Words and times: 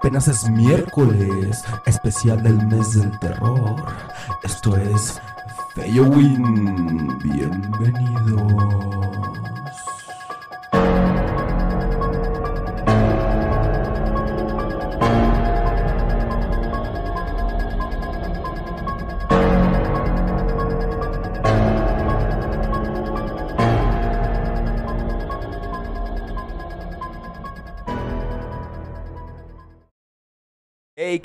Apenas 0.00 0.28
es 0.28 0.48
miércoles, 0.48 1.64
especial 1.84 2.40
del 2.40 2.64
mes 2.68 2.94
del 2.94 3.18
terror. 3.18 3.96
Esto 4.44 4.76
es 4.76 5.20
Feyowin. 5.74 7.18
Bienvenidos. 7.18 8.52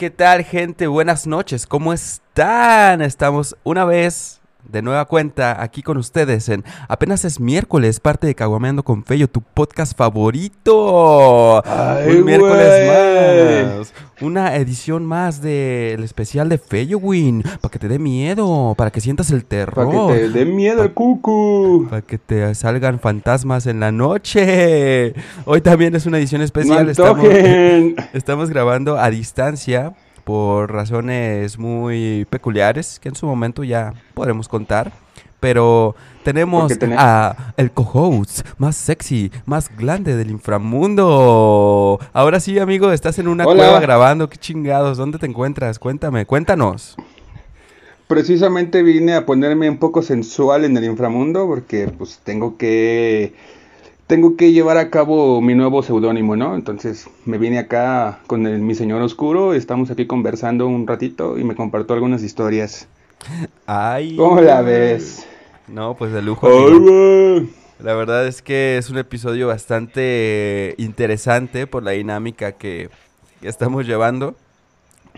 ¿Qué 0.03 0.09
tal 0.09 0.43
gente? 0.43 0.88
Buenas 0.88 1.25
noches, 1.27 1.66
¿cómo 1.66 1.93
están? 1.93 3.02
Estamos 3.02 3.55
una 3.63 3.85
vez 3.85 4.41
de 4.70 4.81
nueva 4.81 5.05
cuenta 5.05 5.62
aquí 5.62 5.81
con 5.81 5.98
ustedes 5.98 6.49
en 6.49 6.63
apenas 6.88 7.26
es 7.26 7.40
miércoles, 7.40 7.99
parte 7.99 8.27
de 8.27 8.35
Caguameando 8.35 8.84
con 8.84 9.03
Fello, 9.03 9.27
tu 9.27 9.41
podcast 9.41 9.98
favorito. 9.98 11.63
Ay, 11.66 12.17
Un 12.17 12.26
miércoles 12.26 13.77
más, 13.77 13.94
una 14.22 14.55
edición 14.55 15.05
más 15.05 15.41
del 15.41 16.03
especial 16.03 16.49
de 16.49 16.58
Fello 16.58 16.98
Win, 16.98 17.44
para 17.62 17.72
que 17.72 17.80
te 17.80 17.88
dé 17.88 17.99
miedo, 17.99 18.73
para 18.77 18.91
que 18.91 19.02
sientas 19.02 19.31
el 19.31 19.45
terror. 19.45 19.91
Para 19.91 20.13
que 20.13 20.20
te 20.22 20.30
dé 20.30 20.45
miedo 20.45 20.84
el 20.84 20.94
cucu. 20.94 21.88
Para 21.89 22.02
que 22.02 22.17
te 22.17 22.55
salgan 22.55 23.00
fantasmas 23.00 23.67
en 23.67 23.80
la 23.80 23.91
noche. 23.91 25.14
Hoy 25.45 25.61
también 25.61 25.95
es 25.95 26.05
una 26.05 26.17
edición 26.17 26.41
especial. 26.41 26.86
No 26.86 26.91
estamos, 26.91 27.25
antojen. 27.25 27.95
estamos 28.14 28.50
grabando 28.50 28.98
a 28.98 29.09
distancia 29.09 29.94
por 30.23 30.71
razones 30.71 31.57
muy 31.57 32.25
peculiares 32.29 32.99
que 32.99 33.09
en 33.09 33.16
su 33.16 33.25
momento 33.25 33.63
ya 33.63 33.93
podremos 34.13 34.47
contar. 34.47 34.91
Pero 35.39 35.93
tenemos 36.23 36.71
a 36.97 37.53
el 37.57 37.71
co-host 37.71 38.47
más 38.57 38.77
sexy, 38.77 39.29
más 39.45 39.75
grande 39.75 40.16
del 40.16 40.31
inframundo. 40.31 41.99
Ahora 42.13 42.39
sí, 42.39 42.59
amigo, 42.59 42.94
estás 42.94 43.19
en 43.19 43.27
una 43.27 43.45
Hola. 43.45 43.55
cueva 43.63 43.79
grabando. 43.81 44.29
¿Qué 44.29 44.38
chingados? 44.38 44.97
¿Dónde 44.97 45.19
te 45.19 45.25
encuentras? 45.25 45.79
Cuéntame, 45.79 46.25
cuéntanos. 46.25 46.95
Precisamente 48.07 48.83
vine 48.83 49.16
a 49.16 49.25
ponerme 49.25 49.69
un 49.69 49.79
poco 49.79 50.01
sensual 50.01 50.63
en 50.63 50.77
el 50.77 50.85
inframundo 50.85 51.45
porque 51.45 51.89
pues 51.89 52.21
tengo 52.23 52.57
que 52.57 53.33
tengo 54.08 54.36
que 54.36 54.52
llevar 54.52 54.78
a 54.78 54.90
cabo 54.90 55.42
mi 55.42 55.56
nuevo 55.56 55.82
seudónimo, 55.84 56.36
¿no? 56.36 56.56
Entonces 56.56 57.09
me 57.26 57.38
vine 57.38 57.59
acá 57.59 58.20
con 58.28 58.46
el- 58.48 58.59
mi 58.59 58.76
señor 58.76 59.02
oscuro, 59.02 59.54
estamos 59.54 59.90
aquí 59.92 60.06
conversando 60.06 60.68
un 60.68 60.86
ratito 60.88 61.38
y 61.38 61.44
me 61.44 61.56
compartió 61.56 61.94
algunas 61.96 62.24
historias. 62.24 62.88
Ay. 63.66 64.16
¿Cómo 64.16 64.42
la 64.42 64.62
ves? 64.62 65.26
No, 65.68 65.96
pues 65.96 66.12
de 66.12 66.22
lujo. 66.22 66.48
Ay. 66.48 67.50
La 67.80 67.94
verdad 67.96 68.28
es 68.28 68.42
que 68.42 68.78
es 68.78 68.90
un 68.90 68.98
episodio 68.98 69.48
bastante 69.48 70.76
interesante 70.78 71.68
por 71.68 71.84
la 71.84 71.92
dinámica 71.92 72.54
que 72.54 72.90
estamos 73.42 73.86
llevando. 73.88 74.36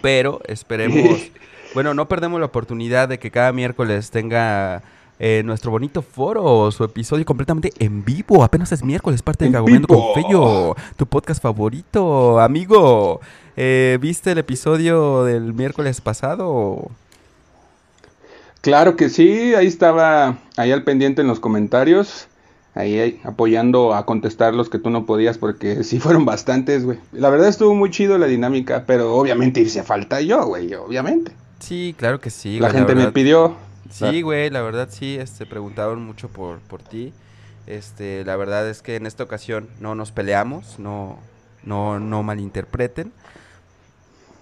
Pero 0.01 0.41
esperemos. 0.47 1.31
bueno, 1.73 1.93
no 1.93 2.07
perdemos 2.07 2.39
la 2.39 2.45
oportunidad 2.47 3.07
de 3.09 3.17
que 3.17 3.31
cada 3.31 3.51
miércoles 3.51 4.11
tenga 4.11 4.83
eh, 5.19 5.41
nuestro 5.45 5.71
bonito 5.71 6.01
foro, 6.01 6.69
su 6.71 6.83
episodio 6.83 7.25
completamente 7.25 7.71
en 7.79 8.03
vivo. 8.03 8.43
Apenas 8.43 8.71
es 8.71 8.83
miércoles, 8.83 9.21
parte 9.21 9.45
de 9.45 9.47
En 9.47 9.53
Cagomeando 9.53 9.87
vivo. 9.87 10.13
con 10.13 10.23
Fello, 10.23 10.75
tu 10.97 11.05
podcast 11.05 11.41
favorito, 11.41 12.39
amigo. 12.39 13.21
Eh, 13.55 13.97
¿Viste 14.01 14.31
el 14.31 14.37
episodio 14.39 15.23
del 15.23 15.53
miércoles 15.53 16.01
pasado? 16.01 16.91
Claro 18.61 18.95
que 18.95 19.09
sí, 19.09 19.53
ahí 19.53 19.67
estaba, 19.67 20.39
ahí 20.57 20.71
al 20.71 20.83
pendiente 20.83 21.21
en 21.21 21.27
los 21.27 21.39
comentarios, 21.39 22.27
ahí, 22.73 23.21
apoyando 23.23 23.93
a 23.93 24.05
contestar 24.05 24.55
los 24.55 24.69
que 24.69 24.79
tú 24.79 24.89
no 24.89 25.05
podías, 25.05 25.37
porque 25.37 25.83
sí 25.83 25.99
fueron 25.99 26.25
bastantes, 26.25 26.83
güey. 26.83 26.97
La 27.13 27.29
verdad 27.29 27.47
estuvo 27.47 27.75
muy 27.75 27.91
chido 27.91 28.17
la 28.17 28.25
dinámica, 28.25 28.83
pero 28.87 29.15
obviamente 29.15 29.61
hice 29.61 29.83
falta 29.83 30.19
yo, 30.19 30.45
güey, 30.47 30.73
obviamente. 30.73 31.31
Sí, 31.59 31.95
claro 31.97 32.19
que 32.19 32.29
sí. 32.31 32.59
la 32.59 32.69
güey, 32.69 32.79
gente 32.79 32.95
me 32.95 33.11
pidió. 33.11 33.55
Sí, 33.89 34.21
güey, 34.21 34.49
la 34.49 34.61
verdad 34.61 34.89
sí, 34.91 35.17
este, 35.17 35.45
preguntaron 35.45 36.03
mucho 36.05 36.27
por, 36.29 36.59
por 36.59 36.81
ti. 36.81 37.13
Este, 37.67 38.23
la 38.25 38.35
verdad 38.35 38.69
es 38.69 38.81
que 38.81 38.95
en 38.95 39.05
esta 39.05 39.23
ocasión 39.23 39.69
no 39.79 39.95
nos 39.95 40.11
peleamos, 40.11 40.79
no, 40.79 41.17
no, 41.63 41.99
no 41.99 42.23
malinterpreten. 42.23 43.11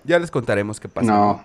Ya 0.05 0.19
les 0.19 0.31
contaremos 0.31 0.79
qué 0.79 0.89
pasa. 0.89 1.07
No, 1.11 1.43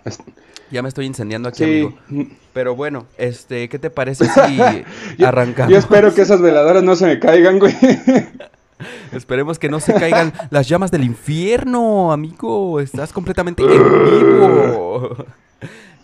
Ya 0.71 0.83
me 0.83 0.89
estoy 0.89 1.07
incendiando 1.07 1.49
aquí, 1.49 1.59
sí. 1.65 1.95
amigo. 2.09 2.31
Pero 2.53 2.75
bueno, 2.75 3.07
este, 3.17 3.69
¿qué 3.69 3.79
te 3.79 3.91
parece 3.91 4.27
si 4.27 4.57
Yo- 5.19 5.29
arrancamos? 5.29 5.73
Yo 5.73 5.79
espero 5.79 6.13
que 6.15 6.23
esas 6.23 6.41
veladoras 6.41 6.83
no 6.83 6.97
se 6.97 7.07
me 7.07 7.19
caigan, 7.21 7.59
güey. 7.61 7.75
Esperemos 9.13 9.59
que 9.59 9.69
no 9.69 9.81
se 9.81 9.93
caigan 9.95 10.33
las 10.51 10.69
llamas 10.69 10.91
del 10.91 11.05
infierno, 11.05 12.13
amigo. 12.13 12.81
Estás 12.81 13.13
completamente 13.13 13.63
en 13.63 13.69
vivo. 13.71 15.17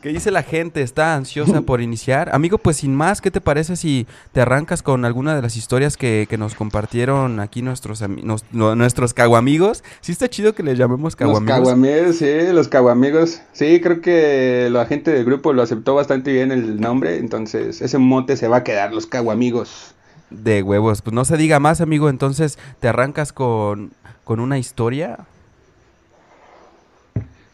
¿Qué 0.04 0.10
dice 0.10 0.30
la 0.30 0.42
gente? 0.42 0.82
¿Está 0.82 1.14
ansiosa 1.14 1.62
por 1.62 1.80
iniciar? 1.80 2.28
Amigo, 2.34 2.58
pues 2.58 2.76
sin 2.76 2.94
más, 2.94 3.22
¿qué 3.22 3.30
te 3.30 3.40
parece 3.40 3.74
si 3.74 4.06
te 4.32 4.42
arrancas 4.42 4.82
con 4.82 5.06
alguna 5.06 5.34
de 5.34 5.40
las 5.40 5.56
historias 5.56 5.96
que, 5.96 6.26
que 6.28 6.36
nos 6.36 6.54
compartieron 6.54 7.40
aquí 7.40 7.62
nuestros, 7.62 8.06
nos- 8.06 8.44
no- 8.52 8.76
nuestros 8.76 9.14
caguamigos? 9.14 9.82
Sí 10.02 10.12
está 10.12 10.28
chido 10.28 10.54
que 10.54 10.62
les 10.62 10.76
llamemos 10.76 11.04
Los 11.04 11.16
caguamigos. 11.16 11.56
caguamigos, 11.56 12.16
sí, 12.16 12.26
los 12.52 12.68
caguamigos. 12.68 13.40
Sí, 13.54 13.80
creo 13.80 14.02
que 14.02 14.68
la 14.70 14.84
gente 14.84 15.10
del 15.10 15.24
grupo 15.24 15.54
lo 15.54 15.62
aceptó 15.62 15.94
bastante 15.94 16.34
bien 16.34 16.52
el 16.52 16.78
nombre, 16.78 17.16
entonces 17.16 17.80
ese 17.80 17.96
mote 17.96 18.36
se 18.36 18.46
va 18.46 18.58
a 18.58 18.62
quedar, 18.62 18.92
los 18.92 19.06
caguamigos. 19.06 19.94
De 20.28 20.62
huevos. 20.62 21.00
Pues 21.00 21.14
no 21.14 21.24
se 21.24 21.38
diga 21.38 21.60
más, 21.60 21.80
amigo. 21.80 22.10
Entonces, 22.10 22.58
¿te 22.78 22.88
arrancas 22.88 23.32
con, 23.32 23.92
con 24.24 24.38
una 24.38 24.58
historia? 24.58 25.20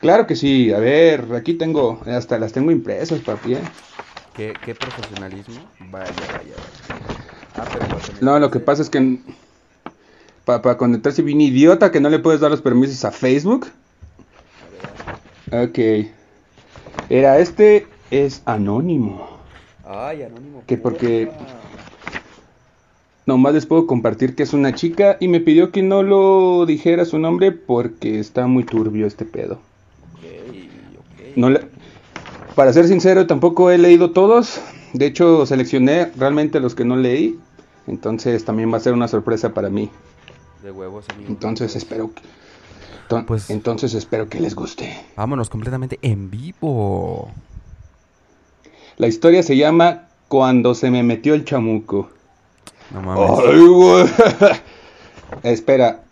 Claro 0.00 0.26
que 0.26 0.34
sí, 0.34 0.72
a 0.72 0.78
ver, 0.78 1.26
aquí 1.34 1.54
tengo, 1.54 2.00
hasta 2.06 2.38
las 2.38 2.52
tengo 2.52 2.70
impresas, 2.70 3.20
papi. 3.20 3.54
¿eh? 3.54 3.60
¿Qué, 4.34 4.54
qué 4.64 4.74
profesionalismo? 4.74 5.60
Vaya, 5.90 6.06
vaya, 6.06 6.38
vaya. 6.38 6.54
Ah, 7.56 7.64
pero 7.70 7.86
No, 8.22 8.38
lo 8.38 8.50
que 8.50 8.60
pasa 8.60 8.80
es 8.82 8.88
que 8.88 9.18
para 10.44 10.78
conectarse 10.78 11.22
bien 11.22 11.40
idiota 11.40 11.92
que 11.92 12.00
no 12.00 12.08
le 12.08 12.18
puedes 12.18 12.40
dar 12.40 12.50
los 12.50 12.62
permisos 12.62 13.04
a 13.04 13.10
Facebook. 13.10 13.66
Ok. 15.52 15.78
Era 17.10 17.38
este, 17.38 17.86
es 18.10 18.42
anónimo. 18.46 19.28
Ay, 19.84 20.22
anónimo. 20.22 20.62
Que 20.66 20.76
porque- 20.78 21.30
Nomás 23.26 23.54
les 23.54 23.66
puedo 23.66 23.86
compartir 23.86 24.34
que 24.34 24.42
es 24.42 24.54
una 24.54 24.74
chica 24.74 25.16
y 25.20 25.28
me 25.28 25.40
pidió 25.40 25.70
que 25.70 25.82
no 25.82 26.02
lo 26.02 26.64
dijera 26.66 27.04
su 27.04 27.18
nombre 27.18 27.52
porque 27.52 28.18
está 28.18 28.46
muy 28.46 28.64
turbio 28.64 29.06
este 29.06 29.24
pedo. 29.24 29.60
No 31.36 31.50
le- 31.50 31.66
Para 32.54 32.72
ser 32.72 32.86
sincero, 32.88 33.26
tampoco 33.26 33.70
he 33.70 33.78
leído 33.78 34.10
todos. 34.12 34.60
De 34.92 35.06
hecho, 35.06 35.46
seleccioné 35.46 36.10
realmente 36.16 36.60
los 36.60 36.74
que 36.74 36.84
no 36.84 36.96
leí. 36.96 37.38
Entonces 37.86 38.44
también 38.44 38.72
va 38.72 38.76
a 38.76 38.80
ser 38.80 38.92
una 38.92 39.08
sorpresa 39.08 39.54
para 39.54 39.68
mí. 39.70 39.90
De 40.62 40.70
huevos, 40.70 41.06
amigo. 41.14 41.28
Entonces 41.28 41.74
espero 41.76 42.10
que... 42.14 42.22
Pues- 43.26 43.50
Entonces 43.50 43.94
espero 43.94 44.28
que 44.28 44.38
les 44.40 44.54
guste. 44.54 44.94
Vámonos 45.16 45.50
completamente 45.50 45.98
en 46.02 46.30
vivo. 46.30 47.30
La 48.98 49.08
historia 49.08 49.42
se 49.42 49.56
llama 49.56 50.08
Cuando 50.28 50.74
se 50.74 50.90
me 50.90 51.02
metió 51.02 51.34
el 51.34 51.44
chamuco. 51.44 52.10
No 52.92 53.02
mames. 53.02 53.30
Ay, 53.48 53.66
güey. 53.66 54.06
Espera, 55.42 56.02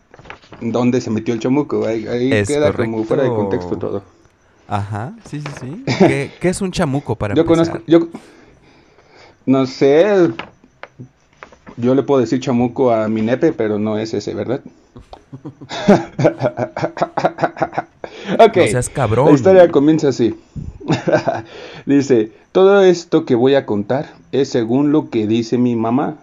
¿dónde 0.61 1.01
se 1.01 1.11
metió 1.11 1.35
el 1.35 1.41
chamuco? 1.41 1.87
Ahí, 1.87 2.05
queda 2.47 2.73
como 2.73 3.05
fuera 3.05 3.25
de 3.25 3.29
contexto 3.29 3.77
todo. 3.77 4.03
Ajá, 4.69 5.15
sí, 5.25 5.41
sí, 5.41 5.47
sí. 5.61 5.85
¿Qué, 5.99 6.31
qué 6.41 6.49
es 6.51 6.61
un 6.61 6.71
chamuco 6.71 7.17
para 7.17 7.35
Yo 7.35 7.43
empezar? 7.43 7.67
conozco, 7.67 7.85
yo 7.87 8.09
no 9.47 9.67
sé, 9.67 10.31
yo 11.79 11.95
le 11.95 12.03
puedo 12.03 12.21
decir 12.21 12.39
chamuco 12.41 12.93
a 12.93 13.09
mi 13.09 13.23
nepe, 13.23 13.53
pero 13.53 13.79
no 13.79 13.99
es 13.99 14.13
ese, 14.15 14.35
¿verdad? 14.35 14.61
ok, 18.39 18.57
No 18.57 18.67
seas 18.67 18.89
cabrón. 18.91 19.27
la 19.27 19.33
historia 19.33 19.71
comienza 19.71 20.09
así. 20.09 20.35
dice, 21.87 22.33
todo 22.53 22.83
esto 22.83 23.25
que 23.25 23.35
voy 23.35 23.55
a 23.55 23.67
contar 23.67 24.11
es 24.33 24.49
según 24.51 24.93
lo 24.93 25.11
que 25.11 25.27
dice 25.27 25.59
mi 25.59 25.77
mamá. 25.77 26.17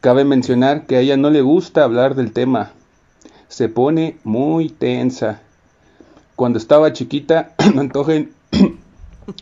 Cabe 0.00 0.24
mencionar 0.24 0.86
que 0.86 0.96
a 0.96 1.00
ella 1.00 1.16
no 1.16 1.30
le 1.30 1.40
gusta 1.42 1.84
hablar 1.84 2.14
del 2.14 2.32
tema. 2.32 2.72
Se 3.48 3.68
pone 3.68 4.16
muy 4.24 4.68
tensa. 4.68 5.40
Cuando 6.36 6.58
estaba 6.58 6.92
chiquita, 6.92 7.52
me 7.74 7.80
antojen 7.80 8.32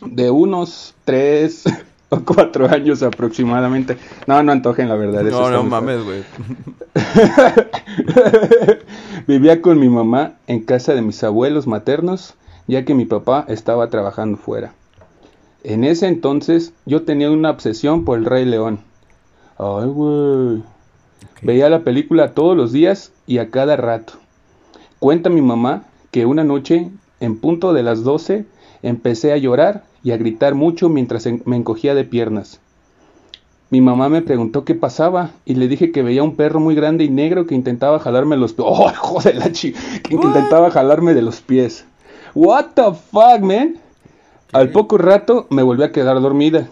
de 0.05 0.29
unos 0.29 0.93
tres 1.05 1.63
o 2.09 2.19
cuatro 2.21 2.69
años 2.69 3.03
aproximadamente. 3.03 3.97
No, 4.27 4.41
no 4.43 4.51
antojen 4.51 4.89
la 4.89 4.95
verdad. 4.95 5.27
eso 5.27 5.41
No, 5.41 5.49
no 5.49 5.63
mames, 5.63 6.03
güey. 6.03 6.23
Vivía 9.27 9.61
con 9.61 9.79
mi 9.79 9.89
mamá 9.89 10.33
en 10.47 10.61
casa 10.61 10.93
de 10.93 11.01
mis 11.01 11.23
abuelos 11.23 11.65
maternos, 11.65 12.35
ya 12.67 12.85
que 12.85 12.93
mi 12.93 13.05
papá 13.05 13.45
estaba 13.47 13.89
trabajando 13.89 14.37
fuera. 14.37 14.73
En 15.63 15.85
ese 15.85 16.07
entonces 16.07 16.73
yo 16.85 17.03
tenía 17.03 17.31
una 17.31 17.49
obsesión 17.49 18.03
por 18.03 18.19
el 18.19 18.25
Rey 18.25 18.45
León. 18.45 18.79
Ay, 19.57 19.87
güey. 19.87 20.63
Veía 21.41 21.69
la 21.69 21.83
película 21.83 22.33
todos 22.33 22.55
los 22.55 22.71
días 22.71 23.11
y 23.27 23.37
a 23.37 23.49
cada 23.49 23.77
rato. 23.77 24.13
Cuenta 24.99 25.29
mi 25.29 25.41
mamá 25.41 25.83
que 26.13 26.27
una 26.27 26.43
noche, 26.43 26.91
en 27.19 27.39
punto 27.39 27.73
de 27.73 27.81
las 27.81 28.03
12, 28.03 28.45
empecé 28.83 29.33
a 29.33 29.37
llorar 29.37 29.83
y 30.03 30.11
a 30.11 30.17
gritar 30.17 30.53
mucho 30.53 30.87
mientras 30.87 31.27
me 31.45 31.55
encogía 31.55 31.95
de 31.95 32.03
piernas. 32.03 32.59
Mi 33.71 33.81
mamá 33.81 34.09
me 34.09 34.21
preguntó 34.21 34.63
qué 34.63 34.75
pasaba 34.75 35.31
y 35.43 35.55
le 35.55 35.67
dije 35.67 35.91
que 35.91 36.03
veía 36.03 36.21
un 36.21 36.35
perro 36.35 36.59
muy 36.59 36.75
grande 36.75 37.03
y 37.03 37.09
negro 37.09 37.47
que 37.47 37.55
intentaba 37.55 37.97
jalarme 37.97 38.37
los 38.37 38.53
pies. 38.53 38.67
¡Oh, 38.69 38.91
joder, 38.95 39.37
la 39.37 39.51
chi! 39.51 39.73
Que 40.03 40.13
intentaba 40.13 40.69
jalarme 40.69 41.15
de 41.15 41.23
los 41.23 41.41
pies. 41.41 41.83
What 42.35 42.75
the 42.75 42.93
fuck, 42.93 43.41
man? 43.41 43.79
Al 44.51 44.69
poco 44.69 44.99
rato 44.99 45.47
me 45.49 45.63
volví 45.63 45.81
a 45.81 45.91
quedar 45.91 46.21
dormida. 46.21 46.67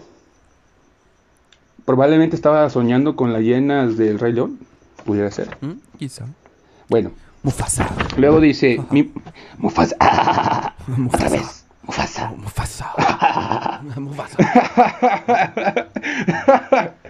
Probablemente 1.84 2.36
estaba 2.36 2.70
soñando 2.70 3.16
con 3.16 3.32
las 3.32 3.42
llenas 3.42 3.96
del 3.96 4.20
Rey 4.20 4.34
León. 4.34 4.60
Pudiera 5.04 5.32
ser. 5.32 5.48
¿Mm? 5.60 5.98
Quizá. 5.98 6.26
Bueno. 6.88 7.10
Mufasa. 7.42 7.88
Luego 8.16 8.40
dice, 8.40 8.80
mi... 8.90 9.10
Mufasa. 9.58 9.96
Mufasa. 10.86 11.16
Otra 11.16 11.28
vez. 11.28 11.64
Mufasa. 11.82 12.32
Mufasa. 12.36 13.80
Mufasa. 13.96 14.38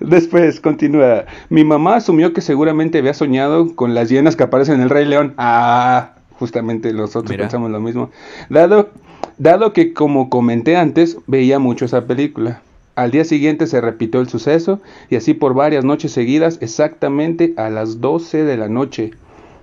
Después 0.00 0.60
continúa. 0.60 1.24
Mi 1.48 1.64
mamá 1.64 1.96
asumió 1.96 2.32
que 2.32 2.40
seguramente 2.40 2.98
había 2.98 3.14
soñado 3.14 3.74
con 3.74 3.94
las 3.94 4.08
hienas 4.08 4.36
que 4.36 4.44
aparecen 4.44 4.76
en 4.76 4.82
el 4.82 4.90
Rey 4.90 5.04
León. 5.04 5.34
Ah, 5.36 6.12
justamente 6.38 6.92
nosotros 6.92 7.30
Mira. 7.30 7.44
pensamos 7.44 7.70
lo 7.70 7.80
mismo. 7.80 8.10
Dado, 8.48 8.90
dado 9.38 9.72
que, 9.72 9.92
como 9.92 10.30
comenté 10.30 10.76
antes, 10.76 11.18
veía 11.26 11.58
mucho 11.58 11.84
esa 11.84 12.06
película. 12.06 12.62
Al 12.94 13.10
día 13.10 13.24
siguiente 13.24 13.66
se 13.66 13.80
repitió 13.80 14.20
el 14.20 14.28
suceso 14.28 14.80
y 15.08 15.16
así 15.16 15.32
por 15.32 15.54
varias 15.54 15.84
noches 15.84 16.12
seguidas, 16.12 16.58
exactamente 16.60 17.54
a 17.56 17.70
las 17.70 18.00
12 18.00 18.44
de 18.44 18.56
la 18.58 18.68
noche. 18.68 19.12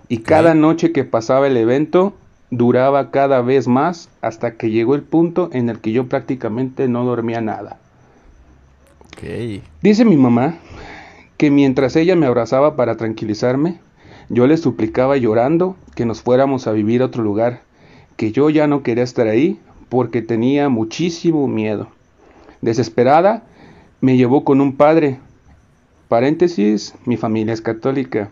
Y 0.10 0.18
cada 0.18 0.56
noche 0.56 0.92
que 0.92 1.04
pasaba 1.04 1.46
el 1.46 1.56
evento 1.56 2.14
duraba 2.50 3.12
cada 3.12 3.42
vez 3.42 3.68
más 3.68 4.10
hasta 4.22 4.56
que 4.56 4.72
llegó 4.72 4.96
el 4.96 5.04
punto 5.04 5.52
en 5.54 5.70
el 5.70 5.80
que 5.80 5.92
yo 5.92 6.08
prácticamente 6.08 6.88
no 6.88 7.06
dormía 7.06 7.42
nada. 7.42 7.78
Dice 9.82 10.06
mi 10.06 10.18
mamá 10.18 10.58
que 11.38 11.52
mientras 11.52 11.96
ella 11.96 12.16
me 12.16 12.26
abrazaba 12.26 12.76
para 12.76 12.98
tranquilizarme, 12.98 13.80
yo 14.30 14.48
le 14.48 14.58
suplicaba 14.58 15.16
llorando 15.18 15.76
que 15.96 16.06
nos 16.06 16.22
fuéramos 16.22 16.66
a 16.66 16.72
vivir 16.72 17.02
a 17.02 17.06
otro 17.06 17.24
lugar, 17.24 17.62
que 18.18 18.32
yo 18.32 18.50
ya 18.50 18.66
no 18.66 18.82
quería 18.82 19.04
estar 19.04 19.28
ahí 19.28 19.60
porque 19.90 20.22
tenía 20.22 20.70
muchísimo 20.70 21.48
miedo. 21.48 21.88
Desesperada, 22.62 23.44
me 24.02 24.18
llevó 24.18 24.44
con 24.44 24.60
un 24.60 24.76
padre, 24.76 25.20
paréntesis, 26.08 26.96
mi 27.06 27.16
familia 27.16 27.54
es 27.54 27.62
católica, 27.62 28.32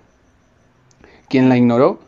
quien 1.29 1.49
la 1.49 1.57
ignoró 1.57 1.99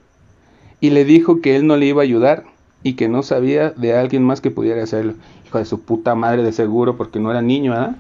y 0.80 0.92
le 0.92 1.06
dijo 1.06 1.42
que 1.42 1.56
él 1.56 1.68
no 1.68 1.78
le 1.78 1.88
iba 1.88 2.02
a 2.02 2.04
ayudar 2.04 2.46
y 2.84 2.94
que 2.94 3.10
no 3.10 3.24
sabía 3.24 3.72
de 3.72 3.98
alguien 3.98 4.24
más 4.24 4.42
que 4.42 4.52
pudiera 4.52 4.84
hacerlo. 4.84 5.14
Hijo 5.46 5.58
de 5.58 5.66
su 5.66 5.82
puta 5.82 6.16
madre 6.16 6.44
de 6.44 6.52
seguro 6.52 6.96
porque 6.96 7.20
no 7.20 7.32
era 7.32 7.42
niño, 7.42 7.74
¿ah? 7.74 7.96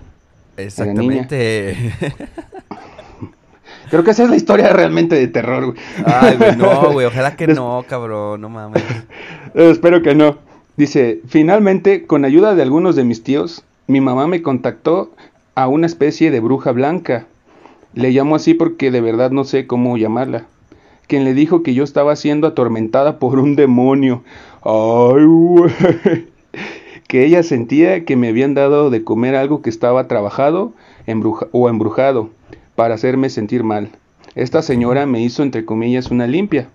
Exactamente. 0.57 1.93
Creo 3.89 4.03
que 4.03 4.11
esa 4.11 4.23
es 4.23 4.29
la 4.29 4.35
historia 4.35 4.71
realmente 4.71 5.15
de 5.15 5.27
terror, 5.27 5.65
güey. 5.65 5.77
Ay, 6.05 6.37
güey, 6.37 6.55
no, 6.55 6.91
güey. 6.93 7.07
Ojalá 7.07 7.35
que 7.35 7.47
no, 7.47 7.83
cabrón. 7.87 8.41
No 8.41 8.49
mames. 8.49 8.83
Espero 9.55 10.01
que 10.01 10.13
no. 10.15 10.37
Dice, 10.77 11.21
finalmente, 11.27 12.05
con 12.05 12.23
ayuda 12.23 12.55
de 12.55 12.61
algunos 12.61 12.95
de 12.95 13.03
mis 13.03 13.23
tíos, 13.23 13.63
mi 13.87 13.99
mamá 13.99 14.27
me 14.27 14.41
contactó 14.41 15.11
a 15.55 15.67
una 15.67 15.87
especie 15.87 16.29
de 16.31 16.39
bruja 16.39 16.71
blanca. 16.71 17.25
Le 17.95 18.11
llamo 18.11 18.35
así 18.35 18.53
porque 18.53 18.91
de 18.91 19.01
verdad 19.01 19.31
no 19.31 19.43
sé 19.43 19.65
cómo 19.65 19.97
llamarla. 19.97 20.45
Quien 21.09 21.23
le 21.23 21.33
dijo 21.33 21.63
que 21.63 21.73
yo 21.73 21.83
estaba 21.83 22.15
siendo 22.15 22.45
atormentada 22.45 23.17
por 23.17 23.39
un 23.39 23.55
demonio. 23.55 24.23
Ay. 24.61 26.27
Que 27.07 27.25
ella 27.25 27.41
sentía 27.41 28.05
que 28.05 28.15
me 28.15 28.27
habían 28.27 28.53
dado 28.53 28.91
de 28.91 29.03
comer 29.03 29.33
algo 29.33 29.63
que 29.63 29.71
estaba 29.71 30.07
trabajado 30.07 30.73
o 31.51 31.67
embrujado 31.67 32.29
para 32.75 32.93
hacerme 32.93 33.31
sentir 33.31 33.63
mal. 33.63 33.89
Esta 34.35 34.61
señora 34.61 35.07
me 35.07 35.19
hizo 35.19 35.41
entre 35.41 35.65
comillas 35.65 36.11
una 36.11 36.27
limpia 36.27 36.69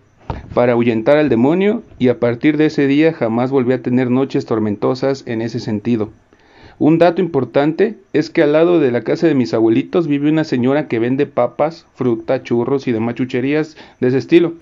para 0.53 0.73
ahuyentar 0.73 1.17
al 1.19 1.29
demonio 1.29 1.85
y 2.01 2.09
a 2.09 2.19
partir 2.19 2.57
de 2.57 2.67
ese 2.67 2.89
día 2.89 3.13
jamás 3.13 3.53
volví 3.53 3.73
a 3.73 3.83
tener 3.83 4.11
noches 4.11 4.47
tormentosas 4.47 5.23
en 5.29 5.43
ese 5.43 5.61
sentido. 5.61 6.11
Un 6.79 6.99
dato 6.99 7.21
importante 7.23 7.97
es 8.13 8.31
que 8.31 8.43
al 8.43 8.53
lado 8.53 8.81
de 8.81 8.91
la 8.91 9.03
casa 9.03 9.27
de 9.27 9.35
mis 9.35 9.55
abuelitos 9.55 10.07
vive 10.09 10.29
una 10.31 10.45
señora 10.45 10.89
que 10.89 10.99
vende 10.99 11.27
papas, 11.27 11.87
fruta, 11.95 12.43
churros 12.43 12.89
y 12.89 12.93
demás 12.93 13.15
chucherías 13.15 13.77
de 14.01 14.09
ese 14.09 14.19
estilo, 14.19 14.55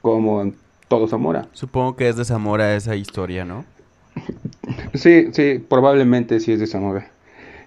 como 0.00 0.42
en 0.42 0.54
todo 0.88 1.06
Zamora. 1.08 1.46
Supongo 1.52 1.96
que 1.96 2.08
es 2.08 2.16
de 2.16 2.24
Zamora 2.24 2.74
esa 2.74 2.96
historia, 2.96 3.44
¿no? 3.44 3.64
Sí, 4.94 5.28
sí, 5.32 5.62
probablemente 5.66 6.40
sí 6.40 6.52
es 6.52 6.60
de 6.60 6.66
Zamora. 6.66 7.08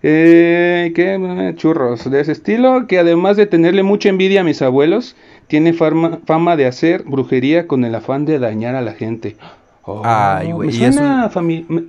Eh, 0.03 0.91
¿qué? 0.95 1.53
Churros 1.56 2.09
de 2.09 2.21
ese 2.21 2.33
estilo, 2.33 2.86
que 2.88 3.00
además 3.00 3.38
de 3.38 3.48
tenerle 3.48 3.81
mucha 3.81 4.09
envidia 4.09 4.41
a 4.41 4.44
mis 4.44 4.62
abuelos, 4.62 5.15
tiene 5.48 5.74
fama, 5.74 6.19
fama 6.25 6.56
de 6.56 6.68
hacer 6.68 7.03
brujería 7.03 7.65
con 7.65 7.83
el 7.86 7.95
afán 7.95 8.25
de 8.25 8.38
dañar 8.38 8.75
a 8.75 8.81
la 8.81 8.94
gente. 8.94 9.36
Oh, 9.83 10.01
Ay, 10.06 10.51
güey, 10.51 10.69
me 10.69 10.75
y 10.75 10.83
es 10.83 10.95
suena 10.95 11.30
fami- 11.31 11.65
me- 11.68 11.86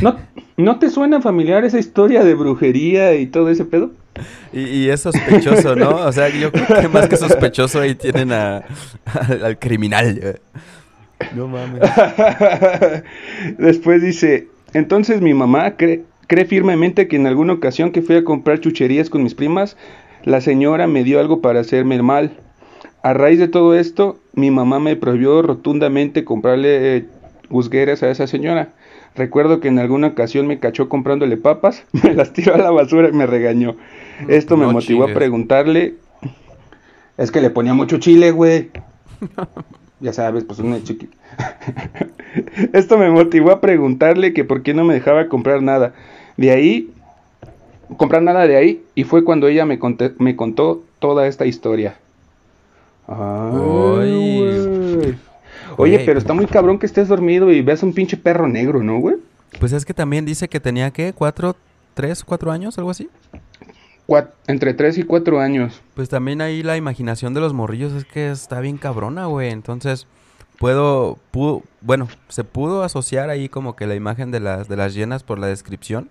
¿No, 0.00 0.16
¿No 0.56 0.78
te 0.78 0.90
suena 0.90 1.20
familiar 1.20 1.64
esa 1.64 1.78
historia 1.78 2.24
de 2.24 2.34
brujería 2.34 3.14
y 3.14 3.26
todo 3.26 3.50
ese 3.50 3.64
pedo? 3.64 3.90
Y, 4.52 4.60
y 4.60 4.90
es 4.90 5.00
sospechoso, 5.00 5.74
¿no? 5.76 5.90
O 5.90 6.12
sea, 6.12 6.28
yo 6.28 6.52
creo 6.52 6.80
que 6.80 6.88
más 6.88 7.08
que 7.08 7.16
sospechoso 7.16 7.80
ahí 7.80 7.94
tienen 7.94 8.32
a, 8.32 8.64
al, 9.28 9.44
al 9.44 9.58
criminal. 9.58 10.40
No 11.34 11.48
mames. 11.48 11.80
Después 13.58 14.02
dice, 14.02 14.48
entonces 14.72 15.20
mi 15.20 15.34
mamá 15.34 15.76
cree, 15.76 16.04
cree 16.26 16.44
firmemente 16.44 17.08
que 17.08 17.16
en 17.16 17.26
alguna 17.26 17.52
ocasión 17.52 17.92
que 17.92 18.02
fui 18.02 18.16
a 18.16 18.24
comprar 18.24 18.60
chucherías 18.60 19.10
con 19.10 19.22
mis 19.22 19.34
primas, 19.34 19.76
la 20.24 20.40
señora 20.40 20.86
me 20.86 21.04
dio 21.04 21.20
algo 21.20 21.40
para 21.40 21.60
hacerme 21.60 21.96
el 21.96 22.02
mal. 22.02 22.38
A 23.02 23.14
raíz 23.14 23.38
de 23.38 23.48
todo 23.48 23.74
esto, 23.74 24.18
mi 24.34 24.50
mamá 24.50 24.78
me 24.78 24.96
prohibió 24.96 25.42
rotundamente 25.42 26.24
comprarle 26.24 26.96
eh, 26.96 27.06
gusgueras 27.48 28.02
a 28.02 28.10
esa 28.10 28.26
señora. 28.26 28.74
Recuerdo 29.20 29.60
que 29.60 29.68
en 29.68 29.78
alguna 29.78 30.06
ocasión 30.06 30.46
me 30.46 30.58
cachó 30.58 30.88
comprándole 30.88 31.36
papas, 31.36 31.84
me 31.92 32.14
las 32.14 32.32
tiró 32.32 32.54
a 32.54 32.58
la 32.58 32.70
basura 32.70 33.10
y 33.10 33.12
me 33.12 33.26
regañó. 33.26 33.76
Esto 34.28 34.56
me 34.56 34.64
No 34.64 34.72
motivó 34.72 35.04
a 35.04 35.08
preguntarle. 35.08 35.96
Es 37.18 37.30
que 37.30 37.42
le 37.42 37.50
ponía 37.50 37.74
mucho 37.74 37.98
chile, 37.98 38.30
güey. 38.30 38.70
Ya 40.00 40.14
sabes, 40.14 40.44
pues 40.44 40.58
una 40.60 40.82
chiqui. 40.82 41.10
Esto 42.72 42.96
me 42.96 43.10
motivó 43.10 43.50
a 43.50 43.60
preguntarle 43.60 44.32
que 44.32 44.44
por 44.46 44.62
qué 44.62 44.72
no 44.72 44.82
me 44.82 44.94
dejaba 44.94 45.28
comprar 45.28 45.60
nada. 45.62 45.92
De 46.38 46.50
ahí, 46.50 46.88
comprar 47.98 48.22
nada 48.22 48.46
de 48.46 48.56
ahí, 48.56 48.82
y 48.94 49.04
fue 49.04 49.24
cuando 49.24 49.46
ella 49.48 49.66
me, 49.66 49.78
conté- 49.78 50.14
me 50.18 50.36
contó 50.36 50.82
toda 51.00 51.26
esta 51.26 51.44
historia. 51.44 51.96
Ay, 53.06 54.56
Oye, 55.76 56.00
pero 56.06 56.18
está 56.18 56.32
muy 56.34 56.46
cabrón 56.46 56.78
que 56.78 56.86
estés 56.86 57.08
dormido 57.08 57.50
y 57.50 57.62
veas 57.62 57.82
un 57.82 57.92
pinche 57.92 58.16
perro 58.16 58.48
negro, 58.48 58.82
¿no, 58.82 58.98
güey? 58.98 59.16
Pues 59.58 59.72
es 59.72 59.84
que 59.84 59.94
también 59.94 60.24
dice 60.24 60.48
que 60.48 60.60
tenía, 60.60 60.90
¿qué? 60.90 61.12
¿Cuatro, 61.12 61.56
tres, 61.94 62.24
cuatro 62.24 62.50
años? 62.52 62.78
Algo 62.78 62.90
así. 62.90 63.08
Entre 64.48 64.74
3 64.74 64.98
y 64.98 65.02
4 65.04 65.38
años. 65.40 65.80
Pues 65.94 66.08
también 66.08 66.40
ahí 66.40 66.64
la 66.64 66.76
imaginación 66.76 67.32
de 67.32 67.40
los 67.40 67.52
morrillos 67.54 67.92
es 67.92 68.04
que 68.04 68.30
está 68.32 68.58
bien 68.58 68.76
cabrona, 68.76 69.26
güey. 69.26 69.50
Entonces, 69.50 70.08
puedo, 70.58 71.16
pudo, 71.30 71.62
bueno, 71.80 72.08
se 72.28 72.42
pudo 72.42 72.82
asociar 72.82 73.30
ahí 73.30 73.48
como 73.48 73.76
que 73.76 73.86
la 73.86 73.94
imagen 73.94 74.32
de 74.32 74.40
las, 74.40 74.68
de 74.68 74.76
las 74.76 74.94
llenas 74.94 75.22
por 75.22 75.38
la 75.38 75.46
descripción. 75.46 76.08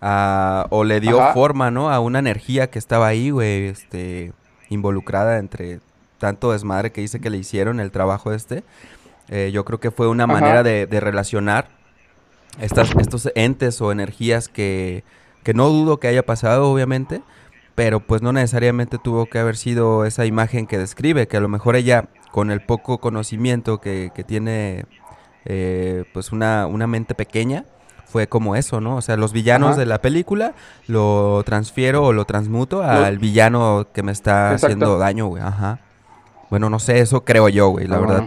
a- 0.00 0.66
o 0.70 0.84
le 0.84 1.00
dio 1.00 1.20
Ajá. 1.22 1.32
forma, 1.32 1.70
¿no? 1.70 1.90
A 1.90 2.00
una 2.00 2.18
energía 2.18 2.68
que 2.70 2.78
estaba 2.78 3.06
ahí, 3.06 3.30
güey, 3.30 3.66
este, 3.68 4.32
involucrada 4.68 5.38
entre 5.38 5.80
tanto 6.18 6.52
desmadre 6.52 6.92
que 6.92 7.00
dice 7.00 7.20
que 7.20 7.30
le 7.30 7.38
hicieron 7.38 7.80
el 7.80 7.90
trabajo 7.90 8.32
este. 8.32 8.64
Eh, 9.28 9.50
yo 9.52 9.64
creo 9.64 9.80
que 9.80 9.90
fue 9.90 10.08
una 10.08 10.24
Ajá. 10.24 10.32
manera 10.32 10.62
de, 10.62 10.86
de 10.86 11.00
relacionar 11.00 11.68
estas, 12.60 12.90
estos 12.98 13.30
entes 13.34 13.80
o 13.80 13.92
energías 13.92 14.48
que, 14.48 15.04
que 15.42 15.54
no 15.54 15.68
dudo 15.68 15.98
que 15.98 16.08
haya 16.08 16.24
pasado, 16.24 16.70
obviamente, 16.70 17.22
pero 17.74 18.00
pues 18.00 18.22
no 18.22 18.32
necesariamente 18.32 18.98
tuvo 18.98 19.26
que 19.26 19.38
haber 19.38 19.56
sido 19.56 20.04
esa 20.04 20.24
imagen 20.26 20.66
que 20.66 20.78
describe, 20.78 21.26
que 21.28 21.36
a 21.36 21.40
lo 21.40 21.48
mejor 21.48 21.76
ella, 21.76 22.08
con 22.32 22.50
el 22.50 22.60
poco 22.62 22.98
conocimiento 22.98 23.80
que, 23.80 24.10
que 24.14 24.24
tiene, 24.24 24.86
eh, 25.44 26.04
pues 26.14 26.32
una, 26.32 26.66
una 26.66 26.86
mente 26.86 27.14
pequeña, 27.14 27.64
fue 28.06 28.28
como 28.28 28.54
eso, 28.56 28.80
¿no? 28.80 28.96
O 28.96 29.02
sea, 29.02 29.16
los 29.16 29.32
villanos 29.32 29.70
Ajá. 29.72 29.80
de 29.80 29.86
la 29.86 30.00
película 30.00 30.54
lo 30.86 31.42
transfiero 31.44 32.04
o 32.04 32.12
lo 32.12 32.24
transmuto 32.24 32.82
al 32.82 33.18
villano 33.18 33.88
que 33.92 34.02
me 34.04 34.12
está 34.12 34.52
Exacto. 34.52 34.66
haciendo 34.66 34.98
daño, 34.98 35.26
güey. 35.26 35.42
Ajá. 35.42 35.80
Bueno, 36.50 36.70
no 36.70 36.78
sé, 36.78 37.00
eso 37.00 37.24
creo 37.24 37.48
yo, 37.48 37.68
güey, 37.70 37.86
la 37.86 37.96
Ah. 37.96 38.00
verdad. 38.00 38.24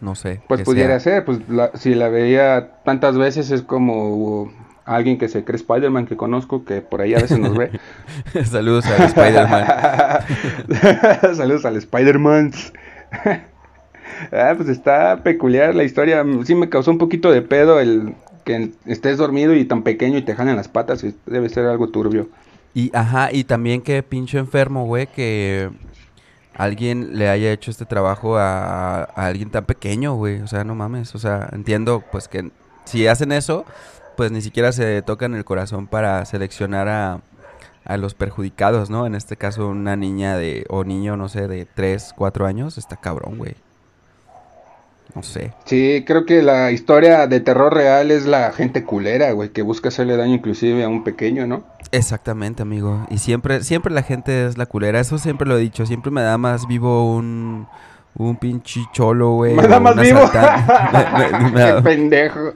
No 0.00 0.14
sé. 0.14 0.40
Pues 0.46 0.62
pudiera 0.62 1.00
sea. 1.00 1.14
ser, 1.16 1.24
pues 1.24 1.40
la- 1.48 1.70
si 1.74 1.94
la 1.94 2.08
veía 2.08 2.70
tantas 2.84 3.16
veces 3.18 3.50
es 3.50 3.62
como 3.62 4.52
alguien 4.84 5.18
que 5.18 5.28
se 5.28 5.44
cree 5.44 5.56
Spider-Man 5.56 6.06
que 6.06 6.16
conozco, 6.16 6.64
que 6.64 6.80
por 6.82 7.00
ahí 7.00 7.14
a 7.14 7.18
veces 7.18 7.38
nos 7.38 7.56
ve. 7.56 7.70
Saludos 8.44 8.86
al 8.86 9.02
Spider-Man. 9.06 9.66
Saludos 11.36 11.64
al 11.64 11.76
Spider-Man. 11.76 12.52
ah, 14.32 14.54
pues 14.56 14.68
está 14.68 15.22
peculiar 15.22 15.74
la 15.74 15.84
historia. 15.84 16.24
Sí 16.44 16.54
me 16.54 16.68
causó 16.68 16.90
un 16.90 16.98
poquito 16.98 17.30
de 17.30 17.42
pedo 17.42 17.80
el 17.80 18.14
que 18.44 18.70
estés 18.86 19.18
dormido 19.18 19.54
y 19.54 19.64
tan 19.64 19.82
pequeño 19.82 20.16
y 20.18 20.22
te 20.22 20.34
jalan 20.34 20.56
las 20.56 20.68
patas. 20.68 21.04
Debe 21.26 21.48
ser 21.48 21.66
algo 21.66 21.88
turbio. 21.88 22.28
Y, 22.74 22.90
ajá, 22.94 23.30
y 23.32 23.44
también 23.44 23.80
que 23.82 24.02
pinche 24.02 24.38
enfermo, 24.38 24.86
güey, 24.86 25.06
que 25.08 25.70
alguien 26.58 27.16
le 27.16 27.30
haya 27.30 27.52
hecho 27.52 27.70
este 27.70 27.86
trabajo 27.86 28.36
a, 28.36 29.04
alguien 29.04 29.50
tan 29.50 29.64
pequeño, 29.64 30.14
güey. 30.14 30.42
O 30.42 30.46
sea, 30.46 30.64
no 30.64 30.74
mames. 30.74 31.14
O 31.14 31.18
sea, 31.18 31.48
entiendo, 31.52 32.04
pues, 32.12 32.28
que 32.28 32.50
si 32.84 33.06
hacen 33.06 33.32
eso, 33.32 33.64
pues 34.16 34.30
ni 34.32 34.42
siquiera 34.42 34.72
se 34.72 35.00
tocan 35.02 35.34
el 35.34 35.44
corazón 35.44 35.86
para 35.86 36.24
seleccionar 36.26 36.88
a, 36.88 37.20
a 37.84 37.96
los 37.96 38.14
perjudicados, 38.14 38.90
¿no? 38.90 39.06
En 39.06 39.14
este 39.14 39.36
caso, 39.36 39.68
una 39.68 39.96
niña 39.96 40.36
de, 40.36 40.66
o 40.68 40.84
niño, 40.84 41.16
no 41.16 41.28
sé, 41.28 41.48
de 41.48 41.64
3, 41.64 42.14
4 42.16 42.46
años, 42.46 42.76
está 42.76 42.96
cabrón, 42.96 43.38
güey. 43.38 43.56
No 45.14 45.22
sé. 45.22 45.52
Sí, 45.64 46.04
creo 46.06 46.24
que 46.26 46.42
la 46.42 46.70
historia 46.70 47.26
de 47.26 47.40
terror 47.40 47.74
real 47.74 48.10
es 48.10 48.26
la 48.26 48.52
gente 48.52 48.84
culera, 48.84 49.32
güey, 49.32 49.48
que 49.50 49.62
busca 49.62 49.88
hacerle 49.88 50.16
daño 50.16 50.34
inclusive 50.34 50.84
a 50.84 50.88
un 50.88 51.02
pequeño, 51.02 51.46
¿no? 51.46 51.64
Exactamente, 51.90 52.62
amigo. 52.62 53.06
Y 53.10 53.18
siempre, 53.18 53.64
siempre 53.64 53.92
la 53.92 54.02
gente 54.02 54.46
es 54.46 54.58
la 54.58 54.66
culera. 54.66 55.00
Eso 55.00 55.18
siempre 55.18 55.48
lo 55.48 55.56
he 55.56 55.60
dicho. 55.60 55.86
Siempre 55.86 56.10
me 56.12 56.20
da 56.22 56.36
más 56.38 56.68
vivo 56.68 57.16
un, 57.16 57.66
un 58.14 58.36
pinche 58.36 58.80
cholo, 58.92 59.32
güey. 59.32 59.54
Me 59.54 59.66
da 59.66 59.80
más 59.80 59.96
vivo. 59.96 60.20
Me- 61.32 61.50
me- 61.50 61.74
Qué 61.74 61.82
pendejo. 61.82 62.52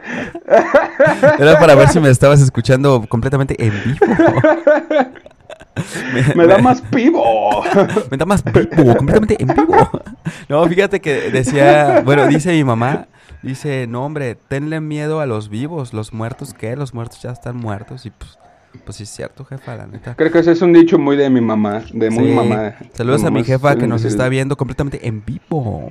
Era 1.39 1.59
para 1.59 1.75
ver 1.75 1.89
si 1.89 1.99
me 2.01 2.11
estabas 2.11 2.41
escuchando 2.43 3.03
completamente 3.09 3.57
en 3.65 3.73
vivo. 3.85 4.07
Me 6.37 6.47
da 6.47 6.59
más 6.59 6.83
pivo. 6.83 7.65
Me 8.11 8.17
da 8.17 8.25
más 8.27 8.43
vivo, 8.45 8.97
completamente 8.97 9.37
en 9.41 9.49
vivo. 9.49 9.91
No, 10.49 10.67
fíjate 10.67 11.01
que 11.01 11.31
decía, 11.31 12.03
bueno, 12.05 12.27
dice 12.27 12.53
mi 12.53 12.65
mamá, 12.65 13.07
dice, 13.43 13.87
no 13.87 14.05
hombre, 14.05 14.37
tenle 14.49 14.81
miedo 14.81 15.21
a 15.21 15.27
los 15.27 15.49
vivos, 15.49 15.93
los 15.95 16.13
muertos, 16.13 16.53
¿qué? 16.55 16.77
Los 16.77 16.95
muertos 16.95 17.23
ya 17.23 17.31
están 17.31 17.57
muertos 17.57 18.05
y 18.07 18.11
pues, 18.11 18.39
pues 18.85 18.97
sí 18.97 19.05
es 19.05 19.11
cierto, 19.11 19.45
jefa, 19.45 19.77
la 19.77 19.87
neta. 19.87 20.15
Creo 20.15 20.31
que 20.31 20.41
ese 20.41 20.53
es 20.53 20.63
un 20.63 20.73
dicho 20.73 20.99
muy 20.99 21.17
de 21.17 21.31
mi 21.31 21.41
mamá, 21.41 21.83
de 21.93 22.11
muy 22.11 22.29
Sí. 22.29 22.35
mamá. 22.35 22.75
Saludos 22.93 23.25
a 23.25 23.31
mi 23.31 23.45
jefa 23.45 23.77
que 23.77 23.87
nos 23.87 24.05
está 24.05 24.29
viendo 24.29 24.57
completamente 24.57 25.07
en 25.07 25.25
vivo. 25.25 25.91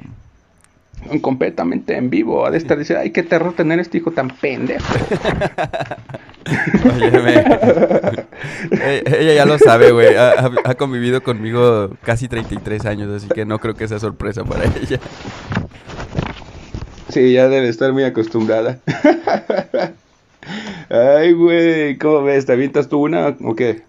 Completamente 1.22 1.96
en 1.98 2.10
vivo. 2.10 2.46
Ha 2.46 2.52
de 2.52 2.58
estar 2.60 2.78
diciendo, 2.78 3.02
ay, 3.02 3.12
qué 3.12 3.24
terror 3.24 3.54
tener 3.54 3.80
este 3.80 3.98
hijo 3.98 4.12
tan 4.12 4.30
pendejo. 4.30 4.86
Óyeme. 6.86 8.26
Eh, 8.72 9.04
Ella 9.06 9.34
ya 9.34 9.46
lo 9.46 9.58
sabe, 9.60 9.92
güey. 9.92 10.16
Ha, 10.16 10.76
convivido 10.76 11.22
conmigo 11.22 11.92
casi 12.04 12.28
33 12.28 12.86
años, 12.86 13.12
así 13.12 13.28
que 13.28 13.46
no 13.46 13.60
creo 13.60 13.76
que 13.76 13.88
sea 13.88 14.00
sorpresa 14.00 14.44
para 14.44 14.66
ella. 14.66 15.00
Sí, 17.10 17.34
ya 17.34 17.48
debe 17.50 17.70
estar 17.70 17.92
muy 17.94 18.04
acostumbrada. 18.04 18.80
Ay, 20.90 21.34
güey, 21.34 21.98
¿cómo 21.98 22.24
ves? 22.24 22.46
¿Te 22.46 22.54
avientas 22.54 22.90
tú 22.90 23.04
una 23.04 23.36
o 23.44 23.56
qué? 23.56 23.84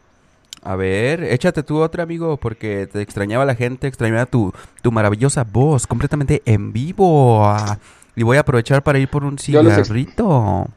A 0.63 0.77
ver, 0.77 1.25
échate 1.25 1.63
tú 1.63 1.79
otra, 1.79 2.05
amigo, 2.05 2.37
porque 2.37 2.87
te 2.87 3.01
extrañaba 3.01 3.45
la 3.45 3.55
gente, 3.55 3.87
extrañaba 3.87 4.27
tu, 4.27 4.53
tu 4.83 4.93
maravillosa 4.93 5.45
voz, 5.45 5.87
completamente 5.87 6.43
en 6.45 6.73
vivo. 6.73 7.45
Ah, 7.45 7.79
Y 8.15 8.23
voy 8.23 8.37
a 8.37 8.41
aprovechar 8.41 8.83
para 8.83 8.99
ir 8.99 9.09
por 9.09 9.25
un 9.25 9.39
cigarrito. 9.39 10.69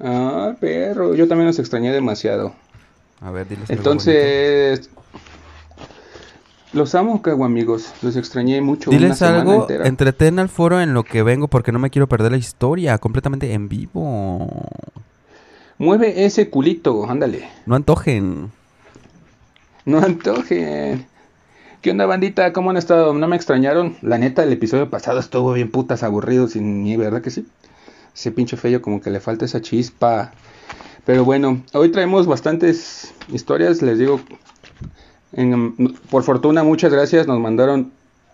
Ah, 0.00 0.54
perro, 0.60 1.14
yo 1.14 1.26
también 1.28 1.46
los 1.46 1.58
extrañé 1.58 1.92
demasiado. 1.92 2.54
A 3.20 3.30
ver, 3.30 3.48
diles 3.48 3.68
algo 3.68 3.80
Entonces, 3.80 4.90
los 6.72 6.94
amo, 6.94 7.20
cago 7.22 7.44
amigos. 7.44 7.92
Los 8.02 8.16
extrañé 8.16 8.60
mucho. 8.60 8.90
una 8.90 8.98
Diles 8.98 9.22
algo, 9.22 9.62
entera. 9.62 9.86
entretén 9.86 10.38
al 10.38 10.48
foro 10.48 10.80
en 10.80 10.94
lo 10.94 11.02
que 11.02 11.22
vengo, 11.22 11.48
porque 11.48 11.72
no 11.72 11.78
me 11.78 11.90
quiero 11.90 12.06
perder 12.08 12.32
la 12.32 12.38
historia, 12.38 12.98
completamente 12.98 13.52
en 13.52 13.68
vivo. 13.68 14.48
Mueve 15.78 16.24
ese 16.24 16.50
culito, 16.50 17.08
ándale. 17.08 17.48
No 17.66 17.74
antojen. 17.74 18.50
No 19.84 19.98
antojen. 19.98 21.06
¿Qué 21.80 21.92
onda, 21.92 22.06
bandita? 22.06 22.52
¿Cómo 22.52 22.70
han 22.70 22.76
estado? 22.76 23.14
¿No 23.14 23.28
me 23.28 23.36
extrañaron? 23.36 23.96
La 24.02 24.18
neta, 24.18 24.42
el 24.42 24.52
episodio 24.52 24.90
pasado 24.90 25.20
estuvo 25.20 25.52
bien 25.52 25.70
putas 25.70 26.02
aburrido 26.02 26.48
sin 26.48 26.82
ni, 26.82 26.96
¿verdad 26.96 27.22
que 27.22 27.30
sí? 27.30 27.46
Ese 28.18 28.32
pinche 28.32 28.56
feo 28.56 28.82
como 28.82 29.00
que 29.00 29.10
le 29.10 29.20
falta 29.20 29.44
esa 29.44 29.60
chispa. 29.60 30.32
Pero 31.06 31.24
bueno, 31.24 31.62
hoy 31.72 31.90
traemos 31.92 32.26
bastantes 32.26 33.14
historias, 33.32 33.80
les 33.80 33.96
digo. 33.98 34.20
en- 35.32 35.94
por 36.10 36.24
fortuna, 36.24 36.64
muchas 36.64 36.90
gracias. 36.92 37.28
Nos 37.28 37.38
mandaron 37.38 37.92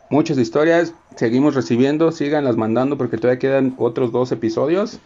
muchas 0.09 0.39
historias. 0.39 0.95
Seguimos 1.17 1.55
recibiendo, 1.55 2.13
síganlas 2.13 2.57
mandando 2.57 2.97
porque 2.97 3.19
todavía 3.19 3.39
quedan 3.39 3.75
otros 3.77 4.11
dos 4.11 4.33
episodios. 4.33 5.01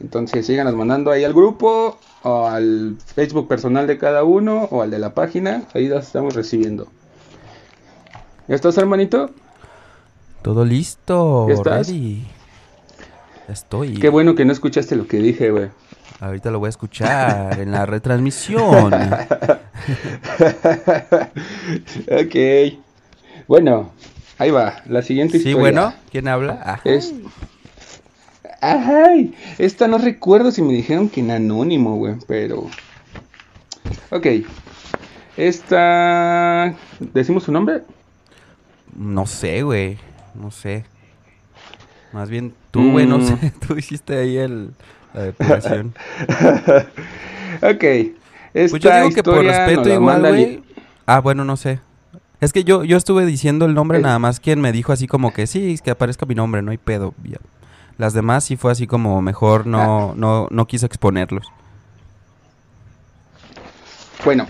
Entonces 0.00 0.44
síganlas 0.44 0.74
mandando 0.74 1.12
ahí 1.12 1.22
al 1.22 1.32
grupo, 1.32 1.98
o 2.24 2.46
al 2.48 2.96
Facebook 3.14 3.46
personal 3.46 3.86
de 3.86 3.96
cada 3.96 4.24
uno, 4.24 4.64
o 4.72 4.82
al 4.82 4.90
de 4.90 4.98
la 4.98 5.14
página. 5.14 5.62
Ahí 5.72 5.86
las 5.88 6.06
estamos 6.08 6.34
recibiendo. 6.34 6.88
¿Ya 8.48 8.56
estás, 8.56 8.76
hermanito? 8.76 9.30
Todo 10.42 10.64
listo. 10.64 11.46
¿Ya 11.48 11.54
estás? 11.54 11.86
ready. 11.88 12.26
Estoy. 13.48 13.94
Qué 13.98 14.08
bueno 14.08 14.34
que 14.34 14.44
no 14.44 14.52
escuchaste 14.52 14.96
lo 14.96 15.06
que 15.06 15.18
dije, 15.18 15.50
güey. 15.50 15.68
Ahorita 16.20 16.50
lo 16.50 16.58
voy 16.58 16.66
a 16.66 16.70
escuchar 16.70 17.60
en 17.60 17.70
la 17.72 17.86
retransmisión. 17.86 18.92
ok. 22.08 22.36
Bueno, 23.46 23.92
ahí 24.38 24.50
va. 24.50 24.76
La 24.86 25.02
siguiente 25.02 25.32
Sí, 25.34 25.50
historia. 25.50 25.60
bueno, 25.60 25.94
¿quién 26.10 26.28
habla? 26.28 26.60
Ah, 26.64 26.80
Es. 26.84 27.14
Ay, 28.60 29.34
esta 29.58 29.86
no 29.86 29.98
recuerdo 29.98 30.50
si 30.50 30.62
me 30.62 30.72
dijeron 30.72 31.08
que 31.10 31.20
en 31.20 31.30
anónimo, 31.30 31.96
güey, 31.96 32.14
pero. 32.26 32.66
Ok. 34.10 34.26
Esta. 35.36 36.74
¿Decimos 36.98 37.44
su 37.44 37.52
nombre? 37.52 37.82
No 38.96 39.26
sé, 39.26 39.62
güey. 39.62 39.98
No 40.34 40.50
sé. 40.50 40.84
Más 42.16 42.30
bien 42.30 42.54
tú, 42.70 42.92
güey, 42.92 43.06
no 43.06 43.18
Mm. 43.18 43.26
sé. 43.26 43.52
Tú 43.66 43.76
hiciste 43.76 44.16
ahí 44.18 44.38
el, 44.38 44.70
la 45.12 45.22
depuración. 45.24 45.94
ok. 47.62 47.84
Esta 48.54 48.70
Pues 48.70 48.82
yo 48.82 48.94
digo 48.96 49.10
que 49.14 49.22
por 49.22 49.44
respeto 49.44 49.92
igual, 49.92 50.20
güey. 50.26 50.62
Ah, 51.04 51.20
bueno, 51.20 51.44
no 51.44 51.58
sé. 51.58 51.78
Es 52.40 52.54
que 52.54 52.64
yo, 52.64 52.84
yo 52.84 52.96
estuve 52.96 53.26
diciendo 53.26 53.66
el 53.66 53.74
nombre 53.74 53.98
Es- 53.98 54.02
nada 54.04 54.18
más. 54.18 54.40
Quien 54.40 54.62
me 54.62 54.72
dijo 54.72 54.92
así 54.92 55.06
como 55.06 55.34
que 55.34 55.46
sí, 55.46 55.74
es 55.74 55.82
que 55.82 55.90
aparezca 55.90 56.24
mi 56.24 56.34
nombre, 56.34 56.62
no 56.62 56.70
hay 56.70 56.78
pedo. 56.78 57.12
ya. 57.22 57.36
Las 57.98 58.14
demás 58.14 58.44
sí 58.44 58.56
fue 58.56 58.72
así 58.72 58.86
como 58.86 59.20
mejor 59.20 59.66
no, 59.66 60.14
no, 60.16 60.48
no 60.50 60.66
quiso 60.66 60.86
exponerlos. 60.86 61.46
Bueno, 64.24 64.46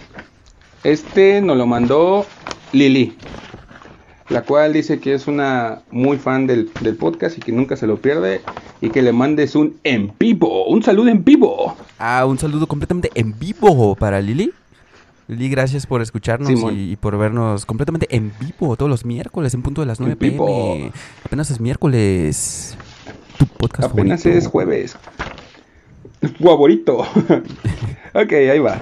este 0.84 1.40
nos 1.42 1.56
lo 1.56 1.66
mandó 1.66 2.26
Lili, 2.72 3.16
la 4.28 4.42
cual 4.42 4.72
dice 4.72 4.98
que 4.98 5.14
es 5.14 5.26
una 5.26 5.82
muy 5.90 6.18
fan 6.18 6.46
del, 6.46 6.70
del 6.80 6.96
podcast 6.96 7.38
y 7.38 7.40
que 7.40 7.52
nunca 7.52 7.76
se 7.76 7.86
lo 7.86 7.96
pierde 7.98 8.40
y 8.80 8.90
que 8.90 9.02
le 9.02 9.12
mandes 9.12 9.54
un 9.54 9.76
en 9.84 10.12
vivo, 10.18 10.66
un 10.66 10.82
saludo 10.82 11.08
en 11.08 11.24
vivo. 11.24 11.76
Ah, 11.98 12.24
un 12.26 12.38
saludo 12.38 12.66
completamente 12.66 13.10
en 13.14 13.38
vivo 13.38 13.94
para 13.94 14.20
Lili. 14.20 14.52
Lili, 15.28 15.48
gracias 15.48 15.86
por 15.86 16.02
escucharnos 16.02 16.50
y, 16.72 16.92
y 16.92 16.96
por 16.96 17.18
vernos 17.18 17.66
completamente 17.66 18.06
en 18.14 18.32
vivo 18.40 18.76
todos 18.76 18.88
los 18.90 19.04
miércoles 19.04 19.54
en 19.54 19.62
punto 19.62 19.80
de 19.80 19.86
las 19.88 19.98
9 20.00 20.12
En 20.12 20.18
vivo. 20.18 20.46
pm. 20.46 20.92
Apenas 21.24 21.50
es 21.50 21.60
miércoles. 21.60 22.76
Tu 23.38 23.46
podcast 23.46 23.90
Apenas 23.90 24.22
favorito. 24.22 24.38
es 24.38 24.46
jueves. 24.48 24.96
Favorito. 26.42 26.98
ok, 28.14 28.32
ahí 28.32 28.58
va. 28.58 28.80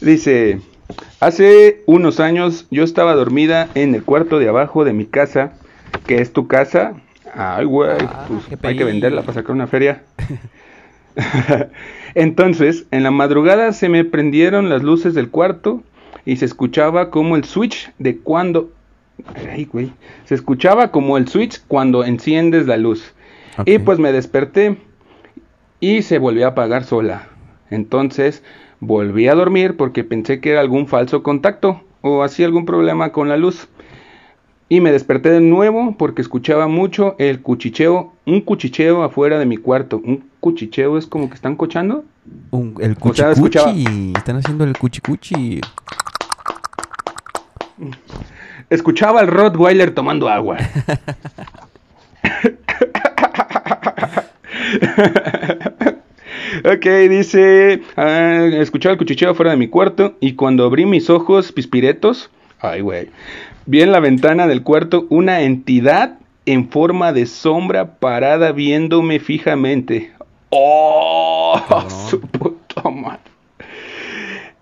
Dice, 0.00 0.60
hace 1.20 1.82
unos 1.86 2.20
años 2.20 2.66
yo 2.70 2.84
estaba 2.84 3.14
dormida 3.14 3.68
en 3.74 3.94
el 3.94 4.02
cuarto 4.02 4.38
de 4.38 4.48
abajo 4.48 4.84
de 4.84 4.92
mi 4.92 5.06
casa, 5.06 5.52
que 6.06 6.20
es 6.20 6.32
tu 6.32 6.46
casa. 6.46 6.94
Ay, 7.34 7.64
güey, 7.64 7.90
Ah, 8.00 8.26
pues 8.28 8.58
hay 8.62 8.76
que 8.76 8.84
venderla 8.84 9.22
para 9.22 9.34
sacar 9.34 9.52
una 9.52 9.66
feria. 9.66 10.02
Entonces, 12.14 12.86
en 12.90 13.02
la 13.02 13.10
madrugada 13.10 13.72
se 13.72 13.88
me 13.88 14.04
prendieron 14.04 14.68
las 14.68 14.82
luces 14.82 15.14
del 15.14 15.30
cuarto 15.30 15.82
y 16.24 16.36
se 16.36 16.44
escuchaba 16.44 17.10
como 17.10 17.36
el 17.36 17.44
switch 17.44 17.92
de 17.98 18.18
cuando... 18.18 18.70
Ay, 19.50 19.64
güey. 19.66 19.92
Se 20.24 20.34
escuchaba 20.34 20.90
como 20.90 21.16
el 21.16 21.28
switch 21.28 21.62
cuando 21.68 22.04
enciendes 22.04 22.66
la 22.66 22.76
luz. 22.76 23.14
Y 23.64 23.78
pues 23.78 23.98
me 24.00 24.10
desperté 24.12 24.78
y 25.78 26.02
se 26.02 26.18
volvió 26.18 26.46
a 26.46 26.50
apagar 26.50 26.84
sola. 26.84 27.28
Entonces 27.70 28.42
volví 28.86 29.28
a 29.28 29.34
dormir 29.34 29.76
porque 29.76 30.04
pensé 30.04 30.40
que 30.40 30.50
era 30.50 30.60
algún 30.60 30.86
falso 30.86 31.22
contacto 31.22 31.80
o 32.02 32.22
así 32.22 32.44
algún 32.44 32.66
problema 32.66 33.12
con 33.12 33.28
la 33.28 33.36
luz. 33.36 33.68
y 34.68 34.80
me 34.80 34.90
desperté 34.92 35.28
de 35.30 35.40
nuevo 35.40 35.94
porque 35.98 36.22
escuchaba 36.22 36.66
mucho 36.68 37.14
el 37.18 37.42
cuchicheo, 37.42 38.12
un 38.26 38.40
cuchicheo 38.40 39.02
afuera 39.04 39.38
de 39.38 39.44
mi 39.46 39.56
cuarto. 39.58 39.98
Un 40.02 40.24
cuchicheo 40.40 40.96
es 40.98 41.06
como 41.06 41.28
que 41.28 41.34
están 41.34 41.54
cochando. 41.54 42.02
Un- 42.50 42.74
el 42.80 42.96
O 43.00 43.14
sea, 43.14 43.28
cuchicuchi. 43.28 43.58
escuchaba- 43.58 43.72
Están 44.18 44.36
haciendo 44.38 44.64
el 44.64 44.76
cuchicuchi. 44.76 45.60
Escuchaba 48.70 49.20
al 49.20 49.26
Rottweiler 49.28 49.94
tomando 49.94 50.28
agua. 50.30 50.56
ok, 56.58 56.86
dice, 57.08 57.82
ah, 57.96 58.48
escuchaba 58.52 58.92
el 58.92 58.98
cuchicheo 58.98 59.34
fuera 59.34 59.52
de 59.52 59.56
mi 59.56 59.68
cuarto 59.68 60.16
y 60.20 60.34
cuando 60.34 60.64
abrí 60.64 60.86
mis 60.86 61.10
ojos 61.10 61.52
pispiretos, 61.52 62.30
ay 62.60 62.80
güey, 62.80 63.08
vi 63.66 63.82
en 63.82 63.92
la 63.92 64.00
ventana 64.00 64.46
del 64.46 64.62
cuarto 64.62 65.06
una 65.10 65.42
entidad 65.42 66.18
en 66.46 66.68
forma 66.68 67.12
de 67.12 67.26
sombra 67.26 67.94
parada 67.94 68.52
viéndome 68.52 69.18
fijamente. 69.18 70.12
¡Oh! 70.50 71.60
Cabrón. 71.68 71.90
Su 71.90 72.20
puta 72.20 72.88
madre. 72.90 73.20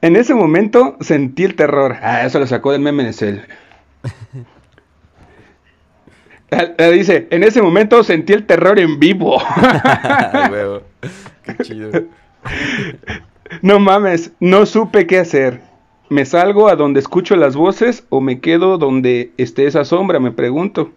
En 0.00 0.16
ese 0.16 0.34
momento 0.34 0.96
sentí 1.00 1.44
el 1.44 1.54
terror. 1.54 1.96
Ah, 2.02 2.24
eso 2.24 2.38
lo 2.38 2.46
sacó 2.46 2.72
del 2.72 2.80
meme 2.80 3.04
de 3.04 3.12
Cell. 3.12 3.38
Dice, 6.92 7.28
en 7.30 7.42
ese 7.42 7.62
momento 7.62 8.02
sentí 8.04 8.32
el 8.32 8.46
terror 8.46 8.78
en 8.78 8.98
vivo. 8.98 9.40
Ay, 9.56 10.50
huevo. 10.50 10.82
Qué 11.44 11.56
chido. 11.64 11.90
no 13.62 13.78
mames, 13.78 14.32
no 14.40 14.66
supe 14.66 15.06
qué 15.06 15.18
hacer. 15.18 15.60
¿Me 16.08 16.24
salgo 16.26 16.68
a 16.68 16.76
donde 16.76 17.00
escucho 17.00 17.36
las 17.36 17.56
voces 17.56 18.04
o 18.10 18.20
me 18.20 18.40
quedo 18.40 18.76
donde 18.76 19.32
esté 19.38 19.66
esa 19.66 19.84
sombra? 19.84 20.20
Me 20.20 20.30
pregunto. 20.30 20.92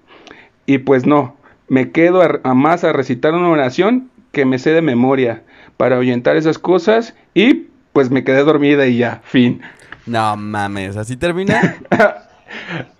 Y 0.65 0.79
pues 0.79 1.05
no, 1.05 1.37
me 1.67 1.91
quedo 1.91 2.21
a, 2.21 2.39
a 2.43 2.53
más 2.53 2.83
a 2.83 2.91
recitar 2.91 3.33
una 3.33 3.49
oración 3.49 4.09
que 4.31 4.45
me 4.45 4.59
sé 4.59 4.71
de 4.71 4.81
memoria 4.81 5.43
para 5.77 5.95
ahuyentar 5.95 6.35
esas 6.35 6.59
cosas 6.59 7.15
y 7.33 7.67
pues 7.93 8.11
me 8.11 8.25
quedé 8.25 8.43
dormida 8.43 8.87
y 8.87 8.97
ya, 8.97 9.21
fin. 9.23 9.61
No 10.05 10.35
mames, 10.35 10.97
¿así 10.97 11.15
termina? 11.15 11.77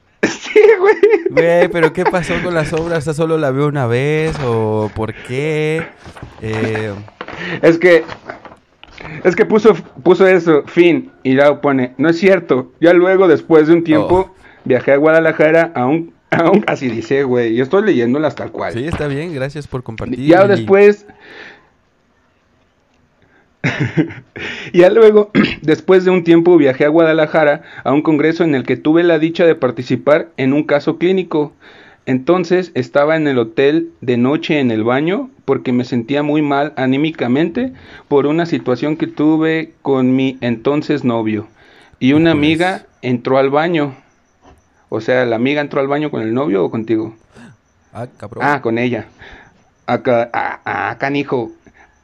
güey. 0.86 0.96
Güey, 1.30 1.68
pero 1.70 1.92
¿qué 1.94 2.04
pasó 2.06 2.34
con 2.44 2.54
las 2.54 2.72
obras? 2.74 3.00
¿Esa 3.00 3.14
solo 3.14 3.38
la 3.38 3.52
veo 3.52 3.68
una 3.68 3.88
vez? 3.88 4.36
¿O 4.46 4.90
por 4.96 5.14
qué? 5.14 5.84
Eh, 6.42 6.94
Es 7.62 7.78
que 7.78 8.04
es 9.24 9.36
que 9.36 9.46
puso 9.46 9.74
puso 10.04 10.26
eso, 10.28 10.64
fin, 10.66 11.12
y 11.24 11.34
luego 11.34 11.62
pone, 11.62 11.94
no 11.98 12.10
es 12.10 12.18
cierto. 12.18 12.72
Ya 12.80 12.94
luego 12.94 13.28
después 13.28 13.68
de 13.68 13.74
un 13.74 13.84
tiempo 13.84 14.32
Oh. 14.32 14.36
viajé 14.64 14.94
a 14.94 14.98
Guadalajara 14.98 15.72
a 15.76 15.86
un 15.86 16.14
a 16.32 16.50
un- 16.50 16.64
así 16.68 16.90
dice, 16.90 17.24
güey, 17.24 17.56
yo 17.56 17.64
estoy 17.64 17.84
leyéndolas 17.84 18.36
tal 18.36 18.52
cual. 18.52 18.74
sí, 18.74 18.86
está 18.88 19.08
bien, 19.08 19.34
gracias 19.34 19.68
por 19.68 19.84
compartir. 19.84 20.20
ya 20.20 20.48
después 20.48 21.06
ya 24.74 24.90
luego, 24.90 25.32
después 25.62 26.06
de 26.06 26.12
un 26.12 26.24
tiempo, 26.24 26.58
viajé 26.58 26.86
a 26.86 26.90
Guadalajara 26.90 27.64
a 27.84 27.92
un 27.94 28.02
congreso 28.02 28.44
en 28.44 28.56
el 28.56 28.64
que 28.64 28.78
tuve 28.78 29.04
la 29.04 29.20
dicha 29.20 29.46
de 29.46 29.56
participar 29.56 30.30
en 30.38 30.54
un 30.54 30.64
caso 30.64 30.98
clínico. 30.98 31.54
Entonces 32.06 32.72
estaba 32.76 33.16
en 33.16 33.28
el 33.28 33.40
hotel 33.40 33.90
de 34.02 34.18
noche 34.18 34.60
en 34.60 34.70
el 34.70 34.84
baño 34.84 35.32
porque 35.44 35.72
me 35.72 35.86
sentía 35.86 36.22
muy 36.22 36.44
mal 36.44 36.74
anímicamente 36.76 37.74
por 38.08 38.28
una 38.28 38.46
situación 38.46 38.96
que 38.96 39.08
tuve 39.08 39.74
con 39.82 40.16
mi 40.16 40.38
entonces 40.42 41.04
novio. 41.04 41.48
Y 42.00 42.14
una 42.14 42.32
amiga 42.32 42.86
entró 43.02 43.38
al 43.40 43.50
baño. 43.50 43.96
O 44.90 45.02
sea, 45.02 45.26
¿la 45.26 45.38
amiga 45.38 45.62
entró 45.62 45.82
al 45.82 45.88
baño 45.88 46.12
con 46.12 46.22
el 46.22 46.34
novio 46.34 46.64
o 46.64 46.70
contigo? 46.70 47.16
Ah, 47.92 48.08
cabrón. 48.18 48.44
Ah, 48.46 48.62
con 48.62 48.78
ella. 48.78 49.08
Acá, 49.88 50.30
ah, 50.32 50.60
ah, 50.66 50.98
canijo. 51.00 51.52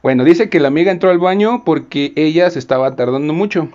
Bueno, 0.02 0.24
dice 0.24 0.50
que 0.50 0.58
la 0.58 0.68
amiga 0.68 0.90
entró 0.90 1.10
al 1.10 1.18
baño 1.18 1.62
porque 1.64 2.12
ella 2.16 2.50
se 2.50 2.58
estaba 2.58 2.96
tardando 2.96 3.32
mucho. 3.32 3.68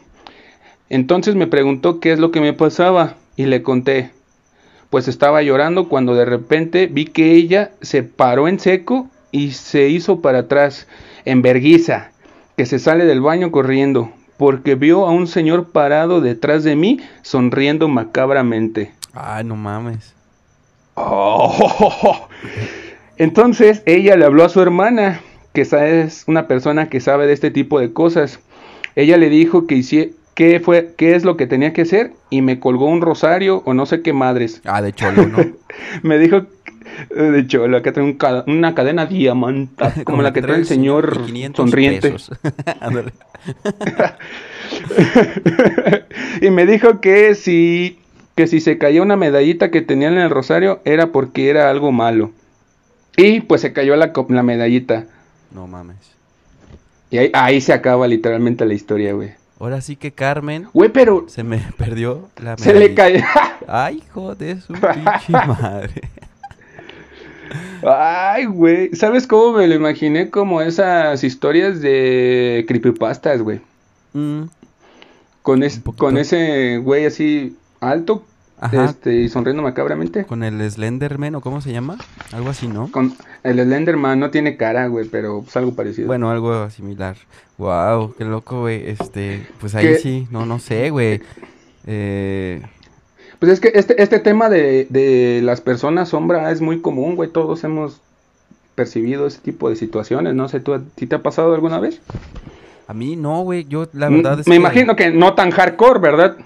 Entonces 0.90 1.36
me 1.36 1.48
preguntó 1.48 2.00
qué 2.00 2.12
es 2.12 2.20
lo 2.20 2.32
que 2.32 2.42
me 2.42 2.54
pasaba 2.54 3.16
y 3.36 3.46
le 3.46 3.64
conté. 3.64 4.12
Pues 4.90 5.08
estaba 5.08 5.42
llorando 5.42 5.88
cuando 5.90 6.16
de 6.16 6.26
repente 6.26 6.88
vi 6.88 7.06
que 7.06 7.34
ella 7.34 7.72
se 7.82 8.04
paró 8.04 8.48
en 8.48 8.60
seco 8.60 9.10
y 9.32 9.52
se 9.52 9.90
hizo 9.90 10.22
para 10.22 10.40
atrás, 10.40 10.88
en 11.26 11.42
verguiza, 11.42 12.12
que 12.56 12.66
se 12.66 12.80
sale 12.80 13.06
del 13.06 13.22
baño 13.22 13.52
corriendo, 13.52 14.12
porque 14.38 14.76
vio 14.76 15.06
a 15.06 15.12
un 15.12 15.28
señor 15.28 15.72
parado 15.72 16.22
detrás 16.22 16.64
de 16.64 16.76
mí 16.76 17.00
sonriendo 17.22 17.88
macabramente. 17.88 18.92
Ay, 19.14 19.44
no 19.44 19.56
mames. 19.56 20.14
Oh. 20.96 22.28
Entonces 23.18 23.84
ella 23.86 24.16
le 24.16 24.26
habló 24.26 24.46
a 24.46 24.50
su 24.50 24.62
hermana, 24.62 25.22
que 25.66 26.02
es 26.06 26.24
una 26.28 26.48
persona 26.48 26.88
que 26.88 27.00
sabe 27.00 27.26
de 27.26 27.34
este 27.34 27.50
tipo 27.50 27.80
de 27.80 27.92
cosas. 27.92 28.40
Ella 28.96 29.18
le 29.18 29.30
dijo 29.30 29.66
que 29.66 29.76
hicie- 29.76 30.14
qué 30.36 30.60
fue, 30.60 30.94
qué 30.98 31.16
es 31.16 31.26
lo 31.26 31.36
que 31.36 31.48
tenía 31.48 31.74
que 31.74 31.82
hacer 31.82 32.12
y 32.30 32.44
me 32.44 32.60
colgó 32.60 32.86
un 32.86 33.02
rosario 33.02 33.64
o 33.66 33.74
no 33.74 33.88
sé 33.88 34.04
qué 34.04 34.14
madres. 34.14 34.62
Ah, 34.66 34.84
de 34.84 34.94
cholo, 34.94 35.26
¿no? 35.28 35.40
Me 36.04 36.20
dijo 36.20 36.46
eh, 37.10 37.22
de 37.22 37.40
hecho, 37.40 37.66
acá 37.76 37.92
tengo 37.92 38.08
un 38.08 38.14
ca- 38.18 38.44
una 38.46 38.76
cadena 38.76 39.08
diamante 39.08 39.84
como, 40.04 40.22
la 40.22 40.32
que 40.34 40.44
trae 40.44 40.58
el 40.58 40.66
señor 40.66 41.22
y 41.24 41.26
500 41.26 41.70
sonriente. 41.70 42.12
y 46.42 46.50
me 46.52 46.66
dijo 46.66 47.02
que 47.02 47.36
si 47.36 48.00
que 48.36 48.46
si 48.46 48.60
se 48.60 48.78
caía 48.78 49.02
una 49.02 49.16
medallita 49.16 49.72
que 49.72 49.82
tenía 49.82 50.10
en 50.10 50.18
el 50.20 50.30
rosario 50.30 50.80
era 50.86 51.08
porque 51.12 51.50
era 51.50 51.72
algo 51.72 51.92
malo. 51.92 52.32
Y 53.16 53.40
pues 53.42 53.62
se 53.62 53.74
cayó 53.74 53.96
la, 53.96 54.14
la 54.30 54.44
medallita. 54.44 55.06
No 55.52 55.68
mames. 55.68 55.98
Y 57.10 57.18
ahí, 57.20 57.32
ahí 57.34 57.62
se 57.62 57.74
acaba 57.74 58.08
literalmente 58.08 58.66
la 58.66 58.74
historia, 58.74 59.14
güey. 59.14 59.32
Ahora 59.60 59.82
sí 59.82 59.96
que 59.96 60.12
Carmen 60.12 60.68
Güey, 60.74 60.90
pero 60.92 61.26
se 61.30 61.44
me 61.44 61.58
perdió 61.78 62.30
la 62.38 62.58
se 62.58 62.74
le 62.74 62.90
medallita. 62.90 63.04
cayó. 63.04 63.56
Ay, 63.68 64.04
hijo 64.06 64.36
de 64.36 64.62
su 64.62 64.74
pinche 64.74 65.32
madre. 65.48 66.02
Ay, 67.86 68.46
güey. 68.46 68.94
¿Sabes 68.96 69.26
cómo 69.28 69.58
me 69.58 69.68
lo 69.68 69.76
imaginé? 69.76 70.30
Como 70.30 70.62
esas 70.62 71.24
historias 71.24 71.80
de 71.82 72.66
creepypastas, 72.68 73.42
güey. 73.42 73.62
Mm, 74.14 74.44
Con, 75.42 75.64
es- 75.64 75.82
con 75.98 76.18
ese 76.18 76.78
güey 76.80 77.06
así 77.06 77.56
alto 77.80 78.24
Ajá. 78.60 78.86
este, 78.86 79.14
y 79.16 79.30
sonriendo 79.30 79.62
macabramente. 79.62 80.26
Con 80.26 80.44
el 80.44 80.60
Slenderman 80.70 81.36
o 81.36 81.42
cómo 81.42 81.62
se 81.62 81.72
llama? 81.72 81.98
Algo 82.34 82.50
así, 82.50 82.68
¿no? 82.68 82.92
Con 82.92 83.14
el 83.44 83.60
Slenderman 83.60 84.20
no 84.20 84.32
tiene 84.32 84.58
cara, 84.58 84.88
güey, 84.88 85.08
pero 85.08 85.44
es 85.48 85.56
algo 85.56 85.76
parecido. 85.76 86.08
Bueno, 86.08 86.30
algo 86.32 86.70
similar. 86.72 87.18
Wow, 87.58 88.16
qué 88.18 88.26
loco, 88.26 88.62
güey. 88.62 88.90
Este, 88.90 89.46
pues 89.60 89.76
ahí 89.76 89.86
¿Qué? 89.86 89.96
sí, 90.00 90.28
no, 90.32 90.46
no 90.46 90.58
sé, 90.60 90.90
güey. 90.90 91.22
Eh, 91.86 92.62
Pues 93.40 93.52
es 93.52 93.60
que 93.60 93.72
este, 93.76 94.02
este 94.02 94.20
tema 94.20 94.50
de, 94.50 94.88
de 94.90 95.42
las 95.44 95.62
personas 95.62 96.10
sombra 96.10 96.52
es 96.52 96.60
muy 96.62 96.82
común, 96.82 97.16
güey. 97.16 97.30
Todos 97.30 97.64
hemos 97.64 98.02
percibido 98.76 99.28
ese 99.28 99.40
tipo 99.40 99.70
de 99.70 99.76
situaciones. 99.76 100.34
No 100.36 100.48
sé, 100.50 100.60
¿tú, 100.60 100.74
a 100.74 100.82
ti 100.96 101.06
te 101.08 101.16
ha 101.16 101.22
pasado 101.24 101.54
alguna 101.54 101.80
vez? 101.80 102.02
a 102.88 102.94
mí 102.94 103.16
no, 103.18 103.42
güey. 103.42 103.66
Yo 103.66 103.88
la 103.94 104.08
verdad 104.10 104.38
Mm, 104.38 104.40
es 104.42 104.48
Me 104.48 104.56
que- 104.56 104.60
imagino 104.62 104.96
que 104.96 105.12
no 105.12 105.34
tan 105.36 105.52
hardcore, 105.52 106.00
¿verdad? 106.00 106.38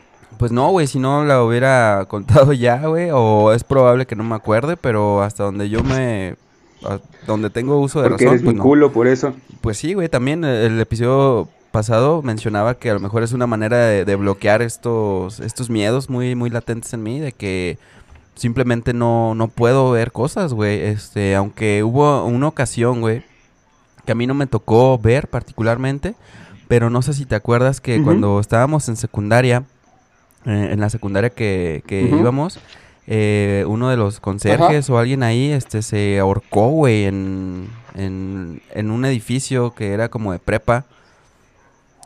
Pues 0.41 0.51
no, 0.51 0.71
güey, 0.71 0.87
si 0.87 0.97
no 0.97 1.23
la 1.23 1.43
hubiera 1.43 2.05
contado 2.07 2.51
ya, 2.53 2.87
güey, 2.87 3.11
o 3.13 3.53
es 3.53 3.63
probable 3.63 4.07
que 4.07 4.15
no 4.15 4.23
me 4.23 4.33
acuerde, 4.33 4.75
pero 4.75 5.21
hasta 5.21 5.43
donde 5.43 5.69
yo 5.69 5.83
me... 5.83 6.35
donde 7.27 7.51
tengo 7.51 7.79
uso 7.79 8.01
de 8.01 8.09
Porque 8.09 8.25
razón, 8.25 8.33
eres 8.33 8.43
pues 8.43 8.55
mi 8.55 8.57
no. 8.57 8.63
culo, 8.63 8.91
por 8.91 9.05
eso. 9.05 9.35
Pues 9.61 9.77
sí, 9.77 9.93
güey, 9.93 10.09
también 10.09 10.43
el, 10.43 10.71
el 10.73 10.79
episodio 10.79 11.47
pasado 11.69 12.23
mencionaba 12.23 12.73
que 12.73 12.89
a 12.89 12.95
lo 12.95 12.99
mejor 12.99 13.21
es 13.21 13.33
una 13.33 13.45
manera 13.45 13.85
de, 13.85 14.03
de 14.03 14.15
bloquear 14.15 14.63
estos, 14.63 15.39
estos 15.41 15.69
miedos 15.69 16.09
muy, 16.09 16.33
muy 16.33 16.49
latentes 16.49 16.91
en 16.95 17.03
mí, 17.03 17.19
de 17.19 17.33
que 17.33 17.77
simplemente 18.33 18.95
no, 18.95 19.35
no 19.35 19.47
puedo 19.47 19.91
ver 19.91 20.11
cosas, 20.11 20.55
güey. 20.55 20.81
Este, 20.81 21.35
aunque 21.35 21.83
hubo 21.83 22.25
una 22.25 22.47
ocasión, 22.47 23.01
güey, 23.01 23.23
que 24.07 24.13
a 24.13 24.15
mí 24.15 24.25
no 24.25 24.33
me 24.33 24.47
tocó 24.47 24.97
ver 24.97 25.27
particularmente, 25.27 26.15
pero 26.67 26.89
no 26.89 27.03
sé 27.03 27.13
si 27.13 27.25
te 27.25 27.35
acuerdas 27.35 27.79
que 27.79 28.01
cuando 28.01 28.39
estábamos 28.39 28.89
en 28.89 28.95
secundaria, 28.95 29.65
eh, 30.45 30.69
en 30.71 30.79
la 30.79 30.89
secundaria 30.89 31.29
que, 31.29 31.83
que 31.87 32.01
íbamos, 32.01 32.59
eh, 33.07 33.65
uno 33.67 33.89
de 33.89 33.97
los 33.97 34.19
conserjes 34.19 34.89
o 34.89 34.97
alguien 34.97 35.23
ahí 35.23 35.51
este, 35.51 35.81
se 35.81 36.19
ahorcó, 36.19 36.69
güey, 36.69 37.05
en, 37.05 37.67
en, 37.95 38.61
en 38.73 38.91
un 38.91 39.05
edificio 39.05 39.73
que 39.75 39.93
era 39.93 40.09
como 40.09 40.31
de 40.31 40.39
prepa. 40.39 40.85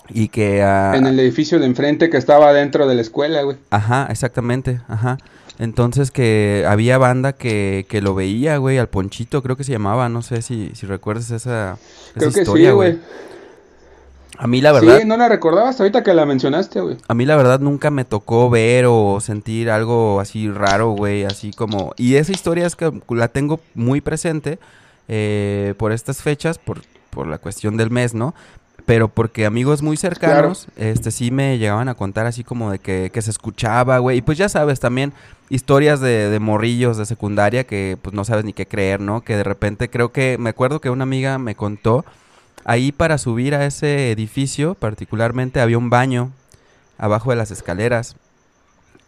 Y 0.08 0.28
que... 0.28 0.60
En 0.60 1.08
el 1.08 1.20
edificio 1.20 1.60
de 1.60 1.66
enfrente 1.66 2.12
que 2.12 2.18
estaba 2.18 2.54
dentro 2.54 2.88
de 2.88 2.94
la 2.94 3.02
escuela, 3.02 3.42
güey. 3.42 3.58
Ajá, 3.72 4.08
exactamente, 4.12 4.80
ajá. 4.88 5.18
Entonces 5.58 6.12
que 6.12 6.64
había 6.68 6.98
banda 6.98 7.34
que, 7.34 7.86
que 7.90 8.02
lo 8.02 8.14
veía, 8.14 8.58
güey, 8.58 8.78
al 8.78 8.90
Ponchito, 8.90 9.42
creo 9.42 9.56
que 9.56 9.64
se 9.64 9.72
llamaba, 9.72 10.08
no 10.10 10.22
sé 10.22 10.42
si, 10.42 10.70
si 10.76 10.86
recuerdas 10.86 11.32
esa, 11.32 11.74
esa 11.74 11.80
Creo 12.14 12.32
que 12.34 12.40
historia, 12.42 12.70
sí, 12.70 12.76
güey. 12.76 13.00
A 14.38 14.48
mí 14.48 14.62
la 14.62 14.72
verdad, 14.72 15.00
Sí, 15.00 15.06
no 15.06 15.18
la 15.18 15.30
recordabas 15.30 15.80
ahorita 15.80 16.04
que 16.04 16.14
la 16.14 16.26
mencionaste, 16.26 16.82
güey. 16.82 16.98
a 17.08 17.14
mí 17.14 17.26
la 17.26 17.36
verdad 17.36 17.60
nunca 17.60 17.92
me 17.92 18.06
tocó 18.06 18.50
ver 18.50 18.86
o 18.88 19.20
sentir 19.22 19.70
algo 19.70 20.20
así 20.20 20.50
raro, 20.50 20.92
güey, 20.92 21.24
así 21.24 21.52
como... 21.52 21.94
Y 21.98 22.16
esa 22.16 22.32
historia 22.32 22.66
es 22.66 22.76
que 22.76 22.92
la 23.10 23.28
tengo 23.30 23.60
muy 23.74 24.02
presente 24.02 24.60
eh, 25.08 25.74
por 25.78 25.92
estas 25.92 26.22
fechas, 26.22 26.58
por, 26.58 26.82
por 27.10 27.28
la 27.28 27.38
cuestión 27.38 27.78
del 27.78 27.92
mes, 27.92 28.14
¿no? 28.14 28.34
Pero 28.86 29.08
porque 29.08 29.48
amigos 29.48 29.82
muy 29.82 29.98
cercanos, 29.98 30.68
este 30.76 31.10
sí 31.10 31.32
me 31.32 31.58
llegaban 31.58 31.90
a 31.90 31.96
contar 31.96 32.28
así 32.28 32.44
como 32.44 32.70
de 32.72 32.78
que, 32.78 33.10
que 33.12 33.22
se 33.24 33.32
escuchaba, 33.32 33.98
güey. 33.98 34.20
Y 34.20 34.22
pues 34.22 34.38
ya 34.38 34.48
sabes, 34.48 34.80
también 34.80 35.12
historias 35.50 36.02
de, 36.02 36.30
de 36.30 36.40
morrillos 36.40 36.98
de 36.98 37.08
secundaria 37.08 37.64
que 37.64 37.98
pues 38.00 38.14
no 38.14 38.24
sabes 38.26 38.46
ni 38.46 38.54
qué 38.54 38.68
creer, 38.68 39.00
¿no? 39.00 39.22
Que 39.22 39.38
de 39.38 39.44
repente 39.44 39.90
creo 39.90 40.12
que, 40.12 40.38
me 40.38 40.52
acuerdo 40.52 40.82
que 40.82 40.92
una 40.92 41.02
amiga 41.04 41.40
me 41.40 41.56
contó, 41.56 42.06
ahí 42.66 42.92
para 42.92 43.18
subir 43.18 43.56
a 43.56 43.66
ese 43.66 44.12
edificio 44.12 44.76
particularmente 44.76 45.62
había 45.62 45.78
un 45.78 45.90
baño 45.90 46.32
abajo 46.98 47.30
de 47.30 47.38
las 47.38 47.52
escaleras. 47.52 48.16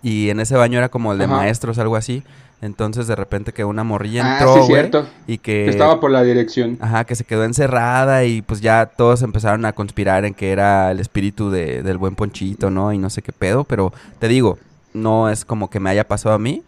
Y 0.04 0.30
en 0.30 0.40
ese 0.40 0.56
baño 0.56 0.78
era 0.78 0.90
como 0.90 1.12
el 1.12 1.18
de 1.18 1.26
Ajá. 1.26 1.36
maestros, 1.38 1.78
algo 1.80 1.96
así. 1.96 2.24
Entonces 2.62 3.06
de 3.08 3.16
repente 3.16 3.52
que 3.54 3.64
una 3.66 3.84
morrilla 3.84 4.24
Ah, 4.26 4.34
entró, 4.40 4.62
sí, 4.62 4.68
cierto. 4.68 5.08
y 5.28 5.38
que... 5.38 5.66
Que 5.66 5.70
estaba 5.70 6.00
por 6.00 6.10
la 6.12 6.24
dirección. 6.24 6.78
Ajá, 6.82 7.04
que 7.04 7.16
se 7.16 7.24
quedó 7.24 7.44
encerrada 7.44 8.24
y 8.26 8.42
pues 8.42 8.62
ya 8.62 8.86
todos 8.96 9.22
empezaron 9.22 9.66
a 9.66 9.74
conspirar 9.74 10.26
en 10.26 10.34
que 10.34 10.52
era 10.52 10.92
el 10.92 11.00
espíritu 11.00 11.50
de- 11.52 11.84
del 11.84 11.98
buen 11.98 12.16
Ponchito, 12.16 12.72
¿no? 12.72 12.94
Y 12.94 12.98
no 12.98 13.10
sé 13.12 13.22
qué 13.22 13.32
pedo, 13.32 13.64
pero 13.64 13.94
te 14.20 14.28
digo, 14.28 14.58
no 14.94 15.30
es 15.30 15.46
como 15.46 15.70
que 15.70 15.80
me 15.80 15.90
haya 15.92 16.08
pasado 16.08 16.34
a 16.34 16.40
mí, 16.40 16.64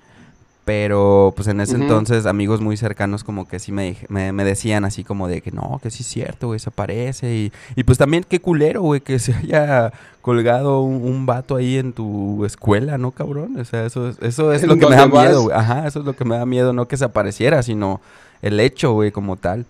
pero 0.69 1.33
pues 1.35 1.47
en 1.47 1.61
ese 1.61 1.77
entonces 1.77 2.27
amigos 2.27 2.61
muy 2.61 2.77
cercanos 2.77 3.23
como 3.23 3.47
que 3.47 3.57
sí 3.57 3.71
me, 3.71 3.97
me, 4.07 4.31
me 4.31 4.43
decían 4.43 4.85
así 4.85 5.03
como 5.03 5.27
de 5.27 5.41
que 5.41 5.49
no, 5.51 5.79
que 5.81 5.89
sí 5.89 6.03
es 6.03 6.07
cierto, 6.09 6.45
güey, 6.45 6.59
se 6.59 6.69
aparece 6.69 7.33
y, 7.33 7.51
y 7.75 7.83
pues 7.85 7.97
también 7.97 8.23
qué 8.23 8.39
culero, 8.39 8.83
güey, 8.83 9.01
que 9.01 9.17
se 9.17 9.33
haya 9.33 9.91
colgado 10.21 10.81
un, 10.83 11.01
un 11.03 11.25
vato 11.25 11.55
ahí 11.55 11.79
en 11.79 11.91
tu 11.91 12.45
escuela, 12.45 12.99
¿no, 12.99 13.09
cabrón? 13.09 13.57
O 13.59 13.65
sea, 13.65 13.83
eso, 13.87 14.09
es- 14.09 14.19
eso 14.21 14.53
es 14.53 14.61
¿En 14.61 14.69
lo 14.69 14.77
que 14.77 14.85
me 14.85 14.95
da 14.95 15.07
vas? 15.07 15.25
miedo, 15.25 15.41
güey. 15.41 15.57
Ajá, 15.57 15.87
eso 15.87 16.01
es 16.01 16.05
lo 16.05 16.15
que 16.15 16.23
me 16.23 16.37
da 16.37 16.45
miedo, 16.45 16.71
no 16.71 16.87
que 16.87 16.97
se 16.97 17.05
apareciera, 17.05 17.63
sino 17.63 17.99
el 18.43 18.59
hecho, 18.59 18.93
güey, 18.93 19.11
como 19.11 19.37
tal. 19.37 19.65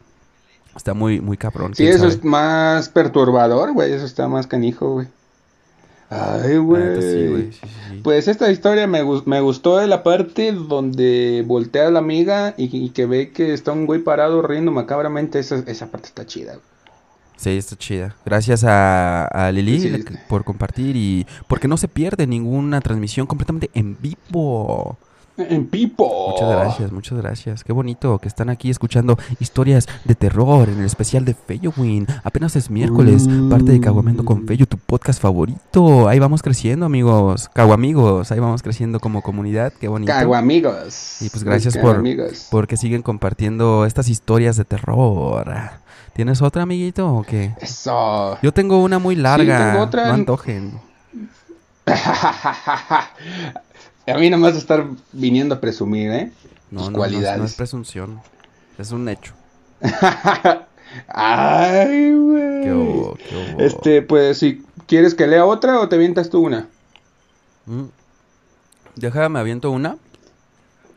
Está 0.76 0.94
muy, 0.94 1.22
muy 1.22 1.38
cabrón. 1.38 1.76
Sí, 1.76 1.88
eso 1.88 2.00
sabe. 2.00 2.10
es 2.10 2.24
más 2.26 2.90
perturbador, 2.90 3.72
güey. 3.72 3.94
Eso 3.94 4.04
está 4.06 4.28
más 4.28 4.48
canijo, 4.48 4.96
güey. 4.96 5.08
Ay, 6.10 6.58
güey. 6.58 7.52
sí, 7.52 7.60
sí. 7.62 8.00
Pues 8.04 8.28
esta 8.28 8.50
historia 8.52 8.88
me, 8.88 9.04
me 9.26 9.42
gustó 9.42 9.78
de 9.78 9.88
la 9.88 10.02
parte 10.04 10.52
donde 10.54 11.44
voltea 11.46 11.88
a 11.88 11.92
la 11.92 12.00
amiga 12.00 12.56
y, 12.58 12.76
y 12.86 12.90
que 12.90 13.06
ve 13.06 13.32
que 13.32 13.54
está 13.54 13.72
un 13.74 13.86
güey 13.86 14.00
parado 14.02 14.42
riendo 14.42 14.72
macabramente. 14.72 15.40
Esa, 15.40 15.58
esa 15.68 15.88
parte 15.92 16.08
está 16.08 16.26
chida. 16.26 16.54
güey. 16.54 16.64
Sí, 17.38 17.52
está 17.52 17.76
chida. 17.78 18.16
Gracias 18.26 18.64
a, 18.66 19.26
a 19.28 19.52
Lili 19.52 19.80
Sí, 19.80 19.90
le- 19.90 20.02
sí. 20.02 20.14
por 20.28 20.44
compartir 20.44 20.96
y 20.98 21.26
porque 21.48 21.68
no 21.68 21.78
se 21.78 21.88
pierde 21.88 22.28
ninguna 22.28 22.82
transmisión 22.82 23.28
completamente 23.28 23.70
en 23.74 23.96
vivo. 24.02 24.98
En 25.40 25.68
Pipo. 25.68 26.32
Muchas 26.32 26.50
gracias, 26.50 26.92
muchas 26.92 27.18
gracias. 27.18 27.64
Qué 27.64 27.72
bonito 27.72 28.20
que 28.20 28.28
están 28.28 28.50
aquí 28.50 28.70
escuchando 28.70 29.18
historias 29.40 29.88
de 30.04 30.16
terror 30.16 30.68
en 30.68 30.80
el 30.80 30.86
especial 30.86 31.24
de 31.24 31.34
Feyowin. 31.34 32.08
Apenas 32.24 32.56
es 32.56 32.70
miércoles, 32.70 33.28
parte 33.50 33.72
de 33.72 33.80
Caguamento 33.80 34.26
con 34.26 34.46
Feyo, 34.46 34.66
tu 34.66 34.78
podcast 34.78 35.22
favorito. 35.22 36.08
Ahí 36.10 36.20
vamos 36.20 36.42
creciendo, 36.42 36.86
amigos. 36.86 37.50
Caguamigos, 37.54 38.32
ahí 38.32 38.40
vamos 38.40 38.62
creciendo 38.62 39.00
como 39.00 39.22
comunidad. 39.22 39.72
Qué 39.80 39.88
bonito. 39.88 40.12
Cago 40.12 40.36
amigos. 40.36 41.22
Y 41.22 41.30
pues 41.30 41.44
gracias 41.44 41.78
por, 41.78 42.04
porque 42.52 42.76
siguen 42.76 43.02
compartiendo 43.02 43.86
estas 43.86 44.10
historias 44.10 44.58
de 44.58 44.66
terror. 44.66 45.48
¿Tienes 46.14 46.42
otra, 46.42 46.64
amiguito, 46.64 47.14
o 47.14 47.24
qué? 47.24 47.54
Eso. 47.62 48.38
Yo 48.42 48.52
tengo 48.52 48.84
una 48.84 49.00
muy 49.00 49.16
larga. 49.16 49.72
tengo 49.72 49.84
otra. 49.86 50.08
No 50.08 50.14
antojen. 50.16 50.74
a 54.10 54.18
mí 54.18 54.30
nomás 54.30 54.56
estar 54.56 54.86
viniendo 55.12 55.56
a 55.56 55.60
presumir, 55.62 56.12
¿eh? 56.12 56.32
No, 56.72 56.82
Tus 56.82 56.92
no, 56.92 56.98
no, 57.00 57.06
es- 57.06 57.38
no 57.38 57.46
es 57.46 57.54
presunción. 57.56 58.22
Es 58.78 58.92
un 58.92 59.08
hecho. 59.10 59.34
Ay, 61.08 62.14
güey. 62.14 62.64
¿Qué 62.64 62.74
hubo? 62.74 63.16
¿Qué 63.16 63.36
hubo? 63.54 63.60
Este, 63.60 64.02
pues, 64.02 64.38
si 64.40 64.64
quieres 64.88 65.14
que 65.16 65.28
lea 65.28 65.46
otra 65.46 65.80
o 65.80 65.90
te 65.90 65.98
vientas 65.98 66.30
tú 66.30 66.40
una. 66.46 66.68
Mm. 67.66 67.86
Déjame 68.96 69.40
aviento 69.40 69.72
una. 69.72 69.98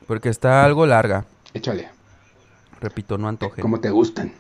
Porque 0.06 0.28
está 0.28 0.64
algo 0.64 0.84
larga. 0.86 1.24
Échale, 1.54 1.88
Repito, 2.80 3.16
no 3.18 3.28
antojen. 3.28 3.62
como 3.62 3.80
te 3.80 3.90
gustan. 3.90 4.32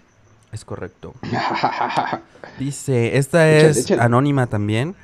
Es 0.50 0.64
correcto. 0.64 1.14
Dice, 2.58 3.16
esta 3.16 3.48
Échale, 3.50 3.70
es 3.70 3.76
échale. 3.78 4.02
anónima 4.02 4.46
también. 4.48 4.94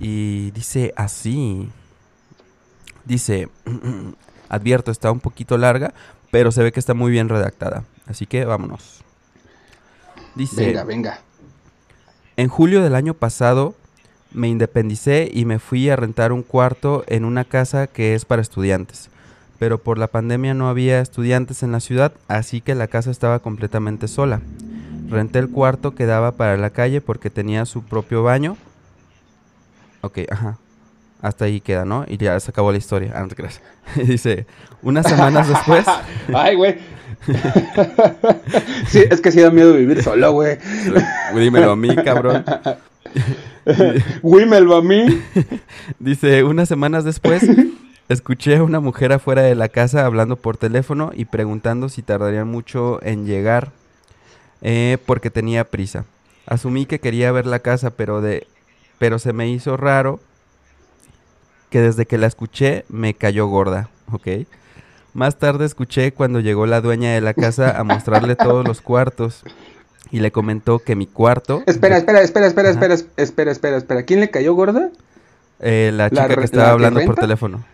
Y 0.00 0.50
dice 0.52 0.92
así. 0.96 1.70
Dice, 3.08 3.48
advierto, 4.50 4.90
está 4.90 5.10
un 5.10 5.20
poquito 5.20 5.56
larga, 5.56 5.94
pero 6.30 6.52
se 6.52 6.62
ve 6.62 6.72
que 6.72 6.78
está 6.78 6.92
muy 6.92 7.10
bien 7.10 7.30
redactada. 7.30 7.84
Así 8.06 8.26
que 8.26 8.44
vámonos. 8.44 9.02
Dice, 10.34 10.66
venga, 10.66 10.84
venga. 10.84 11.20
en 12.36 12.48
julio 12.48 12.82
del 12.82 12.94
año 12.94 13.14
pasado 13.14 13.74
me 14.30 14.48
independicé 14.48 15.28
y 15.32 15.46
me 15.46 15.58
fui 15.58 15.88
a 15.88 15.96
rentar 15.96 16.32
un 16.32 16.42
cuarto 16.42 17.02
en 17.06 17.24
una 17.24 17.44
casa 17.44 17.86
que 17.86 18.14
es 18.14 18.26
para 18.26 18.42
estudiantes. 18.42 19.08
Pero 19.58 19.78
por 19.78 19.96
la 19.96 20.06
pandemia 20.06 20.52
no 20.52 20.68
había 20.68 21.00
estudiantes 21.00 21.62
en 21.62 21.72
la 21.72 21.80
ciudad, 21.80 22.12
así 22.28 22.60
que 22.60 22.74
la 22.74 22.88
casa 22.88 23.10
estaba 23.10 23.38
completamente 23.38 24.06
sola. 24.06 24.42
Renté 25.08 25.38
el 25.38 25.48
cuarto 25.48 25.94
que 25.94 26.04
daba 26.04 26.32
para 26.32 26.58
la 26.58 26.70
calle 26.70 27.00
porque 27.00 27.30
tenía 27.30 27.64
su 27.64 27.82
propio 27.82 28.22
baño. 28.22 28.58
Ok, 30.02 30.18
ajá. 30.30 30.58
Hasta 31.20 31.46
ahí 31.46 31.60
queda, 31.60 31.84
¿no? 31.84 32.04
Y 32.06 32.16
ya 32.16 32.38
se 32.38 32.50
acabó 32.50 32.70
la 32.70 32.78
historia. 32.78 33.12
Ah, 33.14 33.22
no 33.22 33.28
te 33.28 33.34
creas. 33.34 33.60
Dice, 33.96 34.46
unas 34.82 35.06
semanas 35.06 35.48
después... 35.48 35.84
Ay, 36.34 36.54
güey. 36.54 36.76
sí, 38.88 39.02
es 39.10 39.20
que 39.20 39.32
sí 39.32 39.40
da 39.40 39.50
miedo 39.50 39.74
vivir 39.74 40.02
solo, 40.02 40.32
güey. 40.32 40.58
Dímelo 41.34 41.72
a 41.72 41.76
mí, 41.76 41.94
cabrón. 41.96 42.44
Wimel, 44.22 44.72
a 44.72 44.80
mí. 44.80 45.20
Dice, 45.98 46.44
unas 46.44 46.68
semanas 46.68 47.04
después, 47.04 47.44
escuché 48.08 48.56
a 48.56 48.62
una 48.62 48.78
mujer 48.78 49.12
afuera 49.12 49.42
de 49.42 49.56
la 49.56 49.68
casa 49.68 50.06
hablando 50.06 50.36
por 50.36 50.56
teléfono 50.56 51.10
y 51.14 51.24
preguntando 51.24 51.88
si 51.88 52.02
tardarían 52.02 52.48
mucho 52.48 53.02
en 53.02 53.26
llegar 53.26 53.72
eh, 54.62 54.98
porque 55.06 55.30
tenía 55.30 55.64
prisa. 55.64 56.04
Asumí 56.46 56.86
que 56.86 57.00
quería 57.00 57.32
ver 57.32 57.46
la 57.46 57.58
casa, 57.58 57.90
pero, 57.90 58.20
de, 58.20 58.46
pero 58.98 59.18
se 59.18 59.32
me 59.32 59.48
hizo 59.50 59.76
raro 59.76 60.20
que 61.70 61.80
desde 61.80 62.06
que 62.06 62.18
la 62.18 62.26
escuché 62.26 62.84
me 62.88 63.14
cayó 63.14 63.46
gorda, 63.46 63.88
¿ok? 64.12 64.46
Más 65.14 65.38
tarde 65.38 65.64
escuché 65.64 66.12
cuando 66.12 66.40
llegó 66.40 66.66
la 66.66 66.80
dueña 66.80 67.12
de 67.12 67.20
la 67.20 67.34
casa 67.34 67.78
a 67.78 67.84
mostrarle 67.84 68.36
todos 68.36 68.66
los 68.66 68.80
cuartos 68.80 69.42
y 70.10 70.20
le 70.20 70.30
comentó 70.30 70.78
que 70.78 70.96
mi 70.96 71.06
cuarto... 71.06 71.62
Espera, 71.66 71.96
espera, 71.96 72.20
espera, 72.22 72.46
espera, 72.46 72.70
Ajá. 72.70 72.78
espera, 72.78 72.94
espera, 73.16 73.50
espera, 73.52 73.76
espera. 73.76 74.02
¿Quién 74.04 74.20
le 74.20 74.30
cayó 74.30 74.54
gorda? 74.54 74.90
Eh, 75.60 75.90
la 75.92 76.04
¿La 76.04 76.10
chica 76.10 76.36
que 76.36 76.44
estaba 76.44 76.70
hablando 76.70 77.00
por 77.04 77.16
teléfono. 77.16 77.64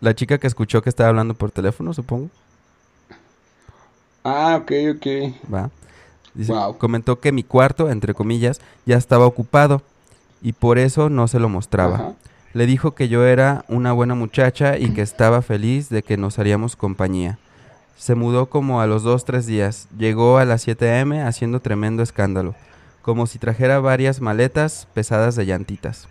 La 0.00 0.14
chica 0.14 0.38
que 0.38 0.46
escuchó 0.46 0.80
que 0.82 0.88
estaba 0.88 1.10
hablando 1.10 1.34
por 1.34 1.50
teléfono, 1.50 1.92
supongo. 1.92 2.30
Ah, 4.24 4.58
ok, 4.60 4.72
ok. 4.96 5.06
Va. 5.52 5.70
Dice, 6.34 6.52
Wow. 6.52 6.78
Comentó 6.78 7.20
que 7.20 7.32
mi 7.32 7.42
cuarto, 7.42 7.90
entre 7.90 8.14
comillas, 8.14 8.60
ya 8.86 8.96
estaba 8.96 9.26
ocupado 9.26 9.82
y 10.40 10.52
por 10.52 10.78
eso 10.78 11.10
no 11.10 11.28
se 11.28 11.38
lo 11.38 11.48
mostraba. 11.48 11.94
Ajá. 11.96 12.12
Le 12.58 12.66
dijo 12.66 12.96
que 12.96 13.08
yo 13.08 13.24
era 13.24 13.64
una 13.68 13.92
buena 13.92 14.16
muchacha 14.16 14.78
y 14.78 14.90
que 14.90 15.00
estaba 15.00 15.42
feliz 15.42 15.90
de 15.90 16.02
que 16.02 16.16
nos 16.16 16.40
haríamos 16.40 16.74
compañía. 16.74 17.38
Se 17.96 18.16
mudó 18.16 18.46
como 18.46 18.80
a 18.80 18.88
los 18.88 19.04
dos, 19.04 19.24
tres 19.24 19.46
días. 19.46 19.86
Llegó 19.96 20.38
a 20.38 20.44
las 20.44 20.62
7 20.62 20.98
am 20.98 21.12
haciendo 21.24 21.60
tremendo 21.60 22.02
escándalo, 22.02 22.56
como 23.00 23.28
si 23.28 23.38
trajera 23.38 23.78
varias 23.78 24.20
maletas 24.20 24.88
pesadas 24.92 25.36
de 25.36 25.46
llantitas. 25.46 26.08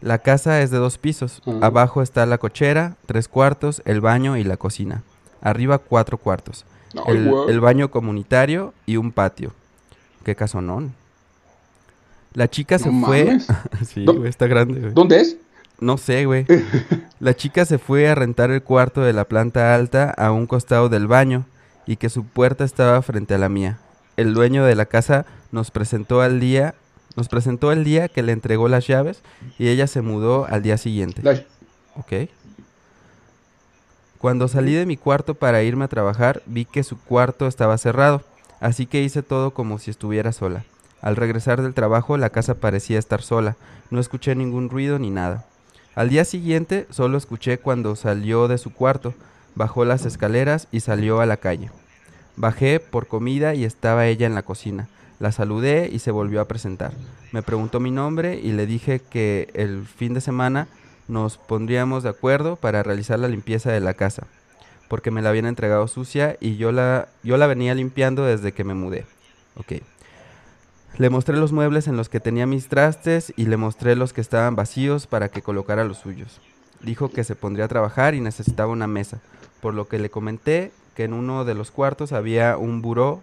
La 0.00 0.20
casa 0.20 0.62
es 0.62 0.70
de 0.70 0.78
dos 0.78 0.96
pisos. 0.96 1.42
Ujú. 1.44 1.62
Abajo 1.62 2.00
está 2.00 2.24
la 2.24 2.38
cochera, 2.38 2.96
tres 3.04 3.28
cuartos, 3.28 3.82
el 3.84 4.00
baño 4.00 4.38
y 4.38 4.44
la 4.44 4.56
cocina. 4.56 5.02
Arriba 5.42 5.76
cuatro 5.76 6.16
cuartos. 6.16 6.64
El, 7.06 7.60
baño 7.60 7.90
comunitario 7.90 8.72
y 8.86 8.96
un 8.96 9.12
patio. 9.12 9.52
Qué 10.24 10.34
casonón. 10.34 10.94
La 12.32 12.48
chica 12.48 12.78
se 12.78 12.90
fue. 12.90 13.40
sí, 13.86 14.06
güey, 14.06 14.30
está 14.30 14.46
grande, 14.46 14.80
güey. 14.80 14.94
¿Dónde 14.94 15.20
es? 15.20 15.36
No 15.80 15.96
sé, 15.98 16.26
güey. 16.26 16.46
La 17.20 17.34
chica 17.34 17.64
se 17.64 17.78
fue 17.78 18.08
a 18.08 18.14
rentar 18.14 18.50
el 18.50 18.62
cuarto 18.62 19.00
de 19.02 19.12
la 19.12 19.24
planta 19.24 19.74
alta 19.74 20.10
a 20.10 20.30
un 20.32 20.46
costado 20.46 20.88
del 20.88 21.06
baño 21.06 21.44
y 21.86 21.96
que 21.96 22.08
su 22.10 22.24
puerta 22.24 22.64
estaba 22.64 23.00
frente 23.02 23.34
a 23.34 23.38
la 23.38 23.48
mía. 23.48 23.78
El 24.16 24.34
dueño 24.34 24.64
de 24.64 24.74
la 24.74 24.86
casa 24.86 25.26
nos 25.52 25.70
presentó 25.70 26.20
al 26.22 26.40
día, 26.40 26.74
nos 27.16 27.28
presentó 27.28 27.72
el 27.72 27.84
día 27.84 28.08
que 28.08 28.22
le 28.22 28.32
entregó 28.32 28.68
las 28.68 28.86
llaves 28.86 29.22
y 29.58 29.68
ella 29.68 29.86
se 29.86 30.00
mudó 30.02 30.46
al 30.48 30.62
día 30.62 30.76
siguiente. 30.78 31.22
La- 31.22 31.42
Ok. 31.96 32.28
Cuando 34.18 34.48
salí 34.48 34.74
de 34.74 34.86
mi 34.86 34.96
cuarto 34.96 35.34
para 35.34 35.62
irme 35.62 35.84
a 35.86 35.88
trabajar, 35.88 36.42
vi 36.46 36.64
que 36.66 36.82
su 36.84 36.98
cuarto 37.00 37.46
estaba 37.46 37.78
cerrado, 37.78 38.22
así 38.60 38.86
que 38.86 39.02
hice 39.02 39.22
todo 39.22 39.52
como 39.52 39.78
si 39.78 39.90
estuviera 39.90 40.32
sola. 40.32 40.64
Al 41.00 41.16
regresar 41.16 41.62
del 41.62 41.72
trabajo 41.74 42.16
la 42.18 42.28
casa 42.30 42.54
parecía 42.54 42.98
estar 42.98 43.22
sola, 43.22 43.56
no 43.90 43.98
escuché 44.00 44.34
ningún 44.34 44.68
ruido 44.68 44.98
ni 44.98 45.10
nada. 45.10 45.44
Al 45.94 46.08
día 46.08 46.24
siguiente 46.24 46.86
solo 46.90 47.18
escuché 47.18 47.58
cuando 47.58 47.96
salió 47.96 48.48
de 48.48 48.58
su 48.58 48.72
cuarto, 48.72 49.14
bajó 49.54 49.84
las 49.84 50.06
escaleras 50.06 50.68
y 50.70 50.80
salió 50.80 51.20
a 51.20 51.26
la 51.26 51.36
calle. 51.36 51.70
Bajé 52.36 52.80
por 52.80 53.06
comida 53.06 53.54
y 53.54 53.64
estaba 53.64 54.06
ella 54.06 54.26
en 54.26 54.34
la 54.34 54.42
cocina. 54.42 54.88
La 55.18 55.32
saludé 55.32 55.90
y 55.92 55.98
se 55.98 56.10
volvió 56.10 56.40
a 56.40 56.48
presentar. 56.48 56.92
Me 57.32 57.42
preguntó 57.42 57.80
mi 57.80 57.90
nombre 57.90 58.40
y 58.42 58.52
le 58.52 58.66
dije 58.66 59.00
que 59.00 59.50
el 59.54 59.84
fin 59.84 60.14
de 60.14 60.20
semana 60.20 60.68
nos 61.08 61.36
pondríamos 61.36 62.04
de 62.04 62.08
acuerdo 62.08 62.56
para 62.56 62.82
realizar 62.82 63.18
la 63.18 63.28
limpieza 63.28 63.72
de 63.72 63.80
la 63.80 63.94
casa, 63.94 64.26
porque 64.88 65.10
me 65.10 65.22
la 65.22 65.28
habían 65.28 65.46
entregado 65.46 65.88
sucia 65.88 66.36
y 66.40 66.56
yo 66.56 66.72
la, 66.72 67.08
yo 67.22 67.36
la 67.36 67.48
venía 67.48 67.74
limpiando 67.74 68.24
desde 68.24 68.52
que 68.52 68.64
me 68.64 68.74
mudé. 68.74 69.04
Ok. 69.56 69.82
Le 70.98 71.08
mostré 71.10 71.36
los 71.36 71.52
muebles 71.52 71.88
en 71.88 71.96
los 71.96 72.08
que 72.08 72.20
tenía 72.20 72.46
mis 72.46 72.68
trastes 72.68 73.32
y 73.36 73.46
le 73.46 73.56
mostré 73.56 73.96
los 73.96 74.12
que 74.12 74.20
estaban 74.20 74.54
vacíos 74.56 75.06
para 75.06 75.28
que 75.28 75.42
colocara 75.42 75.84
los 75.84 75.98
suyos. 75.98 76.40
Dijo 76.82 77.10
que 77.10 77.24
se 77.24 77.36
pondría 77.36 77.66
a 77.66 77.68
trabajar 77.68 78.14
y 78.14 78.20
necesitaba 78.20 78.72
una 78.72 78.86
mesa, 78.86 79.18
por 79.60 79.74
lo 79.74 79.88
que 79.88 79.98
le 79.98 80.10
comenté 80.10 80.72
que 80.94 81.04
en 81.04 81.12
uno 81.14 81.44
de 81.44 81.54
los 81.54 81.70
cuartos 81.70 82.12
había 82.12 82.56
un 82.56 82.82
buró 82.82 83.22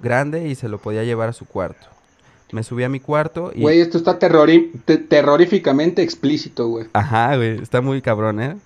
grande 0.00 0.48
y 0.48 0.54
se 0.54 0.68
lo 0.68 0.78
podía 0.78 1.04
llevar 1.04 1.28
a 1.28 1.32
su 1.32 1.46
cuarto. 1.46 1.86
Me 2.52 2.62
subí 2.62 2.84
a 2.84 2.88
mi 2.88 3.00
cuarto 3.00 3.50
y... 3.54 3.62
Güey, 3.62 3.80
esto 3.80 3.98
está 3.98 4.18
te- 4.18 4.98
terroríficamente 4.98 6.02
explícito, 6.02 6.68
güey. 6.68 6.86
Ajá, 6.92 7.36
güey, 7.36 7.60
está 7.60 7.80
muy 7.80 8.00
cabrón, 8.00 8.40
¿eh? 8.40 8.56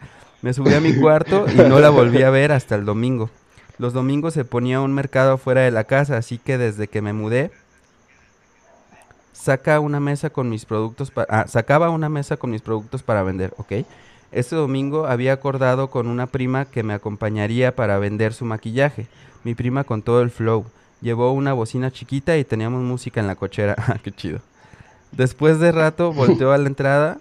Me 0.43 0.53
subí 0.53 0.75
a 0.75 0.81
mi 0.81 0.95
cuarto 0.95 1.47
y 1.53 1.57
no 1.69 1.79
la 1.81 1.91
volví 1.91 2.23
a 2.23 2.31
ver 2.31 2.53
hasta 2.53 2.75
el 2.75 2.85
domingo. 2.85 3.31
Los 3.79 3.93
domingos 3.93 4.35
se 4.35 4.45
ponía 4.45 4.81
un 4.81 4.93
mercado 4.93 5.33
afuera 5.33 5.63
de 5.63 5.71
la 5.71 5.85
casa, 5.85 6.17
así 6.17 6.39
que 6.39 6.59
desde 6.59 6.89
que 6.89 7.01
me 7.03 7.13
mudé, 7.13 7.51
saca 9.33 9.81
una 9.81 10.01
mesa 10.01 10.31
con 10.31 10.49
mis 10.49 10.65
productos 10.65 11.11
para... 11.11 11.41
ah, 11.43 11.47
sacaba 11.49 11.91
una 11.91 12.09
mesa 12.09 12.37
con 12.37 12.51
mis 12.51 12.63
productos 12.63 13.03
para 13.03 13.23
vender, 13.23 13.55
¿ok? 13.57 13.85
Este 14.31 14.57
domingo 14.57 15.07
había 15.07 15.33
acordado 15.35 15.91
con 15.91 16.07
una 16.07 16.27
prima 16.27 16.65
que 16.65 16.83
me 16.83 16.95
acompañaría 16.95 17.77
para 17.77 17.99
vender 17.99 18.33
su 18.33 18.45
maquillaje. 18.45 19.07
Mi 19.45 19.55
prima 19.55 19.85
con 19.85 20.03
todo 20.03 20.23
el 20.23 20.31
flow. 20.31 20.65
Llevó 21.03 21.33
una 21.33 21.53
bocina 21.53 21.91
chiquita 21.91 22.37
y 22.39 22.45
teníamos 22.45 22.83
música 22.83 23.21
en 23.21 23.27
la 23.27 23.35
cochera. 23.37 23.75
Ah, 23.87 23.99
Qué 24.03 24.11
chido. 24.13 24.41
Después 25.11 25.59
de 25.59 25.73
rato 25.73 26.13
volteó 26.13 26.53
a 26.53 26.59
la 26.59 26.69
entrada 26.69 27.19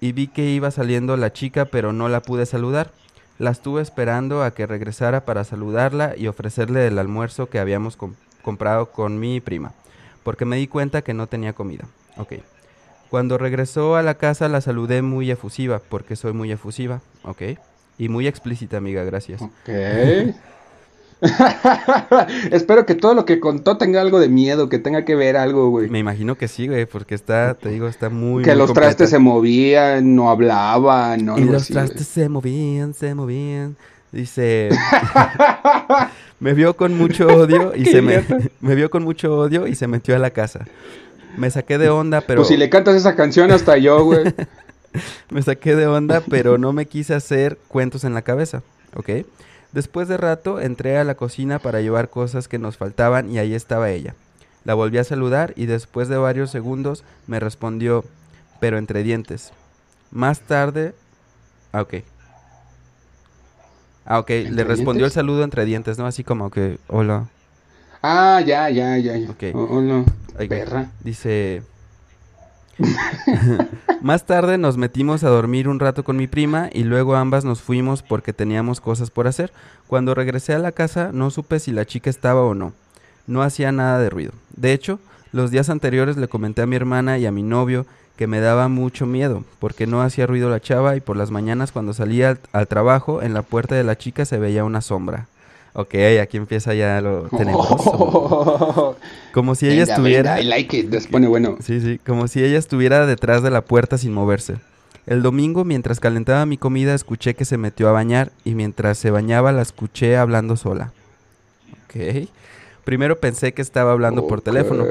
y 0.00 0.12
vi 0.12 0.26
que 0.26 0.50
iba 0.50 0.70
saliendo 0.70 1.16
la 1.16 1.32
chica, 1.32 1.64
pero 1.64 1.92
no 1.94 2.08
la 2.08 2.20
pude 2.20 2.44
saludar. 2.44 2.90
La 3.38 3.50
estuve 3.50 3.80
esperando 3.80 4.42
a 4.42 4.50
que 4.52 4.66
regresara 4.66 5.24
para 5.24 5.44
saludarla 5.44 6.14
y 6.16 6.26
ofrecerle 6.26 6.86
el 6.86 6.98
almuerzo 6.98 7.48
que 7.48 7.58
habíamos 7.58 7.96
com- 7.96 8.14
comprado 8.42 8.90
con 8.92 9.18
mi 9.18 9.40
prima, 9.40 9.72
porque 10.24 10.44
me 10.44 10.56
di 10.56 10.66
cuenta 10.66 11.02
que 11.02 11.14
no 11.14 11.28
tenía 11.28 11.52
comida. 11.52 11.84
Ok. 12.16 12.32
Cuando 13.10 13.38
regresó 13.38 13.94
a 13.94 14.02
la 14.02 14.14
casa 14.14 14.48
la 14.48 14.60
saludé 14.60 15.00
muy 15.02 15.30
efusiva, 15.30 15.80
porque 15.88 16.16
soy 16.16 16.32
muy 16.32 16.50
efusiva, 16.50 17.00
ok. 17.22 17.42
Y 17.96 18.08
muy 18.08 18.26
explícita, 18.26 18.78
amiga, 18.78 19.04
gracias. 19.04 19.40
Ok. 19.40 19.68
Espero 22.50 22.84
que 22.86 22.94
todo 22.94 23.14
lo 23.14 23.24
que 23.24 23.40
contó 23.40 23.78
tenga 23.78 24.00
algo 24.00 24.18
de 24.18 24.28
miedo, 24.28 24.68
que 24.68 24.78
tenga 24.78 25.04
que 25.04 25.14
ver 25.14 25.36
algo, 25.36 25.70
güey. 25.70 25.88
Me 25.88 25.98
imagino 25.98 26.36
que 26.36 26.48
sí, 26.48 26.66
güey, 26.66 26.86
porque 26.86 27.14
está, 27.14 27.54
te 27.54 27.68
digo, 27.70 27.88
está 27.88 28.10
muy... 28.10 28.42
que 28.42 28.50
muy 28.50 28.58
los 28.58 28.68
completa. 28.68 28.88
trastes 28.88 29.10
se 29.10 29.18
movían, 29.18 30.14
no 30.16 30.30
hablaban, 30.30 31.24
no 31.24 31.38
Y 31.38 31.44
los 31.44 31.62
así, 31.62 31.72
güey. 31.72 31.86
trastes 31.86 32.06
se 32.08 32.28
movían, 32.28 32.94
se 32.94 33.14
movían. 33.14 33.76
Dice, 34.14 34.68
me 36.40 36.54
vio 36.54 36.76
con 36.76 36.96
mucho 36.96 37.26
odio 37.36 37.74
y 37.74 37.84
se 37.84 38.00
me, 38.00 38.24
me 38.60 38.76
vio 38.76 38.88
con 38.88 39.02
mucho 39.02 39.36
odio 39.36 39.66
y 39.66 39.74
se 39.74 39.88
metió 39.88 40.14
a 40.14 40.20
la 40.20 40.30
casa. 40.30 40.66
Me 41.36 41.50
saqué 41.50 41.78
de 41.78 41.88
onda, 41.88 42.20
pero 42.20 42.42
Pues 42.42 42.48
si 42.48 42.56
le 42.56 42.70
cantas 42.70 42.94
esa 42.94 43.16
canción 43.16 43.50
hasta 43.50 43.76
yo, 43.76 44.04
güey. 44.04 44.32
me 45.30 45.42
saqué 45.42 45.74
de 45.74 45.88
onda, 45.88 46.22
pero 46.30 46.58
no 46.58 46.72
me 46.72 46.86
quise 46.86 47.12
hacer 47.12 47.58
cuentos 47.66 48.04
en 48.04 48.14
la 48.14 48.22
cabeza, 48.22 48.62
¿ok? 48.94 49.26
Después 49.72 50.06
de 50.06 50.16
rato 50.16 50.60
entré 50.60 50.96
a 50.96 51.02
la 51.02 51.16
cocina 51.16 51.58
para 51.58 51.80
llevar 51.80 52.08
cosas 52.08 52.46
que 52.46 52.60
nos 52.60 52.76
faltaban 52.76 53.28
y 53.28 53.38
ahí 53.38 53.52
estaba 53.52 53.90
ella. 53.90 54.14
La 54.62 54.74
volví 54.74 54.98
a 54.98 55.04
saludar 55.04 55.54
y 55.56 55.66
después 55.66 56.06
de 56.06 56.18
varios 56.18 56.52
segundos 56.52 57.02
me 57.26 57.40
respondió, 57.40 58.04
pero 58.60 58.78
entre 58.78 59.02
dientes. 59.02 59.52
Más 60.12 60.38
tarde, 60.38 60.94
ah, 61.72 61.82
ok. 61.82 61.94
Ah, 64.04 64.18
ok, 64.18 64.28
le 64.28 64.46
¿Entre 64.48 64.64
respondió 64.64 65.06
el 65.06 65.12
saludo 65.12 65.44
entre 65.44 65.64
dientes, 65.64 65.98
¿no? 65.98 66.06
Así 66.06 66.24
como 66.24 66.50
que, 66.50 66.78
hola. 66.88 67.28
Ah, 68.02 68.42
ya, 68.44 68.68
ya, 68.68 68.98
ya. 68.98 69.16
ya. 69.16 69.30
Ok. 69.30 69.44
Oh. 69.54 70.04
Ay, 70.38 70.48
Perra. 70.48 70.90
Dice. 71.00 71.62
Más 74.02 74.26
tarde 74.26 74.58
nos 74.58 74.76
metimos 74.76 75.24
a 75.24 75.28
dormir 75.28 75.68
un 75.68 75.80
rato 75.80 76.04
con 76.04 76.16
mi 76.16 76.26
prima 76.26 76.68
y 76.72 76.84
luego 76.84 77.14
ambas 77.14 77.44
nos 77.44 77.62
fuimos 77.62 78.02
porque 78.02 78.32
teníamos 78.32 78.80
cosas 78.80 79.10
por 79.10 79.26
hacer. 79.26 79.52
Cuando 79.86 80.14
regresé 80.14 80.54
a 80.54 80.58
la 80.58 80.72
casa 80.72 81.10
no 81.12 81.30
supe 81.30 81.60
si 81.60 81.72
la 81.72 81.86
chica 81.86 82.10
estaba 82.10 82.42
o 82.42 82.54
no. 82.54 82.72
No 83.26 83.42
hacía 83.42 83.72
nada 83.72 83.98
de 83.98 84.10
ruido. 84.10 84.32
De 84.54 84.72
hecho, 84.72 84.98
los 85.32 85.50
días 85.50 85.70
anteriores 85.70 86.16
le 86.16 86.28
comenté 86.28 86.62
a 86.62 86.66
mi 86.66 86.76
hermana 86.76 87.16
y 87.16 87.26
a 87.26 87.32
mi 87.32 87.42
novio 87.42 87.86
que 88.16 88.26
me 88.26 88.40
daba 88.40 88.68
mucho 88.68 89.06
miedo 89.06 89.44
porque 89.58 89.86
no 89.86 90.02
hacía 90.02 90.26
ruido 90.26 90.48
la 90.50 90.60
chava 90.60 90.96
y 90.96 91.00
por 91.00 91.16
las 91.16 91.30
mañanas 91.30 91.72
cuando 91.72 91.92
salía 91.92 92.30
al, 92.30 92.38
al 92.52 92.68
trabajo 92.68 93.22
en 93.22 93.34
la 93.34 93.42
puerta 93.42 93.74
de 93.74 93.84
la 93.84 93.98
chica 93.98 94.24
se 94.24 94.38
veía 94.38 94.64
una 94.64 94.80
sombra. 94.80 95.26
Ok, 95.76 95.94
aquí 96.22 96.36
empieza 96.36 96.72
ya 96.72 97.00
lo 97.00 97.22
tenebroso. 97.36 98.96
Como 99.32 99.56
si 99.56 99.66
ella 99.66 99.80
Venga, 99.82 99.94
estuviera... 99.94 100.34
venga, 100.36 100.42
I 100.42 100.46
like 100.46 100.78
it. 100.78 101.10
Pone 101.10 101.26
bueno. 101.26 101.56
Sí, 101.60 101.80
sí, 101.80 102.00
como 102.06 102.28
si 102.28 102.44
ella 102.44 102.58
estuviera 102.58 103.06
detrás 103.06 103.42
de 103.42 103.50
la 103.50 103.62
puerta 103.62 103.98
sin 103.98 104.14
moverse. 104.14 104.56
El 105.06 105.22
domingo, 105.22 105.64
mientras 105.64 105.98
calentaba 106.00 106.46
mi 106.46 106.56
comida, 106.56 106.94
escuché 106.94 107.34
que 107.34 107.44
se 107.44 107.58
metió 107.58 107.88
a 107.88 107.92
bañar 107.92 108.30
y 108.44 108.54
mientras 108.54 108.98
se 108.98 109.10
bañaba 109.10 109.50
la 109.50 109.62
escuché 109.62 110.16
hablando 110.16 110.56
sola. 110.56 110.92
Ok. 111.84 112.28
Primero 112.84 113.18
pensé 113.18 113.54
que 113.54 113.62
estaba 113.62 113.92
hablando 113.92 114.26
por 114.26 114.42
teléfono, 114.42 114.84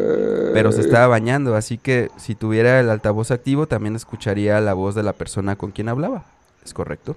pero 0.54 0.72
se 0.72 0.82
estaba 0.82 1.08
bañando, 1.08 1.56
así 1.56 1.78
que 1.78 2.10
si 2.18 2.34
tuviera 2.34 2.80
el 2.80 2.90
altavoz 2.90 3.32
activo 3.32 3.68
también 3.68 3.96
escucharía 3.96 4.60
la 4.62 4.74
voz 4.74 4.96
de 4.96 5.04
la 5.04 5.14
persona 5.14 5.56
con 5.56 5.72
quien 5.72 5.90
hablaba. 5.90 6.26
¿Es 6.66 6.74
correcto? 6.74 7.16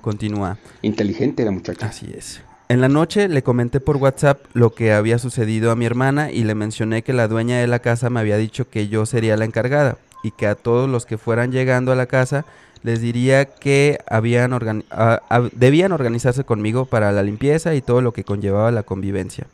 Continúa. 0.00 0.58
Inteligente 0.82 1.44
la 1.44 1.50
muchacha. 1.52 1.86
Así 1.86 2.12
es. 2.14 2.40
En 2.68 2.82
la 2.82 2.88
noche 2.88 3.28
le 3.28 3.42
comenté 3.42 3.80
por 3.80 3.96
WhatsApp 3.96 4.40
lo 4.52 4.74
que 4.74 4.92
había 4.92 5.18
sucedido 5.18 5.70
a 5.70 5.76
mi 5.76 5.86
hermana 5.86 6.30
y 6.30 6.44
le 6.44 6.54
mencioné 6.54 7.02
que 7.02 7.14
la 7.14 7.26
dueña 7.26 7.58
de 7.58 7.66
la 7.66 7.78
casa 7.78 8.10
me 8.10 8.20
había 8.20 8.36
dicho 8.36 8.68
que 8.68 8.88
yo 8.88 9.06
sería 9.06 9.38
la 9.38 9.46
encargada 9.46 9.96
y 10.22 10.32
que 10.32 10.46
a 10.46 10.54
todos 10.54 10.90
los 10.90 11.06
que 11.06 11.16
fueran 11.16 11.50
llegando 11.50 11.92
a 11.92 11.96
la 11.96 12.06
casa 12.06 12.44
les 12.82 13.00
diría 13.00 13.44
que 13.46 13.98
habían 14.08 14.52
organi- 14.52 14.84
a- 14.90 15.20
a- 15.28 15.48
debían 15.52 15.92
organizarse 15.92 16.44
conmigo 16.44 16.84
para 16.86 17.12
la 17.12 17.22
limpieza 17.22 17.74
y 17.74 17.82
todo 17.82 18.00
lo 18.02 18.12
que 18.12 18.24
conllevaba 18.24 18.70
la 18.70 18.82
convivencia. 18.82 19.46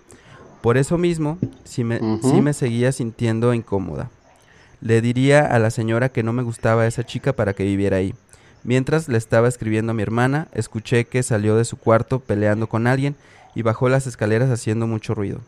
Por 0.60 0.76
eso 0.76 0.96
mismo, 0.98 1.38
sí 1.64 1.84
me, 1.84 2.00
me 2.40 2.52
seguía 2.52 2.90
sintiendo 2.92 3.52
incómoda. 3.54 4.10
Le 4.80 5.00
diría 5.00 5.46
a 5.46 5.58
la 5.58 5.70
señora 5.70 6.08
que 6.10 6.22
no 6.22 6.32
me 6.32 6.42
gustaba 6.42 6.86
esa 6.86 7.04
chica 7.04 7.32
para 7.32 7.54
que 7.54 7.64
viviera 7.64 7.96
ahí. 7.98 8.14
Mientras 8.64 9.08
le 9.08 9.18
estaba 9.18 9.48
escribiendo 9.48 9.92
a 9.92 9.94
mi 9.94 10.02
hermana, 10.02 10.48
escuché 10.54 11.04
que 11.04 11.22
salió 11.22 11.56
de 11.56 11.64
su 11.66 11.76
cuarto 11.76 12.20
peleando 12.20 12.66
con 12.66 12.86
alguien 12.86 13.14
y 13.54 13.62
bajó 13.62 13.88
las 13.90 14.06
escaleras 14.06 14.50
haciendo 14.50 14.86
mucho 14.86 15.14
ruido. 15.14 15.40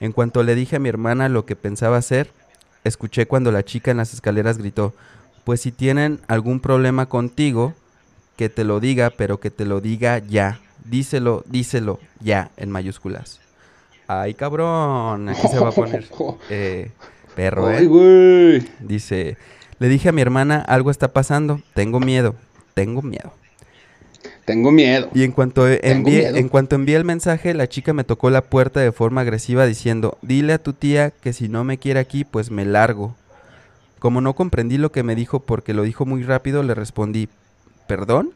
En 0.00 0.12
cuanto 0.12 0.42
le 0.42 0.54
dije 0.54 0.76
a 0.76 0.80
mi 0.80 0.88
hermana 0.88 1.28
lo 1.28 1.46
que 1.46 1.56
pensaba 1.56 1.96
hacer, 1.96 2.30
escuché 2.84 3.26
cuando 3.26 3.50
la 3.52 3.64
chica 3.64 3.90
en 3.92 3.96
las 3.96 4.12
escaleras 4.14 4.58
gritó, 4.58 4.94
pues 5.46 5.60
si 5.60 5.70
tienen 5.70 6.18
algún 6.26 6.58
problema 6.58 7.06
contigo, 7.06 7.72
que 8.34 8.48
te 8.48 8.64
lo 8.64 8.80
diga, 8.80 9.10
pero 9.10 9.38
que 9.38 9.52
te 9.52 9.64
lo 9.64 9.80
diga 9.80 10.18
ya. 10.18 10.58
Díselo, 10.84 11.44
díselo, 11.46 12.00
ya, 12.18 12.50
en 12.56 12.72
mayúsculas. 12.72 13.38
Ay, 14.08 14.34
cabrón, 14.34 15.28
aquí 15.28 15.46
se 15.46 15.60
va 15.60 15.68
a 15.68 15.72
poner. 15.72 16.04
Eh, 16.50 16.90
perro, 17.36 17.68
Ay, 17.68 17.84
¿eh? 17.84 17.86
güey. 17.86 18.68
Dice, 18.80 19.36
le 19.78 19.88
dije 19.88 20.08
a 20.08 20.12
mi 20.12 20.20
hermana, 20.20 20.64
algo 20.66 20.90
está 20.90 21.12
pasando, 21.12 21.60
tengo 21.74 22.00
miedo, 22.00 22.34
tengo 22.74 23.00
miedo. 23.00 23.32
Tengo 24.46 24.72
miedo. 24.72 25.10
Y 25.14 25.22
en 25.22 25.30
cuanto 25.30 25.62
Tengo 25.62 25.78
envié, 26.08 26.26
en 26.40 26.48
cuanto 26.48 26.74
envié 26.74 26.96
el 26.96 27.04
mensaje, 27.04 27.54
la 27.54 27.68
chica 27.68 27.92
me 27.92 28.02
tocó 28.02 28.30
la 28.30 28.42
puerta 28.42 28.80
de 28.80 28.90
forma 28.90 29.20
agresiva 29.20 29.64
diciendo, 29.64 30.18
dile 30.22 30.54
a 30.54 30.58
tu 30.62 30.72
tía 30.72 31.12
que 31.12 31.32
si 31.32 31.48
no 31.48 31.62
me 31.62 31.78
quiere 31.78 32.00
aquí, 32.00 32.24
pues 32.24 32.50
me 32.50 32.64
largo. 32.64 33.14
Como 33.98 34.20
no 34.20 34.34
comprendí 34.34 34.78
lo 34.78 34.92
que 34.92 35.02
me 35.02 35.14
dijo 35.14 35.40
porque 35.40 35.74
lo 35.74 35.82
dijo 35.82 36.04
muy 36.06 36.22
rápido, 36.22 36.62
le 36.62 36.74
respondí, 36.74 37.28
¿perdón? 37.86 38.32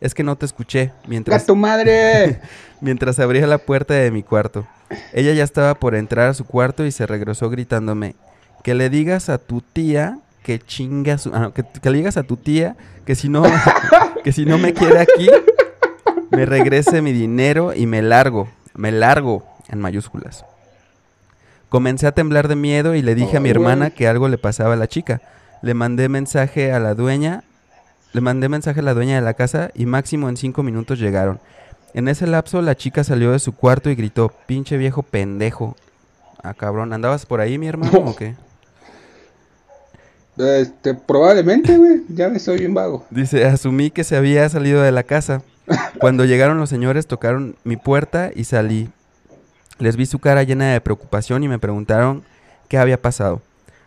Es 0.00 0.14
que 0.14 0.22
no 0.22 0.36
te 0.36 0.44
escuché 0.44 0.92
mientras, 1.06 1.42
¡Gato 1.42 1.56
madre! 1.56 2.40
mientras 2.80 3.18
abría 3.18 3.46
la 3.46 3.58
puerta 3.58 3.94
de 3.94 4.10
mi 4.10 4.22
cuarto. 4.22 4.66
Ella 5.12 5.32
ya 5.32 5.44
estaba 5.44 5.74
por 5.74 5.94
entrar 5.94 6.28
a 6.28 6.34
su 6.34 6.44
cuarto 6.44 6.84
y 6.84 6.92
se 6.92 7.06
regresó 7.06 7.48
gritándome, 7.48 8.14
que 8.62 8.74
le 8.74 8.90
digas 8.90 9.28
a 9.30 9.38
tu 9.38 9.60
tía 9.60 10.18
que 10.42 10.60
chinga 10.60 11.18
su... 11.18 11.34
ah, 11.34 11.40
no, 11.40 11.54
que, 11.54 11.64
que 11.64 11.90
le 11.90 11.98
digas 11.98 12.16
a 12.16 12.22
tu 12.22 12.36
tía 12.36 12.76
que 13.06 13.14
si 13.14 13.28
no, 13.28 13.44
que 14.24 14.32
si 14.32 14.44
no 14.44 14.58
me 14.58 14.74
quiere 14.74 15.00
aquí, 15.00 15.28
me 16.30 16.44
regrese 16.44 17.00
mi 17.00 17.12
dinero 17.12 17.72
y 17.74 17.86
me 17.86 18.02
largo, 18.02 18.48
me 18.74 18.92
largo 18.92 19.44
en 19.68 19.80
mayúsculas. 19.80 20.44
Comencé 21.68 22.06
a 22.06 22.12
temblar 22.12 22.48
de 22.48 22.56
miedo 22.56 22.94
y 22.94 23.02
le 23.02 23.14
dije 23.14 23.36
a 23.36 23.40
mi 23.40 23.50
hermana 23.50 23.90
que 23.90 24.06
algo 24.06 24.28
le 24.28 24.38
pasaba 24.38 24.74
a 24.74 24.76
la 24.76 24.86
chica. 24.86 25.20
Le 25.62 25.74
mandé 25.74 26.08
mensaje 26.08 26.72
a 26.72 26.78
la 26.78 26.94
dueña, 26.94 27.42
le 28.12 28.20
mandé 28.20 28.48
mensaje 28.48 28.80
a 28.80 28.82
la 28.84 28.94
dueña 28.94 29.16
de 29.16 29.22
la 29.22 29.34
casa 29.34 29.70
y 29.74 29.86
máximo 29.86 30.28
en 30.28 30.36
cinco 30.36 30.62
minutos 30.62 30.98
llegaron. 30.98 31.40
En 31.92 32.08
ese 32.08 32.26
lapso 32.26 32.62
la 32.62 32.76
chica 32.76 33.04
salió 33.04 33.32
de 33.32 33.38
su 33.38 33.52
cuarto 33.52 33.90
y 33.90 33.94
gritó, 33.94 34.32
pinche 34.46 34.76
viejo 34.76 35.02
pendejo. 35.02 35.76
Ah, 36.42 36.54
cabrón, 36.54 36.92
¿andabas 36.92 37.26
por 37.26 37.40
ahí 37.40 37.58
mi 37.58 37.66
hermano 37.66 37.98
o 37.98 38.16
qué? 38.18 38.36
Este, 40.38 40.94
probablemente, 40.94 41.76
güey. 41.76 42.02
Ya 42.08 42.28
me 42.28 42.38
soy 42.38 42.58
bien 42.58 42.74
vago. 42.74 43.04
Dice, 43.10 43.44
asumí 43.46 43.90
que 43.90 44.04
se 44.04 44.16
había 44.16 44.48
salido 44.48 44.82
de 44.82 44.92
la 44.92 45.02
casa. 45.02 45.42
Cuando 45.98 46.24
llegaron 46.24 46.58
los 46.58 46.68
señores, 46.68 47.06
tocaron 47.06 47.56
mi 47.64 47.76
puerta 47.76 48.30
y 48.34 48.44
salí. 48.44 48.90
Les 49.78 49.96
vi 49.96 50.06
su 50.06 50.18
cara 50.18 50.42
llena 50.42 50.72
de 50.72 50.80
preocupación 50.80 51.44
y 51.44 51.48
me 51.48 51.58
preguntaron 51.58 52.22
qué 52.68 52.78
había 52.78 53.00
pasado. 53.02 53.42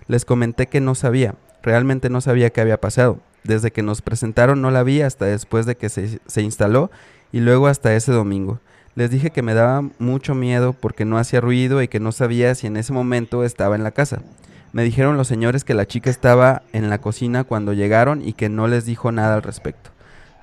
Les 0.08 0.24
comenté 0.24 0.68
que 0.68 0.82
no 0.82 0.94
sabía, 0.94 1.34
realmente 1.64 2.10
no 2.10 2.22
sabía 2.22 2.52
qué 2.52 2.62
había 2.62 2.80
pasado. 2.80 3.20
Desde 3.44 3.72
que 3.72 3.82
nos 3.82 4.02
presentaron 4.02 4.62
no 4.62 4.70
la 4.70 4.84
vi 4.84 5.02
hasta 5.02 5.26
después 5.26 5.66
de 5.66 5.76
que 5.76 5.90
se, 5.90 6.42
instaló 6.42 6.92
y 7.32 7.40
luego 7.40 7.68
hasta 7.68 7.96
ese 7.96 8.12
domingo. 8.12 8.60
Les 8.94 9.10
dije 9.10 9.32
que 9.32 9.42
me 9.42 9.56
daba 9.56 9.84
mucho 9.98 10.36
miedo 10.36 10.74
porque 10.74 11.06
no 11.06 11.18
hacía 11.18 11.42
ruido 11.42 11.82
y 11.82 11.88
que 11.88 12.00
no 12.00 12.12
sabía 12.12 12.54
si 12.54 12.68
en 12.68 12.78
ese 12.78 12.94
momento 12.94 13.44
estaba 13.44 13.76
en 13.76 13.84
la 13.84 13.92
casa. 13.92 14.22
Me 14.74 14.84
dijeron 14.84 15.18
los 15.18 15.28
señores 15.28 15.64
que 15.64 15.74
la 15.74 15.88
chica 15.88 16.12
estaba 16.12 16.62
en 16.74 16.90
la 16.90 17.02
cocina 17.02 17.44
cuando 17.44 17.74
llegaron 17.74 18.22
y 18.22 18.34
que 18.34 18.50
no 18.50 18.68
les 18.68 18.86
dijo 18.86 19.12
nada 19.12 19.34
al 19.36 19.42
respecto, 19.42 19.90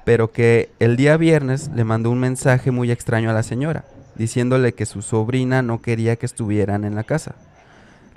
pero 0.04 0.32
que 0.32 0.70
el 0.80 0.96
día 0.96 1.16
viernes 1.16 1.70
le 1.72 1.84
mandó 1.84 2.10
un 2.10 2.18
mensaje 2.18 2.72
muy 2.72 2.90
extraño 2.90 3.30
a 3.30 3.34
la 3.34 3.44
señora, 3.44 3.84
diciéndole 4.18 4.72
que 4.72 4.86
su 4.86 5.02
sobrina 5.02 5.62
no 5.62 5.82
quería 5.82 6.16
que 6.16 6.26
estuvieran 6.26 6.84
en 6.84 6.94
la 6.94 7.04
casa. 7.04 7.34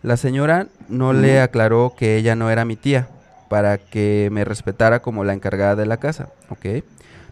La 0.01 0.17
señora 0.17 0.67
no 0.87 1.13
le 1.13 1.41
aclaró 1.41 1.93
que 1.97 2.15
ella 2.15 2.35
no 2.35 2.49
era 2.49 2.65
mi 2.65 2.75
tía, 2.75 3.09
para 3.49 3.77
que 3.77 4.29
me 4.31 4.45
respetara 4.45 5.01
como 5.01 5.23
la 5.23 5.33
encargada 5.33 5.75
de 5.75 5.85
la 5.85 5.97
casa, 5.97 6.29
¿ok? 6.49 6.83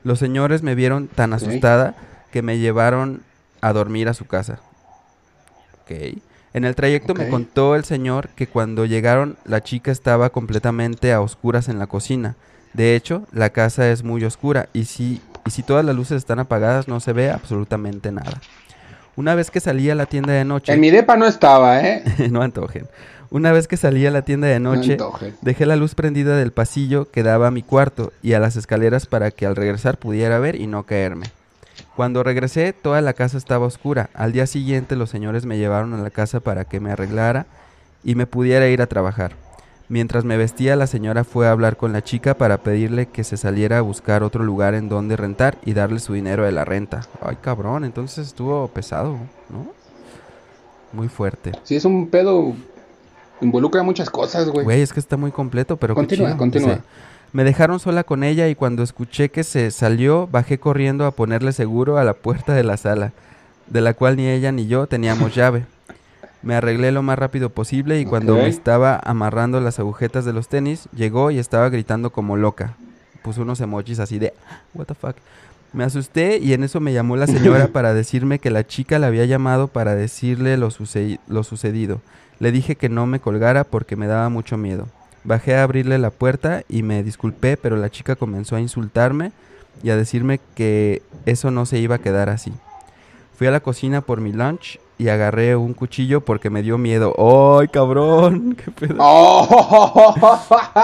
Los 0.03 0.19
señores 0.19 0.63
me 0.63 0.75
vieron 0.75 1.08
tan 1.08 1.32
asustada 1.34 1.95
que 2.32 2.41
me 2.41 2.58
llevaron 2.58 3.21
a 3.62 3.71
dormir 3.71 4.10
a 4.10 4.13
su 4.13 4.25
casa. 4.25 4.60
Ok. 5.82 6.19
En 6.53 6.65
el 6.65 6.75
trayecto 6.75 7.13
me 7.13 7.30
contó 7.30 7.75
el 7.75 7.86
señor 7.86 8.30
que 8.30 8.47
cuando 8.47 8.86
llegaron 8.86 9.38
la 9.45 9.62
chica 9.62 9.91
estaba 9.91 10.32
completamente 10.32 11.13
a 11.13 11.21
oscuras 11.21 11.69
en 11.69 11.77
la 11.77 11.88
cocina. 11.88 12.36
De 12.73 12.95
hecho, 12.95 13.27
la 13.32 13.51
casa 13.51 13.89
es 13.91 14.03
muy 14.03 14.23
oscura 14.23 14.69
y 14.73 14.86
si, 14.86 15.21
y 15.45 15.51
si 15.51 15.62
todas 15.62 15.86
las 15.86 15.95
luces 15.95 16.17
están 16.17 16.39
apagadas 16.39 16.88
no 16.88 16.99
se 16.99 17.13
ve 17.13 17.30
absolutamente 17.30 18.12
nada. 18.12 18.41
Una 19.17 19.34
vez 19.34 19.49
que 19.49 19.60
salí 19.60 19.89
a 19.89 19.95
la 19.95 20.06
tienda 20.06 20.32
de 20.32 20.45
noche... 20.45 20.71
En 20.71 20.80
mi 20.80 20.91
depa 20.91 21.17
no 21.17 21.25
estaba, 21.25 21.82
¿eh? 21.82 22.03
no 22.32 22.43
antojen. 22.43 22.88
Una 23.32 23.51
vez 23.51 23.67
que 23.67 23.75
salí 23.75 24.06
a 24.06 24.12
la 24.12 24.21
tienda 24.21 24.47
de 24.47 24.60
noche, 24.60 24.95
No 24.95 25.12
dejé 25.41 25.65
la 25.65 25.75
luz 25.75 25.95
prendida 25.95 26.38
del 26.38 26.51
pasillo 26.51 27.10
que 27.10 27.23
daba 27.23 27.47
a 27.47 27.51
mi 27.51 27.63
cuarto 27.63 28.13
y 28.21 28.34
a 28.34 28.39
las 28.39 28.56
escaleras 28.56 29.08
para 29.08 29.32
que 29.32 29.47
al 29.47 29.56
regresar 29.56 29.97
pudiera 29.97 30.38
ver 30.38 30.56
y 30.56 30.67
no 30.67 30.84
caerme. 30.84 31.25
Cuando 31.95 32.21
regresé, 32.21 32.73
toda 32.73 33.01
la 33.01 33.13
casa 33.13 33.39
estaba 33.39 33.65
oscura. 33.65 34.12
Al 34.13 34.34
día 34.34 34.45
siguiente 34.45 34.95
los 34.95 35.10
señores 35.10 35.47
me 35.47 35.58
llevaron 35.58 35.95
a 35.95 35.97
la 35.97 36.12
casa 36.12 36.39
para 36.39 36.65
que 36.65 36.80
me 36.80 36.91
arreglara 36.91 37.47
y 38.03 38.13
me 38.13 38.27
pudiera 38.27 38.67
ir 38.67 38.84
a 38.84 38.88
trabajar. 38.88 39.34
Mientras 39.89 40.26
me 40.26 40.36
vestía, 40.36 40.76
la 40.76 40.86
señora 40.86 41.23
fue 41.23 41.47
a 41.47 41.52
hablar 41.52 41.78
con 41.78 41.93
la 41.93 42.04
chica 42.04 42.34
para 42.34 42.58
pedirle 42.58 43.06
que 43.06 43.23
se 43.23 43.38
saliera 43.38 43.78
a 43.78 43.82
buscar 43.82 44.21
otro 44.21 44.43
lugar 44.43 44.73
en 44.73 44.89
donde 44.89 45.15
rentar 45.15 45.58
y 45.63 45.73
darle 45.73 46.00
su 46.00 46.13
dinero 46.13 46.43
de 46.43 46.52
la 46.52 46.65
renta. 46.65 47.08
Ay, 47.21 47.38
cabrón, 47.41 47.86
entonces 47.86 48.28
estuvo 48.28 48.67
pesado, 48.67 49.17
¿no? 49.50 49.67
Muy 50.91 51.08
fuerte. 51.08 51.54
Sí, 51.63 51.76
es 51.78 51.86
un 51.86 52.10
pedo. 52.10 52.54
Involucra 53.39 53.82
muchas 53.82 54.10
cosas, 54.10 54.50
güey. 54.50 54.65
Güey, 54.65 54.82
es 54.82 54.91
que 54.91 55.00
está 55.00 55.15
muy 55.15 55.32
completo, 55.32 55.78
pero 55.78 55.95
Continúa, 55.95 56.36
continúa. 56.36 56.76
Dice, 56.76 56.84
me 57.32 57.45
dejaron 57.45 57.80
sola 57.80 58.04
con 58.04 58.23
ella 58.23 58.50
y 58.50 58.56
cuando 58.56 58.84
escuché 58.84 59.30
que 59.30 59.45
se 59.45 59.71
salió, 59.71 60.28
bajé 60.28 60.60
corriendo 60.60 61.06
a 61.06 61.12
ponerle 61.12 61.54
seguro 61.54 61.97
a 61.97 62.04
la 62.04 62.13
puerta 62.13 62.54
de 62.54 62.63
la 62.63 62.76
sala, 62.76 63.13
de 63.67 63.80
la 63.80 63.93
cual 63.93 64.17
ni 64.17 64.28
ella 64.28 64.52
ni 64.52 64.67
yo 64.67 64.88
teníamos 64.88 65.34
llave. 65.34 65.65
Me 66.43 66.56
arreglé 66.56 66.91
lo 66.91 67.02
más 67.02 67.17
rápido 67.17 67.50
posible 67.50 68.00
y 68.00 68.06
cuando 68.06 68.36
me 68.36 68.47
estaba 68.47 69.00
amarrando 69.04 69.60
las 69.60 69.80
agujetas 69.80 70.23
de 70.26 70.34
los 70.34 70.47
tenis, 70.47 70.88
llegó 70.95 71.32
y 71.32 71.39
estaba 71.39 71.69
gritando 71.69 72.12
como 72.12 72.38
loca. 72.38 72.76
Puso 73.23 73.41
unos 73.41 73.60
emojis 73.60 74.00
así 74.00 74.19
de, 74.19 74.34
what 74.73 74.86
the 74.86 74.93
fuck. 74.93 75.15
Me 75.73 75.84
asusté 75.84 76.38
y 76.38 76.54
en 76.54 76.63
eso 76.63 76.80
me 76.80 76.93
llamó 76.93 77.17
la 77.17 77.28
señora 77.28 77.67
para 77.73 77.93
decirme 77.93 78.39
que 78.39 78.52
la 78.52 78.65
chica 78.65 79.00
la 79.00 79.08
había 79.08 79.26
llamado 79.26 79.67
para 79.67 79.95
decirle 79.95 80.58
lo, 80.58 80.69
lo 81.28 81.43
sucedido. 81.43 82.02
Le 82.39 82.52
dije 82.52 82.76
que 82.76 82.89
no 82.89 83.08
me 83.08 83.19
colgara 83.19 83.63
porque 83.63 83.95
me 83.95 84.08
daba 84.08 84.30
mucho 84.30 84.58
miedo. 84.58 84.88
Bajé 85.23 85.56
a 85.56 85.63
abrirle 85.63 85.97
la 85.97 86.12
puerta 86.12 86.63
y 86.69 86.84
me 86.84 87.04
disculpé, 87.04 87.58
pero 87.58 87.76
la 87.76 87.89
chica 87.89 88.15
comenzó 88.15 88.56
a 88.56 88.62
insultarme 88.62 89.32
y 89.84 89.89
a 89.89 89.97
decirme 89.97 90.39
que 90.56 91.02
eso 91.26 91.52
no 91.52 91.65
se 91.65 91.80
iba 91.80 91.95
a 91.95 92.00
quedar 92.00 92.30
así. 92.30 92.54
Fui 93.36 93.47
a 93.47 93.52
la 93.52 93.60
cocina 93.60 94.02
por 94.02 94.21
mi 94.21 94.32
lunch 94.32 94.80
y 94.97 95.10
agarré 95.10 95.55
un 95.55 95.73
cuchillo 95.73 96.21
porque 96.21 96.49
me 96.49 96.63
dio 96.63 96.77
miedo. 96.77 97.13
¡Ay, 97.60 97.67
cabrón! 97.67 98.55
¡Qué 98.63 98.71
pedo! 98.71 98.95
¡Oh! 98.99 100.39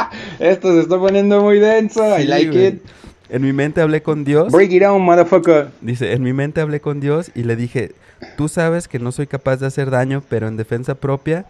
Esto 0.40 0.74
se 0.74 0.82
está 0.82 0.98
poniendo 0.98 1.42
muy 1.42 1.60
denso. 1.60 2.04
I 2.18 2.26
like 2.26 2.52
güey. 2.52 2.68
it. 2.68 2.84
En 3.30 3.42
mi 3.42 3.54
mente 3.54 3.82
hablé 3.82 4.04
con 4.04 4.24
Dios. 4.24 4.52
Break 4.52 4.72
it 4.72 4.84
down, 4.84 5.02
motherfucker. 5.02 5.70
Dice, 5.82 6.14
en 6.14 6.22
mi 6.22 6.34
mente 6.34 6.62
hablé 6.62 6.82
con 6.82 7.00
Dios 7.00 7.32
y 7.34 7.44
le 7.44 7.56
dije, 7.56 7.94
tú 8.38 8.48
sabes 8.48 8.88
que 8.88 9.00
no 9.00 9.12
soy 9.12 9.26
capaz 9.26 9.58
de 9.58 9.66
hacer 9.66 9.90
daño, 9.90 10.22
pero 10.30 10.48
en 10.48 10.58
defensa 10.58 10.96
propia, 10.96 11.46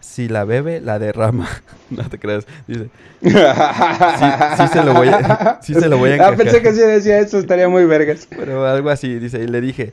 si 0.00 0.28
la 0.28 0.44
bebe, 0.44 0.80
la 0.80 0.98
derrama. 0.98 1.48
no 1.90 2.02
te 2.08 2.18
creas. 2.18 2.46
Dice, 2.66 2.88
sí, 3.22 3.30
sí 3.30 4.68
se 4.72 4.82
lo 4.84 4.94
voy 4.94 5.08
a, 5.08 5.58
sí 5.62 5.74
se 5.74 5.88
lo 5.88 5.98
voy 5.98 6.10
a 6.10 6.12
Ah, 6.12 6.16
encajar. 6.16 6.36
pensé 6.36 6.62
que 6.62 6.72
si 6.72 6.80
decía 6.80 7.18
eso 7.20 7.38
estaría 7.38 7.68
muy 7.68 7.84
vergas. 7.84 8.26
Pero 8.28 8.66
algo 8.66 8.90
así, 8.90 9.18
dice, 9.18 9.42
y 9.42 9.46
le 9.46 9.60
dije, 9.60 9.92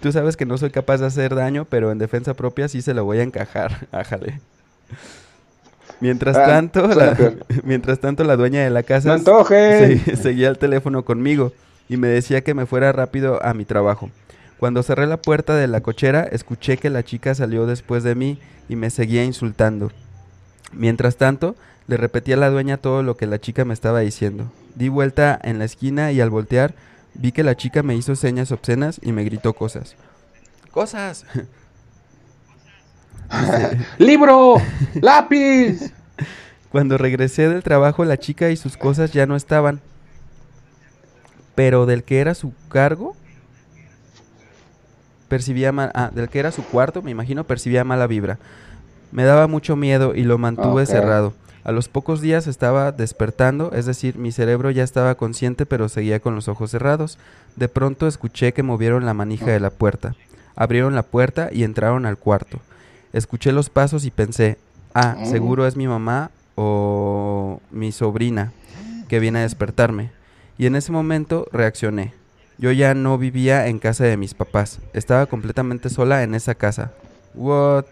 tú 0.00 0.12
sabes 0.12 0.36
que 0.36 0.46
no 0.46 0.58
soy 0.58 0.70
capaz 0.70 0.98
de 0.98 1.06
hacer 1.06 1.34
daño, 1.34 1.66
pero 1.68 1.90
en 1.92 1.98
defensa 1.98 2.34
propia 2.34 2.68
sí 2.68 2.82
se 2.82 2.94
lo 2.94 3.04
voy 3.04 3.18
a 3.18 3.22
encajar. 3.22 3.86
Ájale. 3.92 4.40
Mientras 6.00 6.36
Ah, 6.36 6.46
tanto, 6.46 6.86
la, 6.88 7.16
mientras 7.62 8.00
tanto 8.00 8.24
la 8.24 8.36
dueña 8.36 8.62
de 8.64 8.70
la 8.70 8.82
casa 8.82 9.10
se- 9.18 10.16
seguía 10.16 10.48
el 10.48 10.58
teléfono 10.58 11.04
conmigo 11.04 11.52
y 11.88 11.96
me 11.96 12.08
decía 12.08 12.40
que 12.42 12.54
me 12.54 12.66
fuera 12.66 12.90
rápido 12.92 13.44
a 13.44 13.54
mi 13.54 13.64
trabajo. 13.64 14.10
Cuando 14.62 14.84
cerré 14.84 15.08
la 15.08 15.20
puerta 15.20 15.56
de 15.56 15.66
la 15.66 15.80
cochera, 15.80 16.22
escuché 16.22 16.76
que 16.76 16.88
la 16.88 17.02
chica 17.02 17.34
salió 17.34 17.66
después 17.66 18.04
de 18.04 18.14
mí 18.14 18.38
y 18.68 18.76
me 18.76 18.90
seguía 18.90 19.24
insultando. 19.24 19.90
Mientras 20.70 21.16
tanto, 21.16 21.56
le 21.88 21.96
repetí 21.96 22.32
a 22.32 22.36
la 22.36 22.48
dueña 22.48 22.76
todo 22.76 23.02
lo 23.02 23.16
que 23.16 23.26
la 23.26 23.40
chica 23.40 23.64
me 23.64 23.74
estaba 23.74 23.98
diciendo. 23.98 24.52
Di 24.76 24.88
vuelta 24.88 25.36
en 25.42 25.58
la 25.58 25.64
esquina 25.64 26.12
y 26.12 26.20
al 26.20 26.30
voltear 26.30 26.76
vi 27.14 27.32
que 27.32 27.42
la 27.42 27.56
chica 27.56 27.82
me 27.82 27.96
hizo 27.96 28.14
señas 28.14 28.52
obscenas 28.52 29.00
y 29.02 29.10
me 29.10 29.24
gritó 29.24 29.52
cosas. 29.52 29.96
¡Cosas! 30.70 31.26
¡Libro! 33.98 34.58
¡Lápiz! 35.00 35.92
Cuando 36.70 36.98
regresé 36.98 37.48
del 37.48 37.64
trabajo, 37.64 38.04
la 38.04 38.16
chica 38.16 38.48
y 38.50 38.56
sus 38.56 38.76
cosas 38.76 39.10
ya 39.10 39.26
no 39.26 39.34
estaban. 39.34 39.80
Pero 41.56 41.84
del 41.84 42.04
que 42.04 42.20
era 42.20 42.36
su 42.36 42.52
cargo, 42.68 43.16
percibía 45.32 45.72
mal, 45.72 45.90
ah, 45.94 46.10
del 46.14 46.28
que 46.28 46.40
era 46.40 46.52
su 46.52 46.62
cuarto, 46.62 47.00
me 47.00 47.10
imagino, 47.10 47.44
percibía 47.44 47.84
mala 47.84 48.06
vibra. 48.06 48.38
Me 49.12 49.24
daba 49.24 49.46
mucho 49.46 49.76
miedo 49.76 50.14
y 50.14 50.24
lo 50.24 50.36
mantuve 50.36 50.84
cerrado. 50.84 51.32
A 51.64 51.72
los 51.72 51.88
pocos 51.88 52.20
días 52.20 52.46
estaba 52.46 52.92
despertando, 52.92 53.72
es 53.72 53.86
decir, 53.86 54.18
mi 54.18 54.30
cerebro 54.30 54.70
ya 54.70 54.84
estaba 54.84 55.14
consciente 55.14 55.64
pero 55.64 55.88
seguía 55.88 56.20
con 56.20 56.34
los 56.34 56.48
ojos 56.48 56.70
cerrados. 56.70 57.16
De 57.56 57.70
pronto 57.70 58.06
escuché 58.06 58.52
que 58.52 58.62
movieron 58.62 59.06
la 59.06 59.14
manija 59.14 59.46
de 59.46 59.58
la 59.60 59.70
puerta. 59.70 60.14
Abrieron 60.54 60.94
la 60.94 61.02
puerta 61.02 61.48
y 61.50 61.64
entraron 61.64 62.04
al 62.04 62.18
cuarto. 62.18 62.58
Escuché 63.14 63.52
los 63.52 63.70
pasos 63.70 64.04
y 64.04 64.10
pensé, 64.10 64.58
ah, 64.92 65.16
Oh. 65.18 65.24
seguro 65.24 65.66
es 65.66 65.76
mi 65.76 65.86
mamá 65.86 66.30
o 66.56 67.62
mi 67.70 67.90
sobrina 67.90 68.52
que 69.08 69.18
viene 69.18 69.38
a 69.38 69.42
despertarme. 69.48 70.10
Y 70.58 70.66
en 70.66 70.76
ese 70.76 70.92
momento 70.92 71.46
reaccioné. 71.52 72.12
Yo 72.58 72.70
ya 72.72 72.94
no 72.94 73.18
vivía 73.18 73.66
en 73.66 73.78
casa 73.78 74.04
de 74.04 74.16
mis 74.16 74.34
papás. 74.34 74.78
Estaba 74.92 75.26
completamente 75.26 75.88
sola 75.88 76.22
en 76.22 76.34
esa 76.34 76.54
casa. 76.54 76.92
What? 77.34 77.84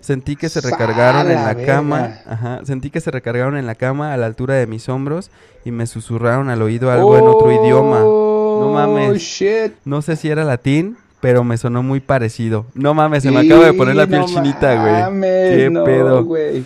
Sentí 0.00 0.36
que 0.36 0.48
se 0.50 0.60
¡Sa 0.60 0.70
recargaron 0.70 1.30
en 1.30 1.42
la 1.42 1.54
cama. 1.54 2.18
Ajá. 2.26 2.60
Sentí 2.64 2.90
que 2.90 3.00
se 3.00 3.10
recargaron 3.10 3.56
en 3.56 3.66
la 3.66 3.74
cama 3.74 4.12
a 4.12 4.16
la 4.18 4.26
altura 4.26 4.54
de 4.54 4.66
mis 4.66 4.88
hombros 4.88 5.30
y 5.64 5.70
me 5.70 5.86
susurraron 5.86 6.50
al 6.50 6.60
oído 6.60 6.90
algo 6.90 7.16
en 7.16 7.24
otro 7.26 7.50
idioma. 7.50 8.00
No 8.00 8.70
mames. 8.72 9.10
Oh, 9.10 9.14
shit. 9.14 9.72
No 9.84 10.02
sé 10.02 10.16
si 10.16 10.28
era 10.28 10.44
latín, 10.44 10.98
pero 11.20 11.42
me 11.42 11.56
sonó 11.56 11.82
muy 11.82 12.00
parecido. 12.00 12.66
No 12.74 12.92
mames, 12.92 13.22
se 13.22 13.30
me 13.30 13.40
acaba 13.40 13.64
de 13.64 13.72
poner 13.72 13.96
la 13.96 14.06
piel 14.06 14.20
no 14.20 14.26
chinita, 14.26 14.74
güey. 14.80 14.92
mames, 15.02 15.56
Qué 15.56 15.70
no, 15.70 15.84
pedo. 15.84 16.22
güey. 16.24 16.64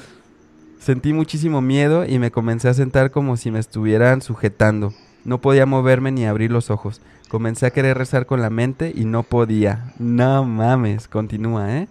Sentí 0.81 1.13
muchísimo 1.13 1.61
miedo 1.61 2.05
y 2.05 2.19
me 2.19 2.31
comencé 2.33 2.69
a 2.69 2.75
sentar 2.75 3.11
como 3.13 3.37
si 3.37 3.51
me 3.53 3.61
estuvieran 3.61 4.21
sujetando. 4.21 4.93
No 5.25 5.41
podía 5.41 5.65
moverme 5.67 6.11
ni 6.11 6.27
abrir 6.27 6.51
los 6.51 6.71
ojos. 6.71 7.01
Comencé 7.29 7.67
a 7.67 7.71
querer 7.71 7.99
rezar 7.99 8.27
con 8.27 8.41
la 8.41 8.51
mente 8.51 8.93
y 8.95 9.05
no 9.05 9.23
podía. 9.23 9.93
No 9.99 10.45
mames, 10.45 11.09
continúa, 11.09 11.77
¿eh? 11.77 11.89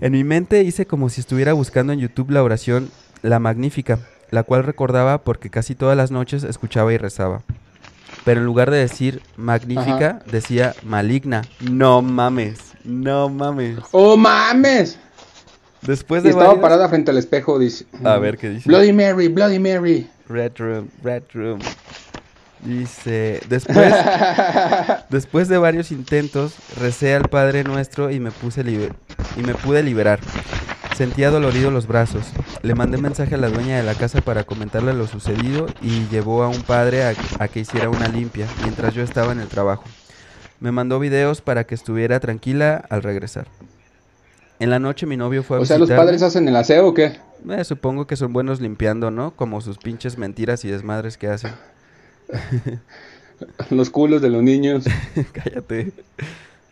En 0.00 0.12
mi 0.12 0.24
mente 0.24 0.62
hice 0.62 0.86
como 0.86 1.08
si 1.08 1.20
estuviera 1.20 1.52
buscando 1.54 1.92
en 1.92 2.00
YouTube 2.00 2.30
la 2.30 2.42
oración 2.42 2.90
La 3.22 3.38
Magnífica, 3.38 3.98
la 4.30 4.42
cual 4.42 4.64
recordaba 4.64 5.18
porque 5.18 5.48
casi 5.48 5.74
todas 5.74 5.96
las 5.96 6.10
noches 6.10 6.44
escuchaba 6.44 6.92
y 6.92 6.98
rezaba. 6.98 7.42
Pero 8.24 8.40
en 8.40 8.46
lugar 8.46 8.70
de 8.70 8.78
decir 8.78 9.22
magnífica, 9.36 10.20
decía 10.30 10.74
maligna. 10.82 11.42
No 11.60 12.02
mames, 12.02 12.58
no 12.84 13.28
mames. 13.28 13.78
¡Oh, 13.92 14.16
mames! 14.16 14.98
Después 15.82 16.22
Y 16.22 16.24
de 16.24 16.30
estaba 16.30 16.48
varios- 16.48 16.62
parada 16.62 16.88
frente 16.88 17.10
al 17.10 17.18
espejo, 17.18 17.58
dice. 17.58 17.86
A 18.04 18.16
ver 18.18 18.36
qué 18.38 18.50
dice. 18.50 18.68
Bloody 18.68 18.92
Mary, 18.92 19.28
Bloody 19.28 19.58
Mary. 19.58 20.08
Red 20.28 20.52
Room, 20.58 20.88
Red 21.02 21.24
Room. 21.34 21.60
Dice, 22.64 23.42
después, 23.48 23.94
después 25.10 25.48
de 25.48 25.58
varios 25.58 25.92
intentos, 25.92 26.54
recé 26.80 27.14
al 27.14 27.28
Padre 27.28 27.62
Nuestro 27.62 28.10
y 28.10 28.20
me 28.20 28.30
puse 28.30 28.62
y 28.62 29.42
me 29.42 29.54
pude 29.54 29.82
liberar. 29.82 30.18
Sentía 30.96 31.30
dolorido 31.30 31.70
los 31.70 31.86
brazos. 31.86 32.24
Le 32.62 32.74
mandé 32.74 32.96
mensaje 32.98 33.34
a 33.34 33.38
la 33.38 33.48
dueña 33.48 33.76
de 33.76 33.82
la 33.82 33.94
casa 33.94 34.20
para 34.22 34.44
comentarle 34.44 34.94
lo 34.94 35.06
sucedido 35.06 35.66
y 35.82 36.06
llevó 36.08 36.42
a 36.42 36.48
un 36.48 36.62
padre 36.62 37.04
a, 37.04 37.14
a 37.38 37.48
que 37.48 37.60
hiciera 37.60 37.90
una 37.90 38.08
limpia 38.08 38.46
mientras 38.62 38.94
yo 38.94 39.02
estaba 39.02 39.32
en 39.32 39.40
el 39.40 39.48
trabajo. 39.48 39.84
Me 40.60 40.72
mandó 40.72 40.98
videos 40.98 41.42
para 41.42 41.64
que 41.64 41.74
estuviera 41.74 42.20
tranquila 42.20 42.82
al 42.88 43.02
regresar. 43.02 43.48
En 44.60 44.70
la 44.70 44.78
noche 44.78 45.04
mi 45.04 45.16
novio 45.16 45.42
fue 45.42 45.58
a 45.58 45.60
O 45.60 45.64
sea, 45.66 45.78
¿los 45.78 45.90
padres 45.90 46.22
hacen 46.22 46.48
el 46.48 46.56
aseo 46.56 46.86
o 46.86 46.94
qué? 46.94 47.18
Eh, 47.50 47.64
supongo 47.64 48.06
que 48.06 48.16
son 48.16 48.32
buenos 48.32 48.60
limpiando, 48.60 49.10
¿no? 49.10 49.32
Como 49.32 49.60
sus 49.60 49.76
pinches 49.76 50.16
mentiras 50.16 50.64
y 50.64 50.70
desmadres 50.70 51.18
que 51.18 51.26
hacen. 51.28 51.52
Los 53.70 53.90
culos 53.90 54.22
de 54.22 54.30
los 54.30 54.42
niños. 54.42 54.84
Cállate. 55.32 55.92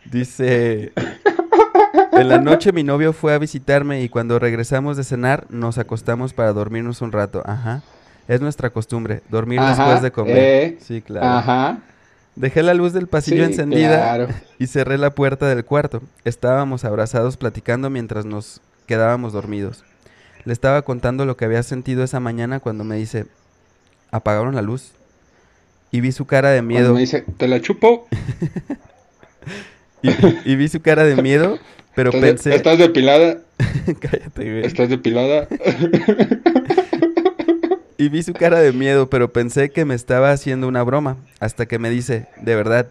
Dice, 0.09 0.91
en 2.13 2.29
la 2.29 2.39
noche 2.39 2.71
mi 2.71 2.83
novio 2.83 3.13
fue 3.13 3.33
a 3.33 3.37
visitarme 3.37 4.01
y 4.01 4.09
cuando 4.09 4.39
regresamos 4.39 4.97
de 4.97 5.03
cenar 5.03 5.45
nos 5.49 5.77
acostamos 5.77 6.33
para 6.33 6.53
dormirnos 6.53 7.01
un 7.01 7.11
rato. 7.11 7.43
Ajá. 7.45 7.81
Es 8.27 8.39
nuestra 8.41 8.69
costumbre, 8.69 9.21
dormir 9.29 9.59
Ajá, 9.59 9.83
después 9.83 10.01
de 10.01 10.11
comer. 10.11 10.37
eh, 10.37 10.77
Sí, 10.81 11.01
claro. 11.01 11.27
Ajá. 11.27 11.77
Dejé 12.35 12.63
la 12.63 12.73
luz 12.73 12.93
del 12.93 13.07
pasillo 13.07 13.45
Sí, 13.45 13.51
encendida 13.51 13.89
claro. 13.99 14.27
y 14.57 14.67
cerré 14.67 14.97
la 14.97 15.11
puerta 15.11 15.47
del 15.47 15.65
cuarto. 15.65 16.01
Estábamos 16.25 16.85
abrazados 16.85 17.37
platicando 17.37 17.89
mientras 17.89 18.25
nos 18.25 18.61
quedábamos 18.87 19.33
dormidos. 19.33 19.83
Le 20.45 20.53
estaba 20.53 20.81
contando 20.81 21.25
lo 21.25 21.37
que 21.37 21.45
había 21.45 21.61
sentido 21.63 22.03
esa 22.03 22.19
mañana 22.19 22.59
cuando 22.59 22.83
me 22.83 22.95
dice, 22.95 23.25
apagaron 24.11 24.55
la 24.55 24.61
luz. 24.61 24.93
Y 25.93 26.01
vi 26.01 26.11
su 26.11 26.25
cara 26.25 26.49
de 26.49 26.57
Cuando 26.57 26.73
miedo. 26.73 26.93
me 26.93 26.99
dice, 26.99 27.23
te 27.37 27.47
la 27.47 27.61
chupo. 27.61 28.07
Y, 30.01 30.09
y 30.51 30.55
vi 30.57 30.67
su 30.67 30.81
cara 30.81 31.05
de 31.05 31.21
miedo, 31.21 31.59
pero 31.95 32.09
¿Estás, 32.09 32.21
de- 32.21 32.27
pensé... 32.27 32.55
¿Estás 32.55 32.77
depilada? 32.77 33.37
Cállate, 34.01 34.43
güey. 34.51 34.65
¿Estás 34.65 34.89
depilada? 34.89 35.47
Y 37.97 38.09
vi 38.09 38.21
su 38.23 38.33
cara 38.33 38.59
de 38.59 38.73
miedo, 38.73 39.09
pero 39.09 39.31
pensé 39.31 39.69
que 39.69 39.85
me 39.85 39.95
estaba 39.95 40.31
haciendo 40.31 40.67
una 40.67 40.83
broma. 40.83 41.15
Hasta 41.39 41.67
que 41.67 41.79
me 41.79 41.89
dice, 41.89 42.27
de 42.41 42.55
verdad, 42.55 42.87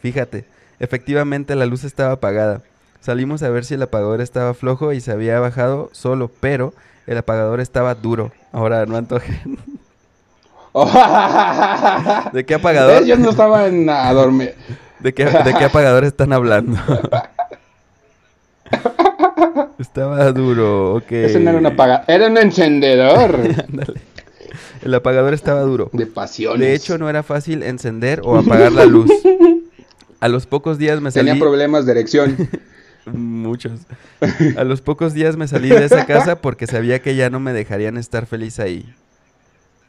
fíjate, 0.00 0.46
efectivamente 0.80 1.54
la 1.54 1.66
luz 1.66 1.84
estaba 1.84 2.12
apagada. 2.12 2.62
Salimos 3.00 3.42
a 3.42 3.50
ver 3.50 3.66
si 3.66 3.74
el 3.74 3.82
apagador 3.82 4.22
estaba 4.22 4.54
flojo 4.54 4.94
y 4.94 5.00
se 5.02 5.12
había 5.12 5.38
bajado 5.40 5.90
solo, 5.92 6.30
pero 6.40 6.72
el 7.06 7.18
apagador 7.18 7.60
estaba 7.60 7.94
duro. 7.94 8.32
Ahora 8.52 8.86
no 8.86 8.96
antojen. 8.96 9.58
¿De 12.32 12.44
qué 12.44 12.54
apagador? 12.54 13.02
Ellos 13.02 13.18
no 13.20 13.30
estaban 13.30 13.88
a 13.88 14.12
dormir. 14.12 14.54
¿De 14.98 15.14
qué, 15.14 15.24
de 15.24 15.54
qué 15.54 15.64
apagador 15.64 16.04
están 16.04 16.32
hablando? 16.32 16.76
estaba 19.78 20.32
duro, 20.32 20.96
ok. 20.96 21.12
Ese 21.12 21.38
no 21.38 21.50
era 21.50 21.60
un 21.60 21.66
apagador, 21.66 22.04
era 22.08 22.26
un 22.26 22.38
encendedor. 22.38 23.38
El 24.82 24.94
apagador 24.94 25.32
estaba 25.32 25.60
duro. 25.60 25.90
de 25.92 26.06
pasiones. 26.06 26.60
De 26.60 26.74
hecho, 26.74 26.98
no 26.98 27.08
era 27.08 27.22
fácil 27.22 27.62
encender 27.62 28.20
o 28.24 28.36
apagar 28.36 28.72
la 28.72 28.84
luz. 28.84 29.10
A 30.20 30.28
los 30.28 30.46
pocos 30.46 30.76
días 30.76 31.00
me 31.00 31.10
salí... 31.10 31.26
Tenía 31.26 31.40
problemas 31.40 31.86
de 31.86 31.92
erección. 31.92 32.36
Muchos. 33.06 33.80
A 34.56 34.64
los 34.64 34.82
pocos 34.82 35.14
días 35.14 35.36
me 35.36 35.48
salí 35.48 35.68
de 35.68 35.84
esa 35.84 36.04
casa 36.04 36.40
porque 36.40 36.66
sabía 36.66 37.00
que 37.00 37.16
ya 37.16 37.30
no 37.30 37.40
me 37.40 37.52
dejarían 37.52 37.96
estar 37.96 38.26
feliz 38.26 38.58
ahí. 38.58 38.92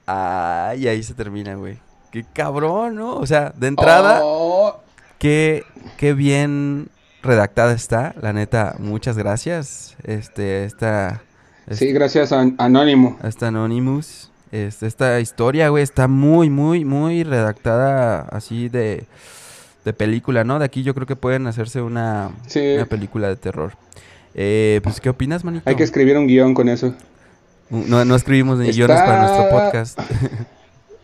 Ay, 0.05 0.87
ahí 0.87 1.03
se 1.03 1.13
termina, 1.13 1.55
güey. 1.55 1.79
Qué 2.11 2.25
cabrón, 2.33 2.95
¿no? 2.95 3.17
O 3.17 3.25
sea, 3.25 3.51
de 3.57 3.67
entrada, 3.67 4.19
Oh, 4.23 4.79
qué, 5.17 5.63
qué 5.97 6.13
bien 6.13 6.89
redactada 7.23 7.73
está. 7.73 8.13
La 8.21 8.31
neta, 8.33 8.75
muchas 8.79 9.17
gracias. 9.17 9.95
Este, 10.03 10.65
esta... 10.65 11.21
sí, 11.71 11.91
gracias 11.91 12.31
a 12.31 12.45
Anónimo. 12.57 13.17
Hasta 13.21 13.47
Anonymous. 13.47 14.31
Este, 14.51 14.85
esta 14.87 15.19
historia, 15.19 15.69
güey, 15.69 15.83
está 15.83 16.07
muy, 16.07 16.49
muy, 16.49 16.85
muy 16.85 17.23
redactada 17.23 18.21
así 18.31 18.69
de, 18.69 19.05
de 19.83 19.93
película, 19.93 20.43
¿no? 20.43 20.59
De 20.59 20.65
aquí 20.65 20.83
yo 20.83 20.93
creo 20.93 21.07
que 21.07 21.15
pueden 21.17 21.47
hacerse 21.47 21.81
una, 21.81 22.29
Sí. 22.47 22.75
una 22.75 22.85
película 22.85 23.27
de 23.27 23.35
terror. 23.35 23.73
Eh, 24.35 24.79
pues, 24.83 25.01
¿qué 25.01 25.09
opinas, 25.09 25.43
manito? 25.43 25.67
Hay 25.69 25.75
que 25.75 25.83
escribir 25.83 26.17
un 26.17 26.27
guion 26.27 26.53
con 26.53 26.69
eso. 26.69 26.93
No, 27.69 28.05
no 28.05 28.15
escribimos 28.15 28.59
ni 28.59 28.69
Está- 28.69 28.75
guiones 28.85 29.01
para 29.01 29.21
nuestro 29.21 29.49
podcast. 29.49 29.99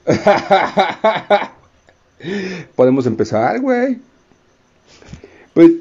Podemos 2.75 3.05
empezar, 3.05 3.59
güey. 3.61 3.97
Pues 5.53 5.71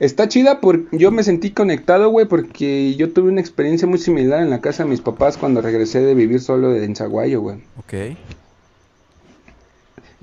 está 0.00 0.28
chida 0.28 0.60
porque 0.60 0.96
yo 0.98 1.10
me 1.10 1.22
sentí 1.22 1.50
conectado, 1.50 2.10
güey, 2.10 2.26
porque 2.26 2.94
yo 2.94 3.12
tuve 3.12 3.30
una 3.30 3.40
experiencia 3.40 3.88
muy 3.88 3.98
similar 3.98 4.42
en 4.42 4.50
la 4.50 4.60
casa 4.60 4.84
de 4.84 4.90
mis 4.90 5.00
papás 5.00 5.36
cuando 5.38 5.60
regresé 5.60 6.00
de 6.00 6.14
vivir 6.14 6.40
solo 6.40 6.70
de 6.70 6.84
en 6.84 6.94
Zaguayo, 6.96 7.40
güey. 7.40 7.56
ok. 7.78 7.94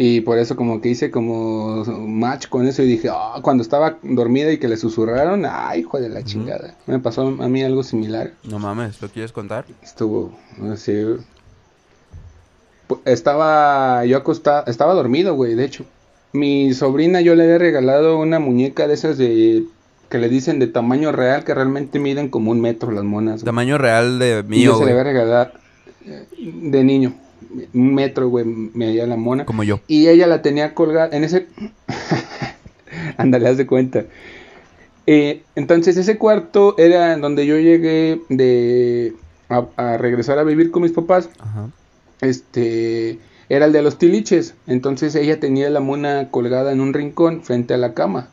Y 0.01 0.21
por 0.21 0.37
eso 0.37 0.55
como 0.55 0.79
que 0.79 0.87
hice 0.87 1.11
como 1.11 1.83
match 2.07 2.47
con 2.47 2.65
eso 2.65 2.81
y 2.81 2.85
dije, 2.85 3.09
ah, 3.11 3.39
cuando 3.41 3.61
estaba 3.61 3.97
dormida 4.01 4.49
y 4.49 4.57
que 4.57 4.69
le 4.69 4.77
susurraron, 4.77 5.45
ay, 5.45 5.81
hijo 5.81 5.99
de 5.99 6.07
la 6.07 6.23
chingada. 6.23 6.73
Me 6.87 6.99
pasó 6.99 7.27
a 7.27 7.49
mí 7.49 7.61
algo 7.63 7.83
similar. 7.83 8.31
No 8.45 8.59
mames, 8.59 9.01
¿lo 9.01 9.09
quieres 9.09 9.33
contar? 9.33 9.65
Estuvo 9.83 10.31
así. 10.71 10.93
Estaba 13.03 14.05
yo 14.05 14.15
acostado, 14.15 14.67
estaba 14.67 14.93
dormido, 14.93 15.35
güey, 15.35 15.55
de 15.55 15.65
hecho. 15.65 15.83
Mi 16.31 16.73
sobrina 16.73 17.19
yo 17.19 17.35
le 17.35 17.43
había 17.43 17.57
regalado 17.57 18.19
una 18.19 18.39
muñeca 18.39 18.87
de 18.87 18.93
esas 18.93 19.17
de 19.17 19.65
que 20.09 20.17
le 20.17 20.29
dicen 20.29 20.59
de 20.59 20.67
tamaño 20.67 21.11
real 21.11 21.43
que 21.43 21.53
realmente 21.53 21.99
miden 21.99 22.29
como 22.29 22.51
un 22.51 22.61
metro 22.61 22.91
las 22.91 23.03
monas. 23.03 23.41
güey. 23.41 23.45
Tamaño 23.45 23.77
real 23.77 24.17
de 24.17 24.45
Y 24.49 24.63
yo 24.63 24.75
mío, 24.75 24.77
se 24.77 24.85
le 24.85 24.91
había 24.91 25.03
regalado 25.03 25.51
eh, 26.05 26.25
de 26.37 26.83
niño, 26.85 27.15
un 27.73 27.93
metro, 27.93 28.29
güey, 28.29 28.45
medía 28.45 29.05
la 29.07 29.17
mona. 29.17 29.45
Como 29.45 29.63
yo. 29.63 29.79
Y 29.87 30.07
ella 30.07 30.27
la 30.27 30.41
tenía 30.41 30.73
colgada 30.73 31.15
en 31.15 31.23
ese... 31.23 31.47
Ándale, 33.17 33.47
haz 33.47 33.57
de 33.57 33.67
cuenta. 33.67 34.05
Eh, 35.07 35.43
entonces 35.55 35.97
ese 35.97 36.17
cuarto 36.17 36.75
era 36.77 37.17
donde 37.17 37.45
yo 37.45 37.57
llegué 37.57 38.21
de... 38.29 39.13
A, 39.49 39.65
a 39.77 39.97
regresar 39.97 40.37
a 40.37 40.43
vivir 40.43 40.71
con 40.71 40.83
mis 40.83 40.91
papás. 40.91 41.29
Ajá. 41.39 41.69
Este... 42.21 43.19
Era 43.49 43.65
el 43.65 43.73
de 43.73 43.81
los 43.81 43.97
tiliches. 43.97 44.53
Entonces 44.67 45.15
ella 45.15 45.39
tenía 45.39 45.69
la 45.69 45.79
mona 45.79 46.29
colgada 46.29 46.71
en 46.71 46.81
un 46.81 46.93
rincón 46.93 47.43
frente 47.43 47.73
a 47.73 47.77
la 47.77 47.93
cama. 47.93 48.29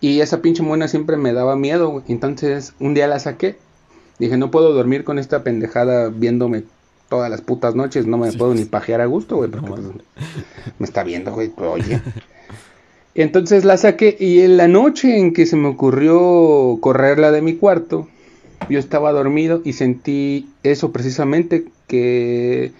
Y 0.00 0.20
esa 0.20 0.42
pinche 0.42 0.62
mona 0.62 0.88
siempre 0.88 1.16
me 1.16 1.32
daba 1.32 1.56
miedo. 1.56 2.02
Entonces 2.08 2.74
un 2.80 2.94
día 2.94 3.06
la 3.06 3.20
saqué. 3.20 3.56
Dije, 4.18 4.36
no 4.36 4.50
puedo 4.50 4.72
dormir 4.72 5.04
con 5.04 5.18
esta 5.18 5.44
pendejada 5.44 6.08
viéndome 6.08 6.64
todas 7.08 7.30
las 7.30 7.40
putas 7.40 7.74
noches. 7.74 8.06
No 8.06 8.18
me 8.18 8.32
puedo 8.32 8.54
ni 8.54 8.64
pajear 8.64 9.00
a 9.00 9.06
gusto, 9.06 9.36
güey. 9.36 9.50
Porque 9.50 9.66
No, 9.66 9.74
pues, 9.74 9.86
me 10.78 10.86
está 10.86 11.02
viendo, 11.04 11.32
güey. 11.32 11.48
pues, 11.48 11.70
Oye. 11.70 12.00
Entonces 13.14 13.64
la 13.64 13.78
saqué 13.78 14.16
y 14.20 14.40
en 14.40 14.58
la 14.58 14.68
noche 14.68 15.18
en 15.18 15.32
que 15.32 15.46
se 15.46 15.56
me 15.56 15.68
ocurrió 15.68 16.78
correrla 16.80 17.32
de 17.32 17.40
mi 17.40 17.54
cuarto, 17.54 18.08
yo 18.68 18.78
estaba 18.78 19.10
dormido 19.12 19.62
y 19.64 19.72
sentí 19.72 20.50
eso 20.62 20.92
precisamente, 20.92 21.64
que 21.86 22.72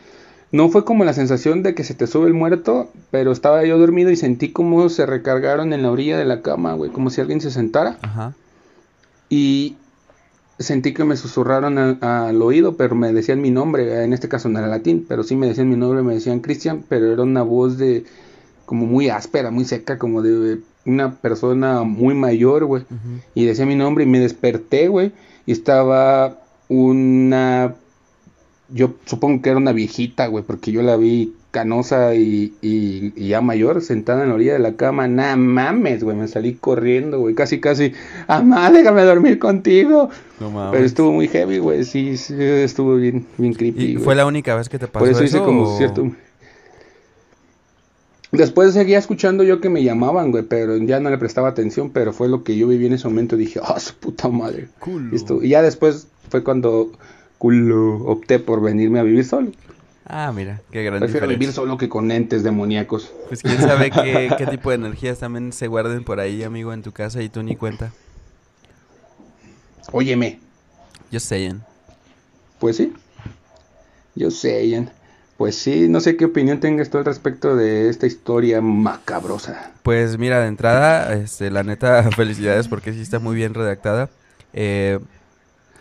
no 0.53 0.68
fue 0.68 0.85
como 0.85 1.05
la 1.05 1.14
sensación 1.14 1.62
de 1.62 1.74
que 1.74 1.85
se 1.85 1.95
te 1.95 2.07
sube 2.07 2.27
el 2.27 2.35
muerto, 2.35 2.91
pero 3.11 3.33
estaba 3.33 3.64
yo 3.64 3.79
dormido 3.79 4.11
y 4.11 4.16
sentí 4.16 4.53
como 4.53 4.91
se 4.91 5.07
recargaron 5.07 5.72
en 5.72 5.83
la 5.83 5.91
orilla 5.91 6.18
de 6.18 6.27
la 6.27 6.43
cama, 6.43 6.74
güey, 6.74 6.91
como 6.91 7.09
si 7.09 7.22
alguien 7.22 7.41
se 7.41 7.51
sentara. 7.51 7.99
Ajá. 8.03 8.35
Y 9.31 9.77
sentí 10.59 10.94
que 10.94 11.04
me 11.04 11.16
susurraron 11.16 11.78
a- 11.78 12.28
al 12.28 12.40
oído, 12.42 12.76
pero 12.76 12.94
me 12.94 13.12
decían 13.12 13.40
mi 13.40 13.50
nombre, 13.50 14.04
en 14.04 14.12
este 14.12 14.28
caso 14.28 14.48
no 14.48 14.59
era 14.59 14.68
latín, 14.68 15.04
pero 15.09 15.22
sí 15.22 15.36
me 15.36 15.46
decían 15.46 15.68
mi 15.68 15.76
nombre, 15.76 16.02
me 16.02 16.14
decían 16.14 16.40
Cristian, 16.40 16.84
pero 16.88 17.12
era 17.12 17.22
una 17.22 17.42
voz 17.42 17.76
de 17.78 18.04
como 18.64 18.86
muy 18.86 19.09
áspera, 19.11 19.50
muy 19.50 19.64
seca, 19.64 19.98
como 19.98 20.22
de 20.22 20.61
una 20.84 21.14
persona 21.16 21.82
muy 21.82 22.14
mayor, 22.14 22.64
güey. 22.64 22.84
Y 23.34 23.44
decía 23.44 23.66
mi 23.66 23.74
nombre 23.76 24.04
y 24.04 24.07
me 24.09 24.18
desperté, 24.20 24.88
güey. 24.88 25.12
Y 25.46 25.52
estaba 25.52 26.38
una... 26.68 27.74
Yo 28.68 28.94
supongo 29.04 29.42
que 29.42 29.50
era 29.50 29.59
una 29.59 29.72
viejita, 29.72 30.26
güey, 30.26 30.42
porque 30.42 30.72
yo 30.72 30.82
la 30.82 30.96
vi 30.96 31.34
canosa 31.57 32.14
y, 32.14 32.52
y, 32.61 33.12
y 33.16 33.28
ya 33.28 33.40
mayor, 33.40 33.80
sentada 33.80 34.22
en 34.24 34.28
la 34.28 34.34
orilla 34.34 34.52
de 34.52 34.59
la 34.59 34.74
cama. 34.74 35.09
Nah, 35.09 35.36
mames, 35.36 36.04
güey, 36.04 36.14
me 36.14 36.28
salí 36.28 36.54
corriendo, 36.54 37.18
güey, 37.20 37.34
casi, 37.34 37.61
casi, 37.61 37.92
amá, 38.26 38.70
déjame 38.70 39.02
dormir 39.04 39.38
contigo. 39.38 40.11
No 40.38 40.50
mames. 40.50 40.72
Pero 40.72 40.84
estuvo 40.84 41.12
muy 41.12 41.28
heavy, 41.28 41.59
güey, 41.59 41.84
sí, 41.84 42.18
sí, 42.18 42.34
estuvo 42.38 42.96
bien, 42.96 43.24
bien 43.38 43.54
creepy, 43.54 43.84
¿Y 43.92 43.96
fue 43.96 44.14
la 44.14 44.26
única 44.26 44.54
vez 44.54 44.68
que 44.68 44.78
te 44.78 44.86
pasó 44.86 45.04
Por 45.07 45.12
eso 45.14 45.24
hice 45.24 45.38
como 45.38 45.62
o- 45.62 45.78
cierto... 45.78 46.11
Después 48.32 48.74
seguía 48.74 48.98
escuchando 48.98 49.44
yo 49.44 49.61
que 49.61 49.70
me 49.70 49.82
llamaban, 49.82 50.30
güey, 50.30 50.42
pero 50.42 50.76
ya 50.76 51.00
no 51.00 51.09
le 51.09 51.16
prestaba 51.16 51.48
atención, 51.48 51.90
pero 51.90 52.12
fue 52.12 52.28
lo 52.28 52.42
que 52.44 52.57
yo 52.57 52.66
viví 52.68 52.84
en 52.86 52.92
ese 52.92 53.09
momento. 53.09 53.36
Dije, 53.36 53.61
ah, 53.62 53.80
su 53.80 53.94
puta 53.94 54.28
madre. 54.28 54.68
Culo. 54.78 55.14
Esto- 55.16 55.42
Y 55.42 55.50
ya 55.50 55.62
después 55.62 56.09
fue 56.28 56.42
cuando 56.44 56.90
culo, 57.38 57.96
opté 58.04 58.38
por 58.38 58.61
venirme 58.61 58.98
a 58.98 59.04
vivir 59.04 59.24
solo. 59.24 59.52
Ah, 60.09 60.32
mira, 60.32 60.61
qué 60.70 60.84
gran 60.84 61.00
Prefiero 61.00 61.26
vivir 61.26 61.48
diferencia. 61.48 61.62
solo 61.62 61.76
que 61.76 61.88
con 61.88 62.11
entes 62.12 62.44
demoníacos. 62.44 63.12
Pues 63.26 63.42
quién 63.42 63.61
sabe 63.61 63.90
qué, 63.90 64.30
qué 64.38 64.46
tipo 64.46 64.70
de 64.70 64.76
energías 64.76 65.18
también 65.18 65.52
se 65.52 65.66
guarden 65.66 66.04
por 66.04 66.20
ahí, 66.20 66.44
amigo, 66.44 66.72
en 66.72 66.82
tu 66.82 66.92
casa 66.92 67.22
y 67.22 67.28
tú 67.28 67.42
ni 67.42 67.57
cuenta. 67.57 67.92
Óyeme, 69.92 70.38
Yo 71.11 71.20
sé, 71.20 71.54
pues 72.59 72.76
sí. 72.76 72.92
Yo 74.14 74.30
sé. 74.30 74.88
Pues 75.36 75.57
sí, 75.57 75.88
no 75.88 76.00
sé 76.00 76.16
qué 76.16 76.24
opinión 76.24 76.61
tengas 76.61 76.88
tú 76.88 76.98
al 76.98 77.04
respecto 77.04 77.57
de 77.57 77.90
esta 77.90 78.07
historia 78.07 78.61
macabrosa. 78.61 79.70
Pues 79.82 80.18
mira, 80.18 80.40
de 80.40 80.48
entrada, 80.48 81.12
este, 81.14 81.50
la 81.50 81.62
neta, 81.62 82.11
felicidades 82.16 82.68
porque 82.68 82.92
sí 82.92 83.02
está 83.02 83.18
muy 83.18 83.36
bien 83.36 83.54
redactada. 83.54 84.09
Eh, 84.54 84.98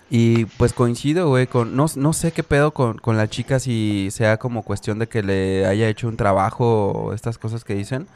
y 0.09 0.45
pues 0.45 0.73
coincido, 0.73 1.29
güey, 1.29 1.47
con... 1.47 1.75
No, 1.75 1.87
no 1.95 2.13
sé 2.13 2.31
qué 2.31 2.43
pedo 2.43 2.71
con, 2.71 2.97
con 2.97 3.17
la 3.17 3.27
chica 3.27 3.59
si 3.59 4.09
sea 4.11 4.37
como 4.37 4.63
cuestión 4.63 4.99
de 4.99 5.07
que 5.07 5.23
le 5.23 5.65
haya 5.65 5.87
hecho 5.89 6.07
un 6.07 6.17
trabajo 6.17 6.91
o 6.91 7.13
estas 7.13 7.37
cosas 7.37 7.63
que 7.63 7.73
dicen. 7.75 8.07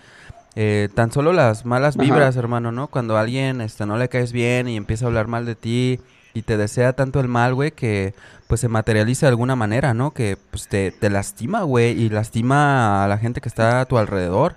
Eh, 0.55 0.89
tan 0.93 1.11
solo 1.11 1.33
las 1.33 1.65
malas 1.65 1.95
Ajá. 1.95 2.03
vibras, 2.03 2.35
hermano, 2.35 2.71
¿no? 2.71 2.87
Cuando 2.87 3.17
a 3.17 3.21
alguien 3.21 3.61
este, 3.61 3.85
no 3.85 3.97
le 3.97 4.09
caes 4.09 4.31
bien 4.31 4.67
y 4.67 4.77
empieza 4.77 5.05
a 5.05 5.07
hablar 5.07 5.27
mal 5.27 5.45
de 5.45 5.55
ti 5.55 5.99
y 6.33 6.43
te 6.43 6.57
desea 6.57 6.93
tanto 6.93 7.19
el 7.19 7.27
mal, 7.27 7.55
güey, 7.55 7.71
que 7.71 8.13
pues 8.47 8.61
se 8.61 8.67
materializa 8.67 9.25
de 9.25 9.31
alguna 9.31 9.55
manera, 9.55 9.93
¿no? 9.93 10.11
Que 10.11 10.37
pues 10.51 10.67
te, 10.67 10.91
te 10.91 11.09
lastima, 11.09 11.63
güey, 11.63 11.99
y 11.99 12.09
lastima 12.09 13.03
a 13.03 13.07
la 13.07 13.17
gente 13.17 13.41
que 13.41 13.49
está 13.49 13.81
a 13.81 13.85
tu 13.85 13.97
alrededor. 13.97 14.55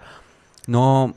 No, 0.67 1.15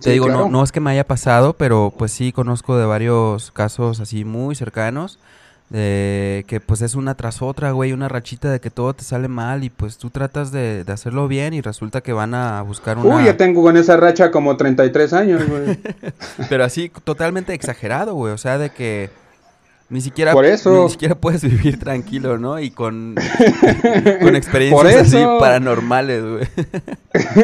te 0.00 0.04
Sí, 0.04 0.10
digo, 0.10 0.26
claro. 0.26 0.44
no, 0.44 0.48
no 0.48 0.62
es 0.64 0.72
que 0.72 0.80
me 0.80 0.90
haya 0.90 1.06
pasado, 1.06 1.54
pero 1.54 1.92
pues 1.96 2.12
sí 2.12 2.32
conozco 2.32 2.76
de 2.78 2.86
varios 2.86 3.50
casos 3.50 4.00
así 4.00 4.24
muy 4.24 4.54
cercanos. 4.54 5.18
De 5.70 6.46
que 6.48 6.60
pues 6.60 6.80
es 6.80 6.94
una 6.94 7.14
tras 7.14 7.42
otra, 7.42 7.72
güey, 7.72 7.92
una 7.92 8.08
rachita 8.08 8.50
de 8.50 8.58
que 8.58 8.70
todo 8.70 8.94
te 8.94 9.04
sale 9.04 9.28
mal 9.28 9.64
y 9.64 9.68
pues 9.68 9.98
tú 9.98 10.08
tratas 10.08 10.50
de, 10.50 10.82
de 10.82 10.92
hacerlo 10.94 11.28
bien 11.28 11.52
y 11.52 11.60
resulta 11.60 12.00
que 12.00 12.14
van 12.14 12.32
a 12.32 12.62
buscar 12.62 12.96
una... 12.96 13.16
Uy, 13.16 13.24
ya 13.24 13.36
tengo 13.36 13.62
con 13.62 13.76
esa 13.76 13.98
racha 13.98 14.30
como 14.30 14.56
33 14.56 15.12
años, 15.12 15.42
güey. 15.46 15.78
Pero 16.48 16.64
así 16.64 16.90
totalmente 17.04 17.52
exagerado, 17.52 18.14
güey, 18.14 18.32
o 18.32 18.38
sea, 18.38 18.56
de 18.56 18.70
que 18.70 19.10
ni 19.90 20.00
siquiera, 20.00 20.32
Por 20.32 20.46
eso. 20.46 20.84
ni 20.84 20.90
siquiera 20.90 21.14
puedes 21.16 21.42
vivir 21.44 21.78
tranquilo, 21.78 22.38
¿no? 22.38 22.58
Y 22.60 22.70
con, 22.70 23.14
con 24.22 24.36
experiencias 24.36 24.70
Por 24.70 24.86
así 24.86 25.22
paranormales, 25.38 26.22
güey. 26.24 26.48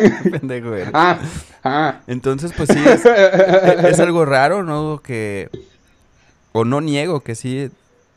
Pendejo. 0.30 0.70
Ah, 0.92 1.18
ah. 1.62 2.00
Entonces, 2.06 2.52
pues 2.56 2.68
sí, 2.72 2.78
es, 2.86 3.04
es 3.06 4.00
algo 4.00 4.24
raro, 4.24 4.62
¿no? 4.62 5.00
Que, 5.02 5.50
o 6.52 6.64
no 6.64 6.80
niego 6.80 7.20
que 7.20 7.34
sí 7.34 7.70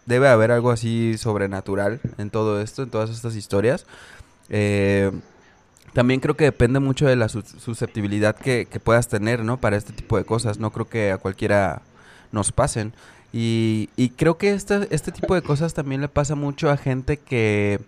debe 0.06 0.28
haber 0.30 0.52
algo 0.52 0.72
así 0.72 1.18
sobrenatural 1.18 2.00
en 2.18 2.30
todo 2.30 2.62
esto, 2.62 2.84
en 2.84 2.90
todas 2.90 3.10
estas 3.10 3.36
historias. 3.36 3.86
Eh, 4.50 5.12
también 5.94 6.20
creo 6.20 6.38
que 6.38 6.44
depende 6.46 6.80
mucho 6.80 7.08
de 7.08 7.16
la 7.16 7.28
sus- 7.30 7.46
susceptibilidad 7.60 8.36
que, 8.36 8.68
que 8.70 8.80
puedas 8.80 9.08
tener, 9.08 9.44
¿no? 9.44 9.58
Para 9.58 9.78
este 9.78 9.94
tipo 9.94 10.18
de 10.18 10.24
cosas. 10.26 10.60
No 10.60 10.72
creo 10.72 10.88
que 10.88 11.12
a 11.12 11.18
cualquiera 11.18 11.82
nos 12.32 12.52
pasen. 12.52 12.94
Y, 13.34 13.90
y 13.98 14.10
creo 14.10 14.38
que 14.38 14.52
este, 14.54 14.88
este 14.92 15.12
tipo 15.12 15.36
de 15.36 15.42
cosas 15.42 15.74
también 15.74 16.02
le 16.02 16.08
pasa 16.08 16.36
mucho 16.36 16.70
a 16.70 16.78
gente 16.78 17.18
que, 17.18 17.80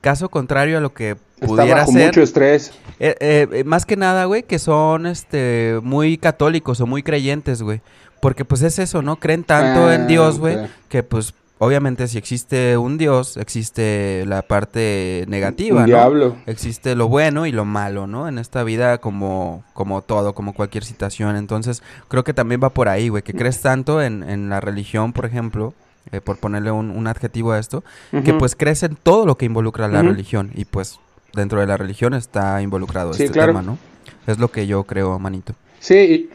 caso 0.00 0.28
contrario 0.28 0.78
a 0.78 0.80
lo 0.80 0.92
que 0.94 1.16
pudiera 1.40 1.86
ser, 1.86 2.06
mucho 2.06 2.22
estrés. 2.22 2.72
eh, 2.98 3.46
eh, 3.52 3.64
más 3.64 3.86
que 3.86 3.96
nada, 3.96 4.24
güey, 4.26 4.42
que 4.42 4.58
son 4.58 5.06
este 5.06 5.78
muy 5.82 6.16
católicos 6.18 6.80
o 6.80 6.86
muy 6.86 7.02
creyentes, 7.02 7.62
güey. 7.62 7.80
Porque 8.20 8.44
pues 8.44 8.62
es 8.62 8.78
eso, 8.78 9.00
¿no? 9.02 9.16
Creen 9.16 9.44
tanto 9.44 9.86
Ah, 9.86 9.94
en 9.94 10.06
Dios, 10.06 10.38
güey, 10.38 10.58
que 10.88 11.02
pues 11.02 11.32
obviamente 11.58 12.06
si 12.08 12.18
existe 12.18 12.76
un 12.76 12.98
Dios, 12.98 13.38
existe 13.38 14.24
la 14.26 14.42
parte 14.42 15.24
negativa, 15.28 15.76
Un 15.76 15.82
¿no? 15.82 15.86
diablo. 15.86 16.36
Existe 16.46 16.94
lo 16.94 17.08
bueno 17.08 17.46
y 17.46 17.52
lo 17.52 17.64
malo, 17.64 18.06
¿no? 18.06 18.28
En 18.28 18.38
esta 18.38 18.62
vida 18.62 18.98
como, 18.98 19.64
como 19.72 20.02
todo, 20.02 20.34
como 20.34 20.52
cualquier 20.54 20.84
situación. 20.84 21.36
Entonces, 21.36 21.82
creo 22.08 22.24
que 22.24 22.34
también 22.34 22.60
va 22.62 22.70
por 22.70 22.88
ahí, 22.88 23.08
güey, 23.08 23.22
que 23.22 23.32
crees 23.34 23.60
tanto 23.62 24.02
en, 24.02 24.22
en 24.22 24.50
la 24.50 24.60
religión, 24.60 25.12
por 25.14 25.24
ejemplo, 25.24 25.72
eh, 26.12 26.20
por 26.20 26.36
ponerle 26.38 26.70
un, 26.70 26.90
un 26.90 27.06
adjetivo 27.06 27.52
a 27.52 27.58
esto, 27.58 27.84
que 28.24 28.34
pues 28.34 28.56
crees 28.56 28.82
en 28.82 28.96
todo 28.96 29.26
lo 29.26 29.36
que 29.36 29.46
involucra 29.46 29.88
la 29.88 30.02
religión. 30.02 30.50
Y 30.54 30.64
pues 30.64 30.98
dentro 31.34 31.60
de 31.60 31.66
la 31.66 31.76
religión 31.76 32.14
está 32.14 32.60
involucrado 32.62 33.14
Sí, 33.14 33.24
este 33.24 33.34
claro. 33.34 33.52
tema, 33.52 33.62
¿no? 33.62 33.78
Es 34.26 34.38
lo 34.38 34.50
que 34.50 34.66
yo 34.66 34.84
creo, 34.84 35.18
manito. 35.18 35.54
Sí, 35.80 35.94
y- 35.94 36.30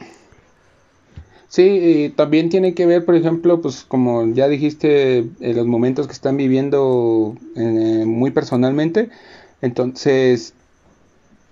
sí, 1.47 1.63
y 1.63 2.09
también 2.09 2.49
tiene 2.49 2.73
que 2.73 2.85
ver, 2.85 3.05
por 3.05 3.15
ejemplo, 3.15 3.61
pues 3.61 3.85
como 3.87 4.27
ya 4.33 4.47
dijiste, 4.47 5.19
en 5.39 5.55
los 5.55 5.65
momentos 5.67 6.07
que 6.07 6.13
están 6.13 6.37
viviendo 6.37 7.35
eh, 7.55 8.03
muy 8.05 8.31
personalmente, 8.31 9.09
entonces, 9.61 10.53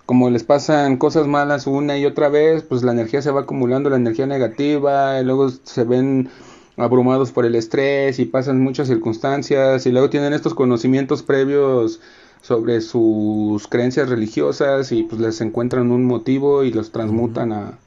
como 0.06 0.28
les 0.28 0.44
pasan 0.44 0.98
cosas 0.98 1.26
malas 1.26 1.66
una 1.66 1.96
y 1.96 2.04
otra 2.04 2.28
vez, 2.28 2.62
pues 2.62 2.82
la 2.82 2.92
energía 2.92 3.22
se 3.22 3.30
va 3.30 3.42
acumulando, 3.42 3.88
la 3.90 3.96
energía 3.96 4.26
negativa, 4.26 5.18
y 5.20 5.24
luego 5.24 5.48
se 5.48 5.84
ven 5.84 6.28
abrumados 6.76 7.30
por 7.30 7.44
el 7.46 7.54
estrés 7.54 8.18
y 8.18 8.24
pasan 8.24 8.60
muchas 8.60 8.88
circunstancias 8.88 9.86
y 9.86 9.92
luego 9.92 10.10
tienen 10.10 10.32
estos 10.32 10.54
conocimientos 10.54 11.22
previos 11.22 12.00
sobre 12.42 12.80
sus 12.80 13.66
creencias 13.68 14.08
religiosas 14.08 14.92
y 14.92 15.04
pues 15.04 15.20
les 15.20 15.40
encuentran 15.40 15.90
un 15.90 16.04
motivo 16.04 16.62
y 16.64 16.72
los 16.72 16.90
transmutan 16.92 17.52
a, 17.52 17.78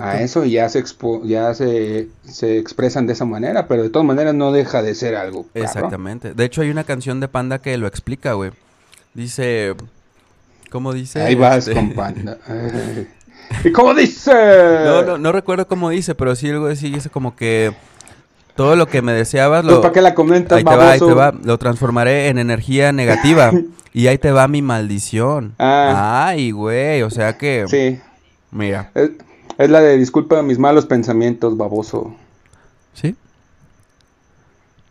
a 0.00 0.22
eso 0.22 0.44
y 0.44 0.52
ya 0.52 0.68
se 0.68 0.82
expo- 0.82 1.22
ya 1.26 1.52
se, 1.54 2.08
se 2.24 2.58
expresan 2.58 3.06
de 3.06 3.12
esa 3.12 3.24
manera, 3.24 3.66
pero 3.68 3.82
de 3.82 3.90
todas 3.90 4.06
maneras 4.06 4.34
no 4.34 4.52
deja 4.52 4.82
de 4.82 4.94
ser 4.94 5.16
algo. 5.16 5.46
Exactamente. 5.54 6.32
De 6.34 6.44
hecho, 6.44 6.62
hay 6.62 6.70
una 6.70 6.84
canción 6.84 7.20
de 7.20 7.28
Panda 7.28 7.58
que 7.60 7.76
lo 7.76 7.86
explica, 7.86 8.32
güey. 8.34 8.52
Dice... 9.14 9.74
¿Cómo 10.70 10.92
dice? 10.92 11.20
Ahí 11.20 11.34
vas, 11.34 11.66
Este, 11.66 11.74
compadre. 11.74 12.24
Ay. 12.46 13.08
¿Y 13.64 13.72
cómo 13.72 13.92
dice? 13.92 14.32
No, 14.84 15.02
no, 15.02 15.18
no 15.18 15.32
recuerdo 15.32 15.66
cómo 15.66 15.90
dice, 15.90 16.14
pero 16.14 16.36
sí 16.36 16.48
algo 16.48 16.66
así 16.68 16.90
dice 16.90 17.10
como 17.10 17.34
que... 17.34 17.72
Todo 18.60 18.76
lo 18.76 18.86
que 18.86 19.00
me 19.00 19.12
deseabas 19.14 19.62
Pues, 19.62 19.74
lo... 19.74 19.80
¿Para 19.80 19.92
qué 19.94 20.00
la 20.02 20.14
comentas, 20.14 20.58
Ahí 20.58 20.64
te 20.64 20.76
va, 20.76 20.90
ahí 20.90 20.98
te 20.98 21.14
va. 21.14 21.32
Lo 21.44 21.56
transformaré 21.56 22.28
en 22.28 22.38
energía 22.38 22.92
negativa. 22.92 23.52
y 23.94 24.06
ahí 24.06 24.18
te 24.18 24.32
va 24.32 24.48
mi 24.48 24.60
maldición. 24.60 25.54
Ah. 25.58 26.26
Ay, 26.26 26.50
güey. 26.50 27.00
O 27.02 27.08
sea 27.08 27.38
que. 27.38 27.64
Sí, 27.68 27.98
Mira. 28.50 28.90
es, 28.94 29.12
es 29.56 29.70
la 29.70 29.80
de 29.80 29.96
disculpa 29.96 30.42
mis 30.42 30.58
malos 30.58 30.84
pensamientos, 30.84 31.56
baboso. 31.56 32.14
¿Sí? 32.92 33.16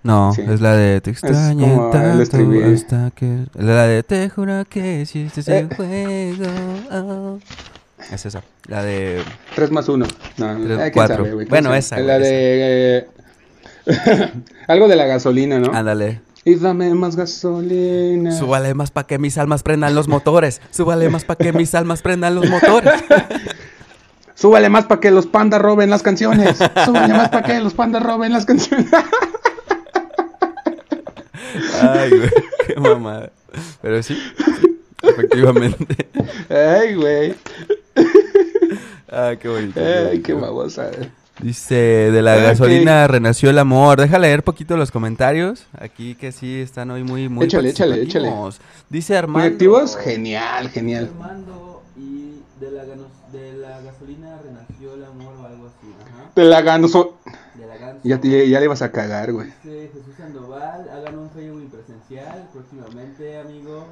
No, 0.01 0.33
Sí. 0.33 0.41
es 0.47 0.61
la 0.61 0.73
de 0.73 1.01
te 1.01 1.11
extrañé 1.11 1.63
como 1.75 1.85
el 1.93 2.27
tanto 2.29 2.73
hasta 2.73 3.11
que. 3.11 3.45
La 3.53 3.83
de 3.85 4.01
te 4.01 4.29
juro 4.29 4.63
que 4.67 5.05
si 5.05 5.23
este 5.23 5.41
es 5.41 5.47
el 5.49 5.69
Eh. 5.71 5.75
juego. 5.75 6.51
oh. 6.91 7.39
Es 8.11 8.25
esa. 8.25 8.41
La 8.67 8.81
de. 8.81 9.21
3 9.55 9.71
más 9.71 9.89
1. 9.89 10.07
No, 10.37 10.55
Tres, 10.55 10.69
eh, 10.71 10.77
quién 10.77 10.91
cuatro. 10.93 11.15
sabe, 11.17 11.33
güey, 11.33 11.45
quién 11.45 11.49
Bueno, 11.49 11.75
esa, 11.75 11.99
La 11.99 12.17
de... 12.17 12.97
eh, 12.99 13.07
Algo 14.67 14.87
de 14.87 14.95
la 14.95 15.05
gasolina, 15.05 15.59
¿no? 15.59 15.73
Ándale. 15.73 16.21
Y 16.45 16.55
dame 16.55 16.93
más 16.93 17.15
gasolina. 17.15 18.31
Súbale 18.31 18.73
más 18.73 18.91
pa' 18.91 19.05
que 19.05 19.19
mis 19.19 19.37
almas 19.37 19.61
prendan 19.61 19.93
los 19.93 20.07
motores. 20.07 20.61
Súbale 20.71 21.09
más 21.09 21.25
pa' 21.25 21.35
que 21.35 21.51
mis 21.53 21.75
almas 21.75 22.01
prendan 22.01 22.35
los 22.35 22.49
motores. 22.49 22.93
Súbale 24.35 24.69
más 24.69 24.85
para 24.85 25.01
que 25.01 25.11
los 25.11 25.27
pandas 25.27 25.61
roben 25.61 25.89
las 25.89 26.01
canciones. 26.01 26.57
Súbale 26.85 27.13
más 27.13 27.27
para 27.27 27.45
que 27.45 27.59
los 27.59 27.73
pandas 27.73 28.01
roben 28.01 28.31
las 28.31 28.45
canciones. 28.45 28.87
Ay, 31.81 32.09
güey. 32.09 32.29
Qué 32.65 32.75
mamada. 32.79 33.31
Pero 33.81 34.01
sí. 34.01 34.15
sí, 34.15 34.79
efectivamente. 35.03 36.07
Ay, 36.49 36.95
güey. 36.95 37.35
Ah, 39.11 39.33
qué 39.37 39.49
bonito. 39.49 39.81
Ay, 39.81 40.21
qué 40.21 40.33
babosa. 40.33 40.89
Dice, 41.41 41.75
de 41.75 42.21
la 42.21 42.33
Ah, 42.33 42.37
gasolina 42.37 43.07
renació 43.07 43.49
el 43.49 43.59
amor. 43.59 43.99
Deja 44.01 44.19
leer 44.19 44.43
poquito 44.43 44.75
los 44.75 44.91
comentarios. 44.91 45.65
Aquí 45.79 46.15
que 46.15 46.31
sí 46.33 46.59
están 46.59 46.91
hoy 46.91 47.03
muy, 47.03 47.29
muy 47.29 47.45
Échale, 47.45 47.69
échale, 47.69 47.95
participativos. 47.95 48.59
Dice 48.89 49.13
¿Muy 49.13 49.17
Armando. 49.19 49.47
activos? 49.53 49.95
Genial, 49.95 50.69
genial. 50.69 51.09
Armando 51.13 51.81
y 51.97 52.41
de 52.59 52.71
la, 52.71 52.83
de 52.83 53.53
la 53.57 53.79
gasolina 53.81 54.37
renació 54.43 54.93
el 54.95 55.05
amor 55.05 55.33
o 55.41 55.45
algo 55.45 55.67
así. 55.67 55.93
Ajá. 56.01 56.29
Te 56.33 56.43
la 56.43 56.61
gano. 56.61 56.87
so- 56.89 57.17
De 57.55 57.65
la 57.65 57.77
ganso. 57.77 58.01
Ya, 58.03 58.19
te- 58.19 58.49
ya 58.49 58.59
le 58.59 58.65
ibas 58.65 58.81
a 58.81 58.91
cagar, 58.91 59.31
güey. 59.31 59.47
Dice 59.63 59.91
Jesús 59.93 60.15
Sandoval, 60.17 60.89
hagan 60.89 61.17
un 61.19 61.29
Facebook 61.31 61.69
presencial 61.71 62.49
próximamente, 62.53 63.39
amigo. 63.39 63.85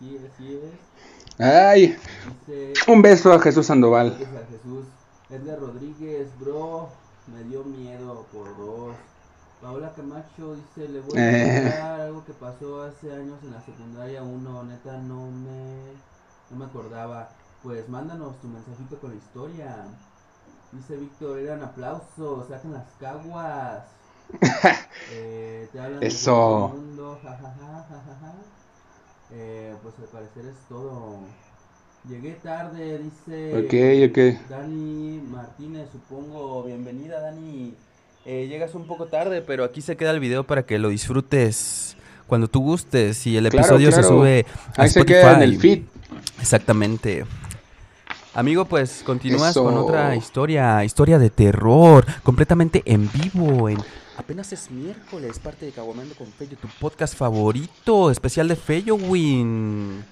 así, 0.00 0.16
así 0.34 0.54
es. 0.64 1.40
Ay, 1.40 1.96
Dice, 2.48 2.72
un 2.90 3.02
beso 3.02 3.32
a 3.32 3.38
Jesús 3.40 3.66
Sandoval. 3.66 4.16
Edgar 5.30 5.58
Rodríguez, 5.60 6.28
bro, 6.38 6.88
me 7.26 7.42
dio 7.44 7.62
miedo 7.64 8.24
por 8.32 8.56
dos. 8.56 8.96
Paola 9.60 9.92
Camacho 9.94 10.54
dice, 10.54 10.88
le 10.88 11.00
voy 11.00 11.18
a 11.18 11.30
Eh. 11.30 11.62
contar 11.62 12.00
algo 12.00 12.24
que 12.24 12.32
pasó 12.32 12.82
hace 12.82 13.12
años 13.12 13.38
en 13.42 13.50
la 13.52 13.60
secundaria 13.62 14.22
1, 14.22 14.62
neta 14.64 14.96
no 14.98 15.26
me, 15.30 15.92
no 16.50 16.56
me 16.56 16.64
acordaba. 16.64 17.28
Pues 17.62 17.88
mándanos 17.88 18.40
tu 18.40 18.46
mensajito 18.48 18.98
con 19.00 19.10
la 19.10 19.16
historia. 19.16 19.84
Dice 20.72 20.96
Víctor, 20.96 21.38
eran 21.40 21.62
aplausos, 21.62 22.46
saquen 22.48 22.72
las 22.72 22.86
caguas. 23.00 23.84
Eh, 25.10 25.68
te 25.72 25.80
hablan 25.80 26.00
de 26.00 26.06
Eso. 26.08 26.32
todo 26.32 26.66
el 26.74 26.80
mundo, 26.82 27.18
jajaja, 27.22 27.86
jajaja. 27.88 28.32
Eh, 29.30 29.74
pues 29.82 29.94
al 30.00 30.04
parecer 30.06 30.44
es 30.46 30.56
todo. 30.68 31.16
Llegué 32.08 32.32
tarde, 32.42 32.98
dice. 32.98 33.58
Ok, 33.58 34.10
ok. 34.10 34.48
Dani 34.48 35.20
Martínez, 35.30 35.88
supongo. 35.92 36.62
Bienvenida, 36.64 37.20
Dani. 37.20 37.74
Eh, 38.24 38.46
llegas 38.48 38.74
un 38.74 38.86
poco 38.86 39.06
tarde, 39.06 39.42
pero 39.42 39.64
aquí 39.64 39.82
se 39.82 39.96
queda 39.96 40.10
el 40.12 40.20
video 40.20 40.44
para 40.44 40.64
que 40.64 40.78
lo 40.78 40.88
disfrutes 40.88 41.96
cuando 42.26 42.48
tú 42.48 42.60
gustes 42.60 43.26
y 43.26 43.36
el 43.36 43.48
Claro, 43.48 43.58
episodio 43.66 43.92
se 43.92 44.02
sube 44.02 44.46
a 44.76 44.82
Ahí 44.82 44.88
se 44.88 45.00
Spotify. 45.00 45.06
queda 45.06 45.34
en 45.36 45.42
el 45.42 45.58
feed. 45.58 45.82
Exactamente. 46.40 47.24
Amigo, 48.34 48.64
pues 48.66 49.02
continúas 49.04 49.50
Eso. 49.50 49.64
con 49.64 49.76
otra 49.76 50.14
historia, 50.14 50.84
historia 50.84 51.18
de 51.18 51.30
terror, 51.30 52.06
completamente 52.22 52.82
en 52.86 53.10
vivo, 53.10 53.68
en 53.68 53.78
apenas 54.16 54.52
es 54.52 54.70
miércoles, 54.70 55.38
parte 55.38 55.66
de 55.66 55.72
Caguamando 55.72 56.14
con 56.14 56.26
Fello, 56.28 56.56
tu 56.60 56.68
podcast 56.80 57.16
favorito, 57.16 58.10
especial 58.10 58.46
de 58.48 58.56
Fello 58.56 58.94
Win. 58.94 60.04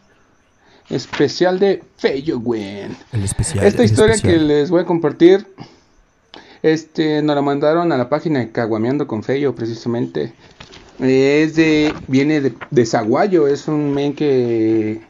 Especial 0.91 1.59
de 1.59 1.83
Feyowin. 1.97 2.97
Esta 3.13 3.83
historia 3.85 4.15
especial. 4.15 4.21
que 4.21 4.39
les 4.39 4.71
voy 4.71 4.83
a 4.83 4.85
compartir, 4.85 5.47
este, 6.63 7.23
nos 7.23 7.35
la 7.35 7.43
mandaron 7.43 7.91
a 7.93 7.97
la 7.97 8.09
página 8.09 8.39
de 8.41 8.51
Caguameando 8.53 9.07
con 9.07 9.23
Feyo, 9.23 9.55
precisamente. 9.55 10.33
Es 11.01 11.57
de, 11.57 11.93
viene 12.07 12.41
de, 12.41 12.55
de 12.71 12.87
Zaguayo, 12.87 13.49
es 13.49 13.69
un 13.69 13.93
men 13.93 14.15
que, 14.15 15.03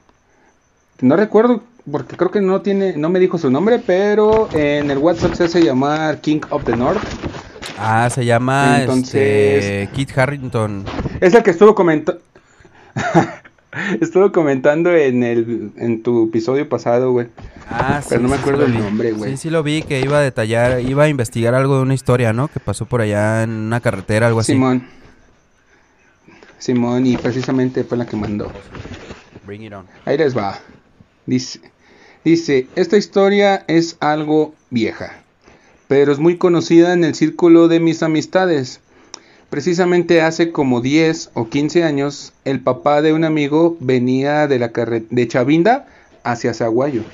que 0.97 1.07
no 1.07 1.14
recuerdo, 1.16 1.62
porque 1.91 2.16
creo 2.16 2.31
que 2.31 2.41
no 2.41 2.61
tiene, 2.62 2.97
no 2.97 3.09
me 3.09 3.20
dijo 3.20 3.39
su 3.39 3.51
nombre, 3.51 3.79
pero 3.79 4.49
en 4.53 4.91
el 4.91 4.99
WhatsApp 4.99 5.35
se 5.35 5.45
hace 5.45 5.62
llamar 5.62 6.20
King 6.20 6.41
of 6.51 6.64
the 6.64 6.74
North. 6.77 7.03
Ah, 7.79 8.09
se 8.11 8.24
llama 8.24 8.81
Entonces- 8.81 9.64
este, 9.64 9.89
Kit 9.95 10.16
Harrington. 10.16 10.85
Es 11.20 11.35
el 11.35 11.43
que 11.43 11.51
estuvo 11.51 11.74
comentando. 11.74 12.20
estuvo 14.01 14.33
comentando 14.33 14.95
en 14.95 15.22
el 15.22 15.72
en 15.77 16.03
tu 16.03 16.29
episodio 16.29 16.68
pasado, 16.68 17.12
güey. 17.12 17.29
Ah, 17.68 18.01
Pero 18.09 18.22
no 18.22 18.29
me 18.29 18.37
acuerdo 18.37 18.61
lo 18.61 18.66
el 18.66 18.79
nombre, 18.79 19.12
güey. 19.12 19.33
Sí, 19.33 19.37
sí 19.37 19.51
lo 19.51 19.62
vi, 19.62 19.83
que 19.83 20.01
iba 20.01 20.18
a 20.18 20.22
detallar, 20.22 20.81
iba 20.81 21.05
a 21.05 21.09
investigar 21.09 21.55
algo 21.55 21.77
de 21.77 21.83
una 21.83 21.95
historia, 21.95 22.33
¿no? 22.33 22.49
Que 22.49 22.61
pasó 22.61 22.87
por 22.87 23.01
allá 23.01 23.43
en 23.43 23.51
una 23.51 23.81
carretera, 23.81 24.29
algo 24.29 24.41
así. 24.41 24.53
Simón. 24.53 24.87
Simón, 26.59 27.07
y 27.07 27.16
precisamente 27.16 27.85
fue 27.85 27.99
la 27.99 28.07
que 28.07 28.16
mandó. 28.16 28.51
Bring 29.47 29.62
it 29.62 29.72
on. 29.72 29.87
Ahí 30.05 30.16
les 30.16 30.37
va. 30.37 30.59
Dice, 31.27 31.61
dice, 32.24 32.68
esta 32.77 32.97
historia 32.97 33.64
es 33.66 33.97
algo 34.01 34.55
vieja, 34.70 35.20
pero 35.89 36.12
es 36.12 36.18
muy 36.18 36.39
conocida 36.39 36.93
en 36.93 37.05
el 37.05 37.14
círculo 37.14 37.68
de 37.68 37.81
mis 37.81 38.03
amistades. 38.03 38.81
Precisamente 39.61 40.21
hace 40.21 40.53
como 40.53 40.83
10 40.83 41.31
o 41.33 41.49
15 41.49 41.83
años, 41.83 42.35
el 42.45 42.61
papá 42.61 43.01
de 43.01 43.15
un 43.15 43.25
amigo 43.25 43.79
venía 43.81 44.47
de 44.49 44.59
la 44.59 44.69
de 44.69 45.29
Chavinda 45.29 45.87
hacia 46.25 46.53
Zaguayo. 46.53 47.05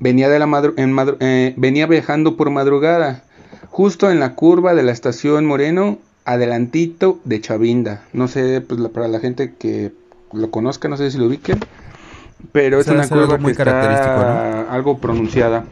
Venía, 0.00 0.28
de 0.28 0.38
la 0.38 0.46
madru- 0.46 0.74
en 0.76 0.92
madru- 0.94 1.16
eh, 1.20 1.54
venía 1.56 1.86
viajando 1.86 2.36
por 2.36 2.50
madrugada, 2.50 3.22
justo 3.70 4.10
en 4.10 4.20
la 4.20 4.34
curva 4.34 4.74
de 4.74 4.82
la 4.82 4.92
estación 4.92 5.46
Moreno, 5.46 5.96
adelantito 6.26 7.18
de 7.24 7.40
Chavinda. 7.40 8.02
No 8.12 8.28
sé, 8.28 8.60
pues 8.60 8.78
la- 8.78 8.90
para 8.90 9.08
la 9.08 9.18
gente 9.18 9.54
que 9.58 9.92
lo 10.34 10.50
conozca, 10.50 10.88
no 10.90 10.98
sé 10.98 11.10
si 11.10 11.16
lo 11.16 11.24
ubiquen, 11.24 11.58
pero 12.52 12.78
es 12.80 12.86
una 12.88 13.04
curva 13.08 13.38
muy 13.38 13.52
que 13.54 13.62
está 13.62 14.70
algo 14.70 14.98
pronunciada. 14.98 15.64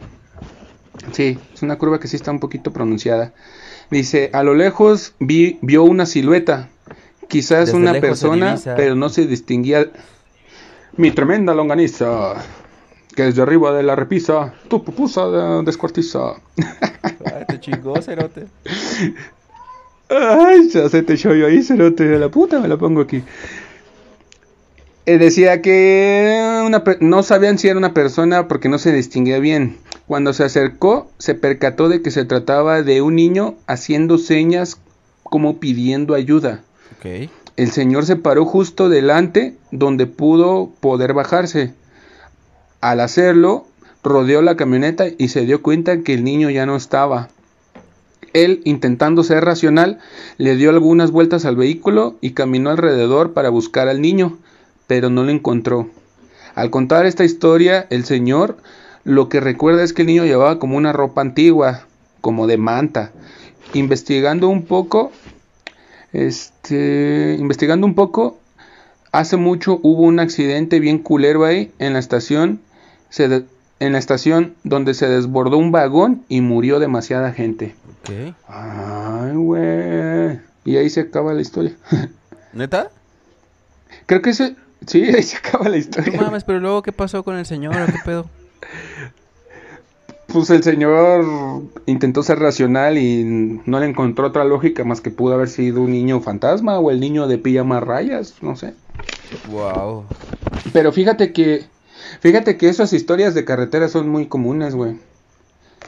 Sí, 1.11 1.37
es 1.53 1.61
una 1.61 1.77
curva 1.77 1.99
que 1.99 2.07
sí 2.07 2.15
está 2.15 2.31
un 2.31 2.39
poquito 2.39 2.73
pronunciada. 2.73 3.33
Dice, 3.91 4.29
a 4.33 4.41
lo 4.41 4.55
lejos 4.55 5.13
vi, 5.19 5.59
vio 5.61 5.83
una 5.83 6.05
silueta, 6.05 6.69
quizás 7.27 7.65
Desde 7.67 7.77
una 7.77 7.91
persona, 7.99 8.57
pero 8.77 8.95
no 8.95 9.09
se 9.09 9.27
distinguía. 9.27 9.91
Mi 10.97 11.11
tremenda 11.11 11.53
longaniza, 11.53 12.35
que 13.15 13.23
desde 13.23 13.41
arriba 13.41 13.73
de 13.73 13.83
la 13.83 13.95
repisa, 13.95 14.53
tu 14.69 14.83
pupusa 14.83 15.27
de- 15.27 15.63
descuartiza. 15.63 16.35
Ay, 16.57 17.45
te 17.47 17.59
chingó, 17.59 18.01
cerote. 18.01 18.47
Ay, 20.09 20.69
ya 20.69 20.89
se 20.89 21.03
te 21.03 21.15
yo 21.17 21.31
ahí, 21.31 21.61
cerote 21.61 22.05
de 22.05 22.17
la 22.19 22.29
puta, 22.29 22.59
me 22.59 22.67
la 22.67 22.77
pongo 22.77 23.01
aquí. 23.01 23.23
Eh, 25.05 25.17
decía 25.17 25.61
que 25.61 26.61
una 26.65 26.83
no 26.99 27.23
sabían 27.23 27.57
si 27.57 27.67
era 27.67 27.77
una 27.77 27.93
persona 27.93 28.47
porque 28.47 28.69
no 28.69 28.77
se 28.77 28.93
distinguía 28.93 29.39
bien. 29.39 29.77
Cuando 30.11 30.33
se 30.33 30.43
acercó, 30.43 31.09
se 31.19 31.35
percató 31.35 31.87
de 31.87 32.01
que 32.01 32.11
se 32.11 32.25
trataba 32.25 32.83
de 32.83 33.01
un 33.01 33.15
niño 33.15 33.55
haciendo 33.65 34.17
señas 34.17 34.77
como 35.23 35.61
pidiendo 35.61 36.15
ayuda. 36.15 36.63
El 37.55 37.71
señor 37.71 38.05
se 38.05 38.17
paró 38.17 38.43
justo 38.43 38.89
delante 38.89 39.55
donde 39.71 40.07
pudo 40.07 40.69
poder 40.81 41.13
bajarse. 41.13 41.73
Al 42.81 42.99
hacerlo, 42.99 43.67
rodeó 44.03 44.41
la 44.41 44.57
camioneta 44.57 45.05
y 45.17 45.29
se 45.29 45.45
dio 45.45 45.61
cuenta 45.61 46.01
que 46.01 46.13
el 46.13 46.25
niño 46.25 46.49
ya 46.49 46.65
no 46.65 46.75
estaba. 46.75 47.29
Él, 48.33 48.59
intentando 48.65 49.23
ser 49.23 49.45
racional, 49.45 49.99
le 50.37 50.57
dio 50.57 50.71
algunas 50.71 51.11
vueltas 51.11 51.45
al 51.45 51.55
vehículo 51.55 52.17
y 52.19 52.31
caminó 52.31 52.69
alrededor 52.69 53.31
para 53.31 53.47
buscar 53.47 53.87
al 53.87 54.01
niño, 54.01 54.39
pero 54.87 55.09
no 55.09 55.23
lo 55.23 55.31
encontró. 55.31 55.89
Al 56.53 56.69
contar 56.69 57.05
esta 57.05 57.23
historia, 57.23 57.87
el 57.89 58.03
señor 58.03 58.57
lo 59.03 59.29
que 59.29 59.39
recuerda 59.39 59.83
es 59.83 59.93
que 59.93 60.01
el 60.03 60.07
niño 60.07 60.25
llevaba 60.25 60.59
como 60.59 60.77
una 60.77 60.93
ropa 60.93 61.21
antigua, 61.21 61.81
como 62.21 62.47
de 62.47 62.57
manta. 62.57 63.11
Investigando 63.73 64.47
un 64.49 64.63
poco, 64.63 65.11
este, 66.13 67.35
investigando 67.39 67.85
un 67.87 67.95
poco, 67.95 68.37
hace 69.11 69.37
mucho 69.37 69.79
hubo 69.83 70.03
un 70.03 70.19
accidente 70.19 70.79
bien 70.79 70.99
culero 70.99 71.45
ahí 71.45 71.71
en 71.79 71.93
la 71.93 71.99
estación, 71.99 72.59
se 73.09 73.27
de- 73.27 73.45
en 73.79 73.93
la 73.93 73.97
estación 73.99 74.53
donde 74.63 74.93
se 74.93 75.07
desbordó 75.07 75.57
un 75.57 75.71
vagón 75.71 76.23
y 76.29 76.41
murió 76.41 76.79
demasiada 76.79 77.31
gente. 77.31 77.75
Ok. 78.03 78.35
Ay, 78.47 79.35
güey. 79.35 80.39
Y 80.65 80.77
ahí 80.77 80.89
se 80.89 81.01
acaba 81.01 81.33
la 81.33 81.41
historia. 81.41 81.73
¿Neta? 82.53 82.89
Creo 84.05 84.21
que 84.21 84.29
ese, 84.31 84.55
sí, 84.85 85.03
ahí 85.03 85.23
se 85.23 85.37
acaba 85.37 85.65
la 85.65 85.71
No 85.71 85.77
historia. 85.77 86.21
mames, 86.21 86.43
pero 86.43 86.59
luego, 86.59 86.81
¿qué 86.83 86.91
pasó 86.91 87.23
con 87.23 87.35
el 87.37 87.45
señor 87.45 87.81
o 87.81 87.85
qué 87.87 87.99
pedo? 88.05 88.25
Pues 90.33 90.49
el 90.49 90.63
señor 90.63 91.25
intentó 91.85 92.23
ser 92.23 92.39
racional 92.39 92.97
y 92.97 93.61
no 93.65 93.79
le 93.79 93.85
encontró 93.87 94.27
otra 94.27 94.45
lógica 94.45 94.83
más 94.83 95.01
que 95.01 95.11
pudo 95.11 95.33
haber 95.33 95.49
sido 95.49 95.81
un 95.81 95.91
niño 95.91 96.21
fantasma 96.21 96.79
o 96.79 96.91
el 96.91 96.99
niño 96.99 97.27
de 97.27 97.37
pijama 97.37 97.79
rayas, 97.79 98.35
no 98.41 98.55
sé. 98.55 98.73
Wow. 99.49 100.05
Pero 100.73 100.91
fíjate 100.91 101.33
que, 101.33 101.65
fíjate 102.19 102.57
que 102.57 102.69
esas 102.69 102.93
historias 102.93 103.33
de 103.33 103.45
carretera 103.45 103.87
son 103.89 104.09
muy 104.09 104.27
comunes, 104.27 104.75
güey. 104.75 104.99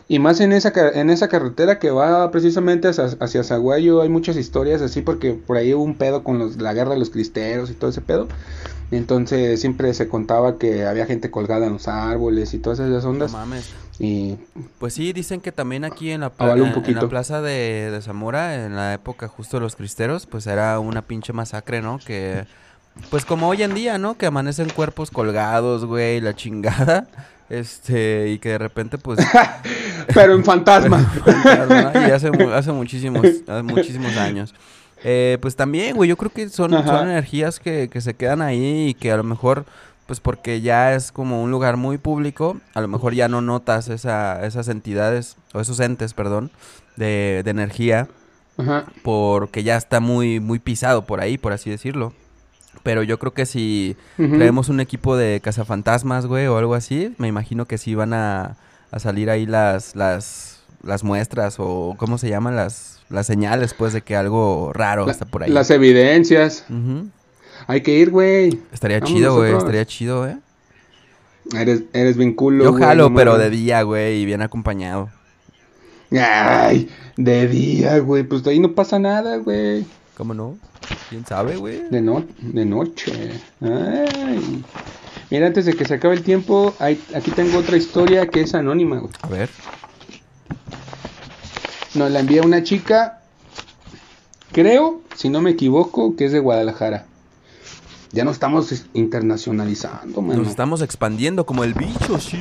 Y 0.08 0.20
más 0.20 0.42
en 0.42 0.52
esa, 0.52 0.74
en 0.94 1.10
esa 1.10 1.30
carretera 1.30 1.80
que 1.80 1.90
va 1.90 2.30
precisamente 2.32 2.90
hacia, 2.90 3.06
hacia 3.20 3.44
Zaguayo, 3.44 4.02
hay 4.02 4.10
muchas 4.10 4.36
historias 4.36 4.82
así 4.82 5.02
porque 5.02 5.34
por 5.34 5.58
ahí 5.58 5.74
hubo 5.74 5.84
un 5.84 5.96
pedo 5.96 6.24
con 6.24 6.40
los, 6.40 6.58
la 6.58 6.74
guerra 6.74 6.92
de 6.92 7.00
los 7.00 7.10
cristeros 7.10 7.70
y 7.70 7.74
todo 7.74 7.90
ese 7.90 8.02
pedo. 8.02 8.28
Entonces 8.98 9.60
siempre 9.62 9.94
se 9.94 10.08
contaba 10.08 10.58
que 10.58 10.86
había 10.86 11.06
gente 11.06 11.32
colgada 11.32 11.66
en 11.68 11.74
los 11.74 11.88
árboles 11.88 12.54
y 12.54 12.60
todas 12.60 12.80
esas 12.80 13.04
No 13.04 13.10
ondas. 13.12 13.32
mames. 13.32 13.74
Y 14.00 14.36
Pues 14.80 14.94
sí, 14.94 15.14
dicen 15.14 15.40
que 15.42 15.52
también 15.52 15.86
aquí 15.86 16.12
en 16.12 16.22
la, 16.22 16.30
pla- 16.30 16.48
Avala 16.48 16.62
un 16.64 16.70
en- 16.70 16.74
en 16.74 16.80
la 16.80 16.82
poquito. 16.82 17.10
plaza 17.10 17.42
de, 17.42 17.90
de 17.92 18.02
Zamora, 18.02 18.66
en 18.66 18.76
la 18.76 18.94
época 18.94 19.28
justo 19.28 19.58
de 19.58 19.62
los 19.62 19.76
cristeros, 19.76 20.26
pues 20.26 20.48
era 20.48 20.80
una 20.80 21.02
pinche 21.04 21.32
masacre, 21.34 21.82
¿no? 21.82 22.00
Que, 22.00 22.46
pues 23.10 23.26
como 23.26 23.48
hoy 23.50 23.64
en 23.64 23.74
día, 23.76 23.98
¿no? 23.98 24.18
Que 24.18 24.26
amanecen 24.26 24.70
cuerpos 24.70 25.12
colgados, 25.12 25.86
güey, 25.86 26.22
la 26.22 26.36
chingada. 26.36 27.08
Este, 27.50 28.30
y 28.32 28.40
que 28.40 28.50
de 28.50 28.58
repente, 28.58 28.98
pues... 28.98 29.20
pero 30.16 30.34
en 30.34 30.44
fantasma. 30.44 30.98
fantasma, 31.26 31.92
y 32.08 32.12
hace, 32.12 32.30
hace 32.52 32.72
muchísimos, 32.72 33.26
hace 33.48 33.62
muchísimos 33.64 34.16
años. 34.18 34.56
Eh, 35.04 35.38
pues 35.42 35.56
también, 35.56 35.96
güey, 35.96 36.10
yo 36.10 36.18
creo 36.18 36.32
que 36.32 36.50
son, 36.50 36.74
Ajá. 36.74 37.00
son 37.00 37.10
energías 37.10 37.60
que, 37.60 37.90
que 37.90 38.02
se 38.02 38.14
quedan 38.14 38.42
ahí 38.42 38.90
y 38.90 38.94
que 38.94 39.12
a 39.12 39.18
lo 39.18 39.24
mejor, 39.24 39.66
pues 40.06 40.20
porque 40.20 40.62
ya 40.62 40.94
es 40.96 41.12
como 41.12 41.44
un 41.44 41.52
lugar 41.52 41.76
muy 41.78 41.98
público, 41.98 42.58
a 42.74 42.82
lo 42.82 42.88
mejor 42.88 43.14
ya 43.14 43.28
no 43.28 43.42
notas 43.42 43.90
esa, 43.90 44.46
esas 44.46 44.68
entidades, 44.70 45.36
o 45.54 45.60
esos 45.60 45.80
entes, 45.80 46.14
perdón, 46.14 46.52
de, 46.96 47.42
de 47.44 47.52
energía, 47.52 48.08
Ajá. 48.58 48.86
porque 49.04 49.64
ya 49.64 49.76
está 49.78 50.00
muy, 50.00 50.40
muy 50.40 50.60
pisado 50.60 51.06
por 51.06 51.20
ahí, 51.22 51.38
por 51.38 51.52
así 51.54 51.70
decirlo. 51.70 52.14
Pero 52.82 53.04
yo 53.04 53.20
creo 53.20 53.34
que 53.34 53.46
si 53.46 53.96
Ujú. 54.18 54.36
traemos 54.36 54.68
un 54.70 54.80
equipo 54.80 55.16
de 55.16 55.40
cazafantasmas, 55.42 56.26
güey, 56.26 56.48
o 56.48 56.58
algo 56.58 56.76
así, 56.76 57.14
me 57.18 57.28
imagino 57.28 57.66
que 57.66 57.78
sí 57.78 57.94
van 57.96 58.14
a, 58.14 58.58
a 58.92 59.00
salir 59.00 59.30
ahí 59.30 59.46
las, 59.46 59.96
las, 59.96 60.53
las 60.84 61.04
muestras 61.04 61.56
o 61.60 61.96
cómo 61.98 62.18
se 62.18 62.30
llaman 62.30 62.56
las, 62.56 63.00
las 63.10 63.26
señales, 63.26 63.74
pues, 63.74 63.94
de 63.94 64.02
que 64.02 64.16
algo 64.16 64.72
raro 64.74 65.06
La- 65.06 65.12
está 65.12 65.26
por 65.26 65.44
ahí. 65.44 65.50
Las 65.52 65.70
evidencias. 65.72 66.66
Hay 67.68 67.82
que 67.82 67.98
ir, 67.98 68.10
güey. 68.12 68.60
Estaría 68.72 69.00
Vamos 69.00 69.16
chido, 69.16 69.36
güey, 69.38 69.54
estaría 69.56 69.86
chido, 69.86 70.28
eh. 70.28 70.38
Eres, 71.58 71.84
eres 71.94 72.16
bien 72.18 72.34
culo, 72.34 72.64
Yo 72.66 72.72
güey, 72.72 72.84
jalo, 72.84 73.10
no 73.10 73.16
pero 73.16 73.38
de 73.38 73.50
día, 73.50 73.82
güey, 73.84 74.22
y 74.22 74.26
bien 74.26 74.42
acompañado. 74.42 75.10
Ay, 76.12 76.90
de 77.18 77.48
día, 77.48 77.98
güey. 78.00 78.24
Pues 78.24 78.44
de 78.44 78.52
ahí 78.52 78.60
no 78.60 78.74
pasa 78.74 79.00
nada, 79.00 79.38
güey. 79.38 79.86
¿Cómo 80.16 80.34
no? 80.34 80.58
¿Quién 81.10 81.26
sabe, 81.26 81.56
güey? 81.58 81.82
De, 81.90 82.02
no 82.02 82.24
de 82.40 82.66
noche. 82.66 83.32
Ay. 83.62 84.64
Mira, 85.32 85.48
antes 85.48 85.66
de 85.66 85.74
que 85.74 85.86
se 85.86 85.96
acabe 85.96 86.14
el 86.16 86.22
tiempo, 86.24 86.76
hay- 86.80 87.02
aquí 87.16 87.32
tengo 87.32 87.58
otra 87.58 87.78
historia 87.78 88.28
que 88.28 88.42
es 88.42 88.54
anónima, 88.54 88.98
güey. 89.00 89.12
A 89.22 89.28
ver. 89.28 89.50
Nos 91.96 92.12
la 92.12 92.20
envía 92.22 92.42
una 92.42 92.64
chica, 92.64 93.20
creo, 94.52 95.02
si 95.16 95.30
no 95.30 95.42
me 95.42 95.52
equivoco, 95.52 96.16
que 96.16 96.26
es 96.26 96.32
de 96.32 96.40
Guadalajara. 96.40 97.06
Ya 98.12 98.24
nos 98.24 98.34
estamos 98.34 98.72
es- 98.72 98.86
internacionalizando, 98.94 100.22
mano. 100.22 100.40
Nos 100.42 100.50
estamos 100.50 100.82
expandiendo 100.82 101.46
como 101.46 101.64
el 101.64 101.74
bicho, 101.74 102.20
sí. 102.20 102.40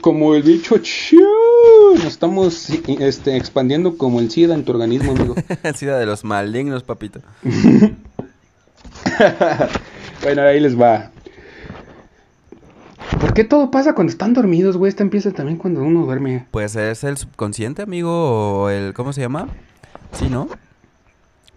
Como 0.00 0.34
el 0.34 0.42
bicho, 0.42 0.76
nos 1.94 2.04
estamos 2.04 2.70
este, 2.70 3.36
expandiendo 3.36 3.98
como 3.98 4.20
el 4.20 4.30
SIDA 4.30 4.54
en 4.54 4.64
tu 4.64 4.72
organismo, 4.72 5.12
amigo. 5.12 5.34
Sida 5.74 5.98
de 5.98 6.06
los 6.06 6.24
malignos, 6.24 6.82
papito. 6.82 7.20
bueno, 10.22 10.42
ahí 10.42 10.60
les 10.60 10.78
va. 10.80 11.10
¿Por 13.24 13.32
qué 13.32 13.42
todo 13.42 13.70
pasa 13.70 13.94
cuando 13.94 14.10
están 14.10 14.34
dormidos, 14.34 14.76
güey? 14.76 14.90
Esta 14.90 15.02
empieza 15.02 15.30
también 15.32 15.56
cuando 15.56 15.82
uno 15.82 16.04
duerme. 16.04 16.46
Pues 16.50 16.76
es 16.76 17.04
el 17.04 17.16
subconsciente, 17.16 17.80
amigo, 17.80 18.10
o 18.64 18.68
el... 18.68 18.92
¿Cómo 18.92 19.14
se 19.14 19.22
llama? 19.22 19.48
Sí, 20.12 20.28
¿no? 20.28 20.46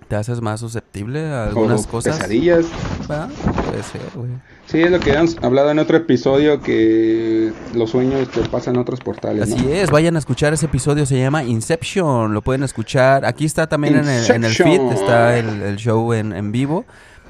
Te 0.07 0.15
haces 0.15 0.39
más 0.39 0.61
susceptible 0.61 1.25
a 1.25 1.47
algunas 1.47 1.85
o 1.85 1.89
cosas. 1.89 2.15
pesadillas. 2.15 2.67
Ah, 3.09 3.27
Puede 3.67 3.83
ser, 3.83 4.01
güey. 4.15 4.29
Sí, 4.65 4.79
es 4.79 4.89
lo 4.89 5.01
que 5.01 5.09
habíamos 5.09 5.35
hablado 5.41 5.69
en 5.69 5.79
otro 5.79 5.97
episodio, 5.97 6.61
que 6.61 7.51
los 7.75 7.89
sueños 7.89 8.29
te 8.29 8.39
pasan 8.47 8.77
a 8.77 8.81
otros 8.81 9.01
portales, 9.01 9.49
¿no? 9.49 9.55
Así 9.57 9.69
es, 9.69 9.91
vayan 9.91 10.15
a 10.15 10.19
escuchar 10.19 10.53
ese 10.53 10.67
episodio, 10.67 11.05
se 11.05 11.19
llama 11.19 11.43
Inception, 11.43 12.33
lo 12.33 12.41
pueden 12.41 12.63
escuchar. 12.63 13.25
Aquí 13.25 13.43
está 13.43 13.67
también 13.67 13.97
en 13.97 14.07
el, 14.07 14.31
en 14.31 14.45
el 14.45 14.53
feed, 14.53 14.93
está 14.93 15.37
el, 15.37 15.61
el 15.61 15.75
show 15.75 16.13
en, 16.13 16.31
en 16.31 16.53
vivo 16.53 16.85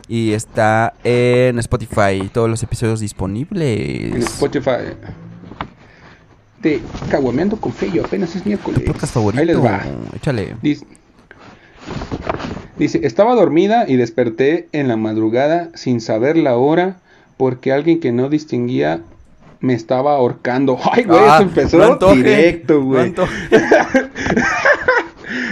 y 0.07 0.33
está 0.33 0.93
en 1.03 1.59
Spotify, 1.59 2.29
todos 2.33 2.49
los 2.49 2.61
episodios 2.63 2.99
disponibles. 2.99 4.13
En 4.13 4.21
Spotify. 4.23 4.95
De 6.61 6.81
Caguameando 7.11 7.57
con 7.57 7.71
Feyo, 7.71 8.03
apenas 8.05 8.35
es 8.35 8.45
miércoles. 8.45 8.79
Tu 8.83 8.91
podcast 8.91 9.13
favorito. 9.13 9.41
Ahí 9.41 9.45
les 9.47 9.63
va. 9.63 9.81
Échale. 10.15 10.55
Dice, 10.61 10.85
dice, 12.77 12.99
estaba 13.03 13.35
dormida 13.35 13.85
y 13.87 13.95
desperté 13.95 14.67
en 14.71 14.87
la 14.87 14.97
madrugada 14.97 15.69
sin 15.75 16.01
saber 16.01 16.35
la 16.37 16.55
hora 16.57 16.97
porque 17.37 17.71
alguien 17.71 17.99
que 17.99 18.11
no 18.11 18.29
distinguía 18.29 19.01
me 19.59 19.73
estaba 19.73 20.13
ahorcando. 20.13 20.77
Ay, 20.91 21.03
güey, 21.03 21.19
Ah, 21.21 21.35
eso 21.35 21.43
empezó 21.43 21.77
no 21.77 21.93
antoje, 21.93 22.15
directo, 22.15 22.73
no 22.79 22.85
güey. 22.85 23.03
antoje. 23.05 23.33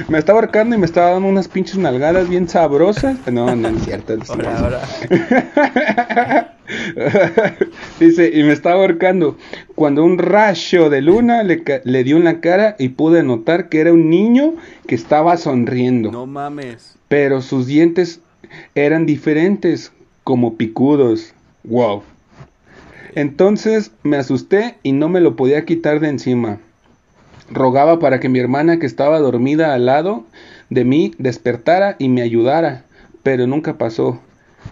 me 0.07 0.17
estaba 0.17 0.39
ahorcando 0.39 0.75
y 0.75 0.79
me 0.79 0.85
estaba 0.85 1.11
dando 1.11 1.27
unas 1.27 1.47
pinches 1.47 1.77
nalgadas 1.77 2.29
bien 2.29 2.47
sabrosas. 2.47 3.17
No, 3.31 3.55
no 3.55 3.69
es 3.69 3.83
cierto. 3.83 4.15
no, 4.17 4.23
Ahora, 4.27 4.59
ahora. 4.59 6.51
Dice, 7.99 8.31
y 8.33 8.43
me 8.43 8.53
estaba 8.53 8.81
ahorcando. 8.81 9.37
Cuando 9.75 10.03
un 10.03 10.17
rayo 10.17 10.89
de 10.89 11.01
luna 11.01 11.43
le, 11.43 11.63
le 11.83 12.03
dio 12.03 12.17
en 12.17 12.23
la 12.23 12.39
cara 12.41 12.75
y 12.79 12.89
pude 12.89 13.23
notar 13.23 13.69
que 13.69 13.79
era 13.81 13.93
un 13.93 14.09
niño 14.09 14.55
que 14.87 14.95
estaba 14.95 15.37
sonriendo. 15.37 16.11
No 16.11 16.25
mames. 16.25 16.97
Pero 17.07 17.41
sus 17.41 17.67
dientes 17.67 18.21
eran 18.73 19.05
diferentes, 19.05 19.91
como 20.23 20.55
picudos. 20.55 21.33
Wow. 21.63 22.03
Entonces 23.15 23.91
me 24.03 24.17
asusté 24.17 24.75
y 24.83 24.91
no 24.91 25.07
me 25.07 25.21
lo 25.21 25.35
podía 25.35 25.65
quitar 25.65 25.99
de 25.99 26.09
encima. 26.09 26.59
Rogaba 27.49 27.99
para 27.99 28.19
que 28.19 28.29
mi 28.29 28.39
hermana 28.39 28.79
que 28.79 28.85
estaba 28.85 29.19
dormida 29.19 29.73
al 29.73 29.85
lado 29.85 30.25
de 30.69 30.83
mí 30.83 31.13
despertara 31.17 31.95
y 31.99 32.09
me 32.09 32.21
ayudara, 32.21 32.85
pero 33.23 33.47
nunca 33.47 33.77
pasó. 33.77 34.19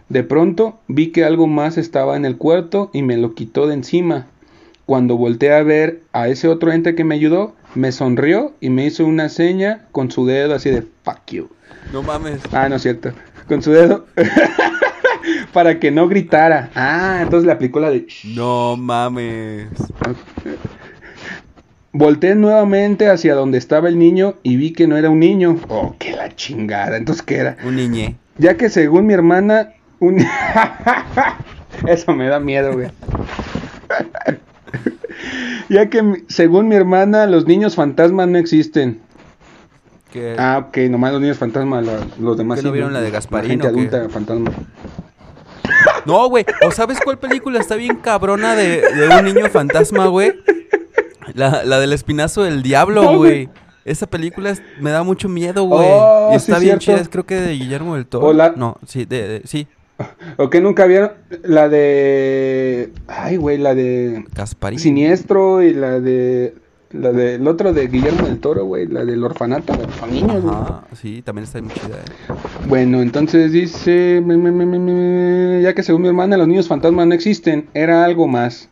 De 0.09 0.23
pronto 0.23 0.79
vi 0.87 1.11
que 1.11 1.23
algo 1.23 1.47
más 1.47 1.77
estaba 1.77 2.17
en 2.17 2.25
el 2.25 2.37
cuarto 2.37 2.89
y 2.93 3.03
me 3.03 3.17
lo 3.17 3.35
quitó 3.35 3.67
de 3.67 3.75
encima. 3.75 4.27
Cuando 4.85 5.17
volteé 5.17 5.53
a 5.53 5.63
ver 5.63 6.01
a 6.11 6.27
ese 6.27 6.47
otro 6.47 6.71
ente 6.71 6.95
que 6.95 7.03
me 7.03 7.15
ayudó, 7.15 7.53
me 7.75 7.91
sonrió 7.91 8.53
y 8.59 8.69
me 8.69 8.85
hizo 8.85 9.05
una 9.05 9.29
seña 9.29 9.85
con 9.91 10.11
su 10.11 10.25
dedo 10.25 10.55
así 10.55 10.69
de 10.69 10.81
fuck 11.03 11.25
you. 11.27 11.49
No 11.91 12.01
mames. 12.01 12.41
Ah, 12.51 12.67
no 12.69 12.75
es 12.75 12.81
cierto. 12.81 13.11
Con 13.47 13.61
su 13.61 13.71
dedo. 13.71 14.05
para 15.53 15.79
que 15.79 15.91
no 15.91 16.07
gritara. 16.07 16.69
Ah, 16.75 17.19
entonces 17.21 17.45
le 17.45 17.53
aplicó 17.53 17.79
la 17.79 17.91
de... 17.91 18.07
No 18.35 18.75
mames. 18.75 19.67
Volteé 21.95 22.33
nuevamente 22.35 23.09
hacia 23.09 23.35
donde 23.35 23.57
estaba 23.59 23.87
el 23.87 23.99
niño 23.99 24.35
y 24.41 24.55
vi 24.57 24.73
que 24.73 24.87
no 24.87 24.97
era 24.97 25.09
un 25.11 25.19
niño. 25.19 25.57
Oh, 25.69 25.95
qué 25.99 26.11
la 26.15 26.35
chingada. 26.35 26.97
Entonces, 26.97 27.21
¿qué 27.23 27.37
era? 27.37 27.57
Un 27.63 27.75
niñe. 27.75 28.15
Ya 28.39 28.57
que 28.57 28.69
según 28.69 29.05
mi 29.05 29.13
hermana, 29.13 29.73
un... 29.99 30.17
Eso 31.87 32.13
me 32.13 32.27
da 32.27 32.39
miedo, 32.39 32.73
güey. 32.73 32.89
ya 35.69 35.89
que 35.89 36.23
según 36.27 36.67
mi 36.67 36.75
hermana, 36.75 37.25
los 37.27 37.45
niños 37.45 37.75
fantasmas 37.75 38.27
no 38.27 38.37
existen. 38.37 38.99
Ah, 40.37 40.65
ok, 40.67 40.77
nomás 40.91 41.11
los 41.11 41.21
niños 41.21 41.37
fantasmas, 41.39 41.83
lo- 41.85 42.05
los 42.19 42.37
demás 42.37 42.59
¿Que 42.59 42.63
no 42.63 42.69
sí, 42.69 42.73
vieron 42.73 42.93
la 42.93 43.01
de 43.01 43.09
Gasparín 43.09 43.49
gente 43.51 43.67
o 43.67 43.73
qué? 43.73 43.79
adulta 43.79 44.09
fantasma. 44.09 44.51
No, 46.05 46.27
güey. 46.29 46.45
¿O 46.67 46.71
sabes 46.71 46.99
cuál 47.03 47.17
película 47.17 47.59
está 47.59 47.75
bien 47.75 47.95
cabrona 47.95 48.55
de, 48.55 48.81
de 48.81 49.09
un 49.09 49.25
niño 49.25 49.47
fantasma, 49.49 50.07
güey? 50.07 50.33
La, 51.33 51.63
la 51.63 51.79
del 51.79 51.93
espinazo 51.93 52.43
del 52.43 52.63
diablo, 52.63 53.17
güey. 53.17 53.49
Esa 53.85 54.07
película 54.07 54.49
es- 54.51 54.61
me 54.79 54.91
da 54.91 55.03
mucho 55.03 55.27
miedo, 55.27 55.63
güey. 55.65 55.87
Oh, 55.91 56.29
y 56.31 56.35
está 56.35 56.59
sí, 56.59 56.65
bien 56.65 56.79
chida, 56.79 56.97
es 56.97 57.09
creo 57.09 57.25
que 57.25 57.35
de 57.35 57.53
Guillermo 57.53 57.95
del 57.95 58.05
Toro. 58.05 58.31
La- 58.33 58.53
No, 58.55 58.77
sí, 58.87 59.05
de, 59.05 59.27
de- 59.27 59.41
sí. 59.47 59.67
¿O 60.37 60.49
que 60.49 60.61
nunca 60.61 60.85
vieron 60.85 61.11
la 61.43 61.67
de... 61.69 62.91
Ay, 63.07 63.35
güey, 63.37 63.57
la 63.57 63.75
de... 63.75 64.25
Gasparín. 64.33 64.79
Siniestro 64.79 65.61
y 65.61 65.73
la 65.73 65.99
de... 65.99 66.55
La 66.91 67.11
del 67.11 67.47
otro 67.47 67.73
de 67.73 67.87
Guillermo 67.87 68.27
del 68.27 68.39
Toro, 68.39 68.65
güey, 68.65 68.85
la 68.85 69.03
del 69.03 69.23
orfanato, 69.23 69.73
güey, 69.73 69.87
son 69.99 70.11
niños, 70.11 70.43
güey. 70.43 70.53
Ajá, 70.55 70.83
sí, 70.93 71.23
también 71.23 71.45
está 71.45 71.59
muy 71.59 71.73
chida, 71.73 71.95
eh. 71.97 72.33
Bueno, 72.67 73.01
entonces 73.01 73.51
dice, 73.51 74.23
ya 75.63 75.73
que 75.73 75.81
según 75.81 76.03
mi 76.03 76.07
hermana 76.09 76.37
los 76.37 76.47
niños 76.47 76.67
fantasmas 76.67 77.07
no 77.07 77.15
existen, 77.15 77.67
era 77.73 78.05
algo 78.05 78.27
más. 78.27 78.69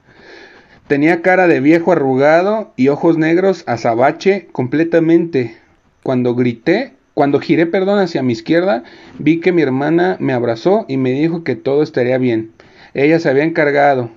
Tenía 0.91 1.21
cara 1.21 1.47
de 1.47 1.61
viejo 1.61 1.93
arrugado 1.93 2.73
y 2.75 2.89
ojos 2.89 3.17
negros 3.17 3.63
azabache 3.65 4.49
completamente. 4.51 5.55
Cuando 6.03 6.35
grité, 6.35 6.91
cuando 7.13 7.39
giré, 7.39 7.65
perdón, 7.65 7.99
hacia 7.99 8.23
mi 8.23 8.33
izquierda, 8.33 8.83
vi 9.17 9.39
que 9.39 9.53
mi 9.53 9.61
hermana 9.61 10.17
me 10.19 10.33
abrazó 10.33 10.83
y 10.89 10.97
me 10.97 11.11
dijo 11.11 11.45
que 11.45 11.55
todo 11.55 11.81
estaría 11.81 12.17
bien. 12.17 12.51
Ella 12.93 13.21
se 13.21 13.29
había 13.29 13.45
encargado. 13.45 14.09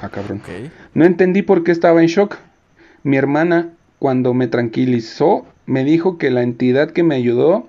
Ah, 0.00 0.08
cabrón. 0.08 0.42
No 0.92 1.04
entendí 1.04 1.42
por 1.42 1.62
qué 1.62 1.70
estaba 1.70 2.00
en 2.00 2.08
shock. 2.08 2.36
Mi 3.04 3.16
hermana, 3.16 3.68
cuando 4.00 4.34
me 4.34 4.48
tranquilizó, 4.48 5.46
me 5.66 5.84
dijo 5.84 6.18
que 6.18 6.32
la 6.32 6.42
entidad 6.42 6.90
que 6.90 7.04
me 7.04 7.14
ayudó 7.14 7.68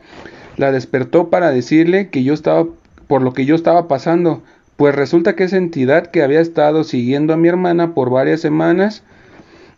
la 0.57 0.71
despertó 0.71 1.29
para 1.29 1.51
decirle 1.51 2.09
que 2.09 2.23
yo 2.23 2.33
estaba 2.33 2.65
por 3.05 3.21
lo 3.21 3.33
que 3.33 3.45
yo 3.45 3.53
estaba 3.53 3.87
pasando, 3.87 4.41
pues 4.83 4.95
resulta 4.95 5.37
que 5.37 5.45
esa 5.45 5.55
entidad 5.55 6.07
que 6.07 6.23
había 6.23 6.41
estado 6.41 6.83
siguiendo 6.83 7.31
a 7.31 7.37
mi 7.37 7.47
hermana 7.47 7.93
por 7.93 8.09
varias 8.09 8.41
semanas 8.41 9.01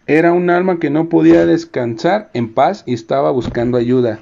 era 0.08 0.34
un 0.34 0.50
alma 0.50 0.80
que 0.80 0.90
no 0.90 1.10
podía 1.10 1.46
descansar 1.46 2.32
en 2.34 2.52
paz 2.52 2.82
y 2.88 2.96
estaba 2.96 3.30
buscando 3.30 3.78
ayuda. 3.78 4.18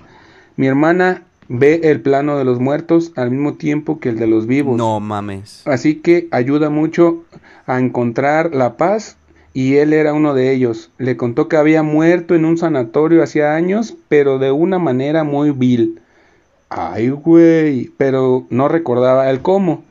Mi 0.58 0.68
hermana 0.68 1.24
ve 1.48 1.80
el 1.86 2.02
plano 2.02 2.38
de 2.38 2.44
los 2.44 2.60
muertos 2.60 3.14
al 3.16 3.32
mismo 3.32 3.54
tiempo 3.54 4.02
que 4.02 4.10
el 4.10 4.20
de 4.20 4.28
los 4.28 4.46
vivos. 4.46 4.76
No 4.76 5.00
mames. 5.00 5.66
Así 5.66 6.02
que 6.02 6.28
ayuda 6.32 6.70
mucho 6.70 7.24
a 7.66 7.80
encontrar 7.80 8.54
la 8.54 8.76
paz 8.76 9.16
y 9.54 9.76
él 9.76 9.94
era 9.94 10.12
uno 10.12 10.34
de 10.34 10.52
ellos. 10.52 10.92
Le 10.98 11.16
contó 11.16 11.48
que 11.48 11.56
había 11.56 11.82
muerto 11.82 12.36
en 12.36 12.44
un 12.44 12.58
sanatorio 12.58 13.24
hacía 13.24 13.56
años, 13.56 13.96
pero 14.10 14.38
de 14.38 14.52
una 14.52 14.80
manera 14.80 15.24
muy 15.24 15.52
vil. 15.52 16.02
Ay, 16.68 17.08
güey, 17.08 17.90
pero 17.96 18.46
no 18.50 18.68
recordaba 18.68 19.30
el 19.30 19.40
cómo. 19.42 19.86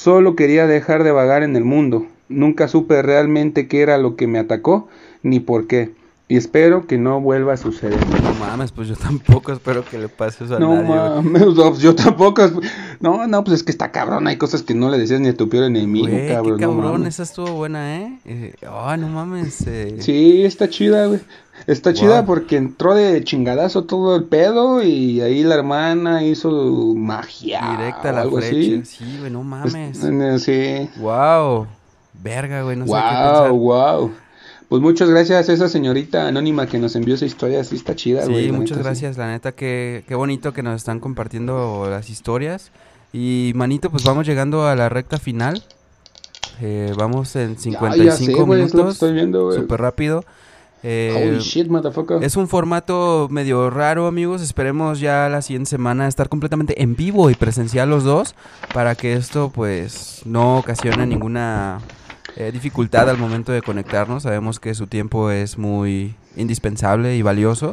Solo 0.00 0.36
quería 0.36 0.66
dejar 0.66 1.04
de 1.04 1.10
vagar 1.10 1.42
en 1.42 1.56
el 1.56 1.64
mundo. 1.64 2.06
Nunca 2.28 2.68
supe 2.68 3.00
realmente 3.00 3.66
qué 3.66 3.80
era 3.80 3.96
lo 3.96 4.14
que 4.14 4.26
me 4.26 4.38
atacó 4.38 4.88
ni 5.22 5.40
por 5.40 5.66
qué. 5.66 5.92
y 6.28 6.36
espero 6.36 6.86
que 6.86 6.98
no 6.98 7.20
vuelva 7.20 7.54
a 7.54 7.56
suceder. 7.56 7.98
No 8.22 8.34
mames, 8.34 8.72
pues 8.72 8.88
yo 8.88 8.94
tampoco 8.96 9.52
espero 9.52 9.84
que 9.84 9.96
le 9.96 10.08
pase 10.08 10.44
eso 10.44 10.56
a 10.56 10.58
No 10.58 10.74
nadie. 10.74 10.88
mames, 11.22 11.54
no, 11.54 11.70
pues 11.70 11.78
yo 11.82 11.94
tampoco. 11.94 12.42
No, 13.00 13.26
no, 13.26 13.42
pues 13.44 13.56
es 13.58 13.62
que 13.62 13.70
está 13.70 13.90
cabrón. 13.90 14.26
Hay 14.26 14.36
cosas 14.36 14.62
que 14.62 14.74
no 14.74 14.90
le 14.90 14.98
decías 14.98 15.20
ni 15.20 15.28
a 15.28 15.36
tu 15.36 15.48
peor 15.48 15.64
enemigo, 15.64 16.08
Güey, 16.08 16.28
cabrón. 16.28 16.58
qué 16.58 16.64
cabrón, 16.66 16.92
mames. 17.00 17.14
esa 17.14 17.22
estuvo 17.22 17.52
buena, 17.52 17.96
¿eh? 18.02 18.18
Eh, 18.26 18.52
Ay, 18.70 18.98
no 19.00 19.08
mames. 19.08 19.64
eh. 19.66 19.96
Sí, 20.00 20.44
está 20.44 20.68
chida, 20.68 21.06
güey. 21.06 21.20
Está 21.66 21.90
Wow. 21.90 21.98
chida 21.98 22.26
porque 22.26 22.56
entró 22.56 22.94
de 22.94 23.24
chingadazo 23.24 23.84
todo 23.84 24.14
el 24.16 24.24
pedo 24.24 24.82
y 24.82 25.20
ahí 25.20 25.42
la 25.42 25.56
hermana 25.56 26.22
hizo 26.22 26.50
magia. 26.94 27.76
Directa 27.76 28.08
a 28.08 28.12
o 28.12 28.14
la 28.14 28.20
algo 28.22 28.36
flecha. 28.38 28.82
así. 28.82 28.84
Sí, 28.84 29.16
güey, 29.18 29.30
no 29.32 29.42
mames. 29.42 29.74
Es- 29.98 30.04
eh, 30.04 30.88
sí. 30.94 31.00
Wow. 31.00 31.66
Verga, 32.22 32.62
güey, 32.62 32.76
no 32.76 32.86
sé 32.86 32.92
qué 32.92 32.98
wow, 32.98 33.32
pensar. 33.32 33.50
wow. 33.52 34.12
Pues 34.68 34.82
muchas 34.82 35.08
gracias 35.10 35.48
a 35.48 35.52
esa 35.52 35.68
señorita 35.68 36.26
anónima 36.26 36.66
que 36.66 36.78
nos 36.78 36.96
envió 36.96 37.14
esa 37.14 37.24
historia. 37.26 37.62
Sí, 37.64 37.76
está 37.76 37.94
chida, 37.94 38.24
güey. 38.26 38.46
Sí, 38.46 38.52
muchas 38.52 38.78
neta, 38.78 38.94
sí. 38.94 39.00
gracias, 39.02 39.16
la 39.18 39.28
neta, 39.28 39.52
qué, 39.52 40.02
qué 40.08 40.14
bonito 40.16 40.52
que 40.52 40.62
nos 40.62 40.74
están 40.76 40.98
compartiendo 41.00 41.86
las 41.88 42.10
historias. 42.10 42.70
Y 43.12 43.52
manito, 43.54 43.90
pues 43.90 44.02
vamos 44.04 44.26
llegando 44.26 44.66
a 44.66 44.74
la 44.74 44.88
recta 44.88 45.18
final. 45.18 45.62
Eh, 46.60 46.92
vamos 46.96 47.36
en 47.36 47.54
Ya, 47.56 47.60
55 47.60 48.04
ya 48.04 48.12
sé, 48.16 48.26
que 48.32 48.44
minutos. 48.44 48.94
estoy 48.94 49.12
viendo, 49.12 49.44
güey. 49.46 49.58
Súper 49.58 49.80
rápido. 49.80 50.24
Eh, 50.82 51.30
Holy 51.32 51.40
shit, 51.40 51.68
motherfucker. 51.68 52.22
es 52.22 52.36
un 52.36 52.46
formato 52.48 53.26
medio 53.30 53.70
raro, 53.70 54.06
amigos. 54.06 54.42
Esperemos 54.42 55.00
ya 55.00 55.28
la 55.28 55.42
siguiente 55.42 55.70
semana 55.70 56.06
estar 56.06 56.28
completamente 56.28 56.80
en 56.82 56.94
vivo 56.94 57.30
y 57.30 57.34
presencial 57.34 57.90
los 57.90 58.04
dos 58.04 58.34
para 58.72 58.94
que 58.94 59.14
esto 59.14 59.50
pues 59.52 60.20
no 60.24 60.58
ocasione 60.58 61.06
ninguna 61.06 61.80
eh, 62.36 62.50
dificultad 62.52 63.08
al 63.10 63.18
momento 63.18 63.50
de 63.52 63.62
conectarnos. 63.62 64.22
Sabemos 64.24 64.60
que 64.60 64.74
su 64.74 64.86
tiempo 64.86 65.30
es 65.30 65.58
muy 65.58 66.14
indispensable 66.36 67.16
y 67.16 67.22
valioso. 67.22 67.72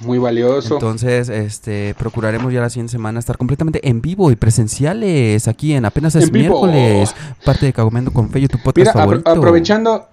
Muy 0.00 0.18
valioso. 0.18 0.74
Entonces, 0.74 1.28
este, 1.28 1.94
procuraremos 1.96 2.52
ya 2.52 2.60
la 2.60 2.70
siguiente 2.70 2.90
semana 2.92 3.20
estar 3.20 3.38
completamente 3.38 3.88
en 3.88 4.02
vivo 4.02 4.30
y 4.32 4.36
presenciales 4.36 5.46
aquí 5.48 5.72
en 5.74 5.84
apenas 5.84 6.14
es 6.16 6.24
En 6.24 6.32
vivo. 6.32 6.66
miércoles, 6.66 7.14
parte 7.44 7.66
de 7.66 7.72
Cagomeando 7.72 8.12
con 8.12 8.28
Feyo, 8.30 8.48
tu 8.48 8.58
podcast 8.58 8.78
Mira, 8.78 8.92
apro- 8.92 9.00
favorito. 9.22 9.30
aprovechando 9.30 10.08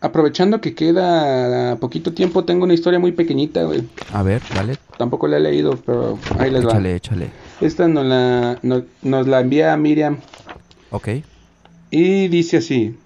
aprovechando 0.00 0.60
que 0.60 0.74
queda 0.74 1.76
poquito 1.76 2.12
tiempo, 2.12 2.44
tengo 2.44 2.64
una 2.64 2.74
historia 2.74 2.98
muy 2.98 3.12
pequeñita, 3.12 3.64
güey. 3.64 3.82
A 4.12 4.22
ver, 4.22 4.42
dale, 4.54 4.76
Tampoco 4.96 5.26
la 5.28 5.38
he 5.38 5.40
leído, 5.40 5.76
pero 5.84 6.18
ahí 6.38 6.50
les 6.50 6.64
va. 6.64 6.70
échale, 6.70 6.94
échale. 6.96 7.30
Esta 7.60 7.88
nos 7.88 8.04
la, 8.06 8.58
nos, 8.62 8.84
nos 9.02 9.26
la 9.26 9.40
envía 9.40 9.76
Miriam 9.76 10.18
Ok. 10.90 11.08
y 11.90 12.28
dice 12.28 12.58
así. 12.58 12.96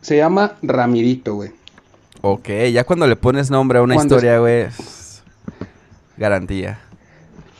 Se 0.00 0.16
llama 0.16 0.54
Ramirito, 0.62 1.34
güey. 1.36 1.50
Ok, 2.22 2.48
ya 2.72 2.84
cuando 2.84 3.06
le 3.06 3.16
pones 3.16 3.50
nombre 3.50 3.78
a 3.78 3.82
una 3.82 3.96
historia, 3.96 4.38
güey, 4.38 4.62
es 4.62 5.22
garantía. 6.16 6.78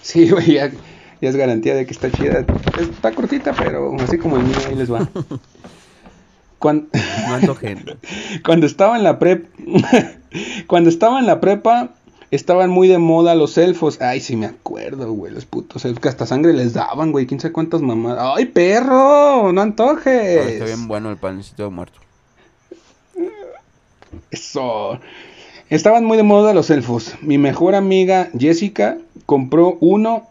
Sí, 0.03 0.31
güey, 0.31 0.53
ya, 0.55 0.71
ya 1.21 1.29
es 1.29 1.37
garantía 1.37 1.75
de 1.75 1.85
que 1.87 1.93
está 1.93 2.11
chida. 2.11 2.45
Está 2.81 3.13
cortita, 3.13 3.53
pero 3.53 3.95
así 4.01 4.19
como 4.19 4.37
el 4.37 4.45
mío, 4.45 4.57
ahí 4.69 4.75
les 4.75 4.93
va. 4.93 5.09
Cuando, 6.63 6.87
No 7.47 7.57
cuando 8.47 8.67
estaba 8.67 8.97
en 8.97 9.03
la 9.05 9.19
prep, 9.19 9.47
cuando 10.69 10.89
estaba 10.89 11.19
en 11.19 11.27
la 11.27 11.41
prepa, 11.41 11.91
estaban 12.31 12.71
muy 12.71 12.87
de 12.89 12.99
moda 12.99 13.35
los 13.35 13.59
elfos. 13.59 14.01
Ay, 14.01 14.21
sí 14.21 14.37
me 14.37 14.47
acuerdo, 14.47 15.13
güey, 15.13 15.33
los 15.35 15.45
putos 15.45 15.85
elfos 15.85 16.01
que 16.01 16.09
hasta 16.09 16.25
sangre 16.25 16.53
les 16.53 16.73
daban, 16.73 17.11
güey, 17.13 17.27
quién 17.27 17.41
sabe 17.41 17.53
cuántas 17.53 17.83
mamadas. 17.83 18.35
Ay, 18.37 18.47
perro, 18.47 19.53
no 19.53 19.61
antojes. 19.61 20.47
Está 20.47 20.65
bien 20.67 20.87
bueno 20.89 21.11
el 21.11 21.17
panecito 21.17 21.65
de 21.65 21.71
muerto. 21.71 21.99
Eso. 24.31 24.99
Estaban 25.69 26.05
muy 26.05 26.17
de 26.17 26.23
moda 26.23 26.55
los 26.55 26.71
elfos. 26.71 27.15
Mi 27.23 27.39
mejor 27.39 27.75
amiga 27.75 28.29
Jessica 28.39 28.99
compró 29.27 29.79
uno, 29.81 30.25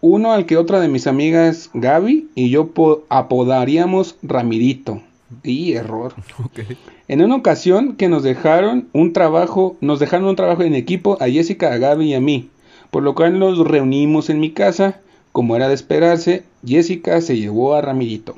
uno 0.00 0.32
al 0.32 0.46
que 0.46 0.56
otra 0.56 0.78
de 0.80 0.88
mis 0.88 1.06
amigas 1.06 1.70
Gaby 1.74 2.28
y 2.34 2.50
yo 2.50 2.68
po- 2.68 3.04
apodaríamos 3.08 4.16
Ramirito. 4.22 5.02
Y 5.42 5.72
error. 5.72 6.14
En 7.08 7.22
una 7.22 7.36
ocasión 7.36 7.96
que 7.96 8.08
nos 8.08 8.22
dejaron 8.22 8.88
un 8.92 9.14
trabajo, 9.14 9.78
nos 9.80 9.98
dejaron 9.98 10.28
un 10.28 10.36
trabajo 10.36 10.62
en 10.62 10.74
equipo 10.74 11.16
a 11.22 11.28
Jessica, 11.28 11.72
a 11.72 11.78
Gaby 11.78 12.10
y 12.10 12.14
a 12.14 12.20
mí, 12.20 12.50
por 12.90 13.02
lo 13.02 13.14
cual 13.14 13.38
nos 13.38 13.58
reunimos 13.66 14.28
en 14.28 14.40
mi 14.40 14.50
casa. 14.50 15.00
Como 15.32 15.56
era 15.56 15.68
de 15.68 15.74
esperarse, 15.74 16.44
Jessica 16.66 17.22
se 17.22 17.38
llevó 17.38 17.74
a 17.74 17.80
Ramirito. 17.80 18.36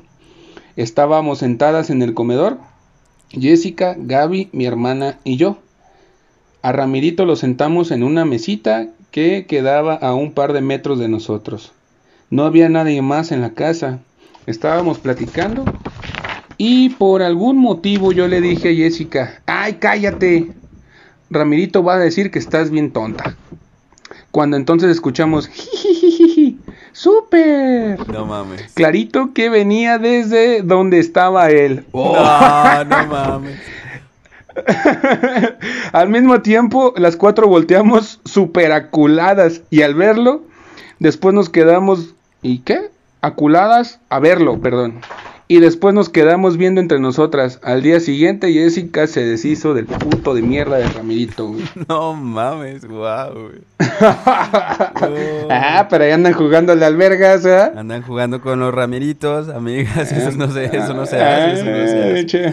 Estábamos 0.77 1.39
sentadas 1.39 1.89
en 1.89 2.01
el 2.01 2.13
comedor, 2.13 2.59
Jessica, 3.29 3.95
Gaby, 3.97 4.49
mi 4.53 4.65
hermana 4.65 5.19
y 5.23 5.35
yo. 5.35 5.57
A 6.61 6.71
Ramirito 6.71 7.25
lo 7.25 7.35
sentamos 7.35 7.91
en 7.91 8.03
una 8.03 8.23
mesita 8.23 8.87
que 9.09 9.45
quedaba 9.47 9.95
a 9.95 10.13
un 10.13 10.31
par 10.31 10.53
de 10.53 10.61
metros 10.61 10.99
de 10.99 11.07
nosotros. 11.07 11.73
No 12.29 12.45
había 12.45 12.69
nadie 12.69 13.01
más 13.01 13.31
en 13.31 13.41
la 13.41 13.51
casa. 13.51 13.99
Estábamos 14.45 14.99
platicando 14.99 15.65
y 16.63 16.89
por 16.89 17.23
algún 17.23 17.57
motivo 17.57 18.11
yo 18.11 18.27
le 18.27 18.39
dije 18.39 18.69
a 18.69 18.75
Jessica, 18.75 19.41
ay, 19.47 19.77
cállate. 19.79 20.51
Ramirito 21.31 21.83
va 21.83 21.95
a 21.95 21.97
decir 21.97 22.29
que 22.29 22.37
estás 22.37 22.69
bien 22.69 22.91
tonta. 22.91 23.35
Cuando 24.29 24.57
entonces 24.57 24.91
escuchamos, 24.91 25.47
jijijiji, 25.47 26.59
súper. 26.91 28.07
No 28.07 28.27
mames. 28.27 28.71
Clarito 28.75 29.33
que 29.33 29.49
venía 29.49 29.97
desde 29.97 30.61
donde 30.61 30.99
estaba 30.99 31.49
él. 31.49 31.83
Oh. 31.93 32.15
No, 32.15 32.83
no 32.83 33.07
mames. 33.07 33.59
al 35.93 36.09
mismo 36.09 36.43
tiempo, 36.43 36.93
las 36.95 37.15
cuatro 37.15 37.47
volteamos 37.47 38.19
super 38.23 38.71
aculadas 38.71 39.63
y 39.71 39.81
al 39.81 39.95
verlo, 39.95 40.43
después 40.99 41.33
nos 41.33 41.49
quedamos, 41.49 42.13
¿y 42.43 42.59
qué? 42.59 42.91
Aculadas 43.21 43.99
a 44.09 44.19
verlo, 44.19 44.61
perdón. 44.61 45.01
Y 45.51 45.59
después 45.59 45.93
nos 45.93 46.07
quedamos 46.07 46.55
viendo 46.55 46.79
entre 46.79 46.97
nosotras. 46.99 47.59
Al 47.61 47.81
día 47.81 47.99
siguiente, 47.99 48.53
Jessica 48.53 49.05
se 49.05 49.25
deshizo 49.25 49.73
del 49.73 49.85
puto 49.85 50.33
de 50.33 50.41
mierda 50.41 50.77
de 50.77 50.87
Ramirito, 50.87 51.47
güey. 51.49 51.61
No 51.89 52.13
mames, 52.13 52.85
guau, 52.85 53.33
güey. 53.49 53.61
ah, 55.49 55.87
pero 55.89 56.05
ahí 56.05 56.11
andan 56.11 56.31
jugando 56.31 56.71
al 56.71 56.81
albergas, 56.83 57.43
¿eh? 57.45 57.71
Andan 57.75 58.01
jugando 58.01 58.39
con 58.39 58.61
los 58.61 58.73
ramiritos, 58.73 59.49
amigas. 59.49 60.11
Eso 60.13 60.31
no 60.37 60.49
se, 60.51 60.65
eso 60.65 60.93
no 60.93 61.05
se 61.05 61.21
hace, 61.21 61.53
eso 61.53 61.65
no 61.65 62.25
se 62.25 62.45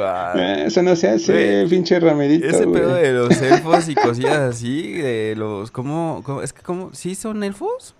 Ah, 0.00 0.32
hace. 0.32 0.38
Eh, 0.38 0.64
Eso 0.66 0.82
no 0.82 0.96
se 0.96 1.08
hace, 1.10 1.32
Güey, 1.32 1.68
pinche 1.68 2.00
Ramirito. 2.00 2.46
Ese 2.46 2.64
güey. 2.64 2.80
pedo 2.82 2.94
de 2.94 3.12
los 3.12 3.40
elfos 3.40 3.88
y 3.88 3.94
cosillas 4.06 4.38
así, 4.38 4.92
de 4.94 5.34
los, 5.36 5.70
¿cómo, 5.70 6.22
cómo- 6.24 6.42
es 6.42 6.52
que 6.52 6.62
cómo, 6.62 6.90
sí 6.92 7.14
son 7.14 7.44
elfos? 7.44 7.94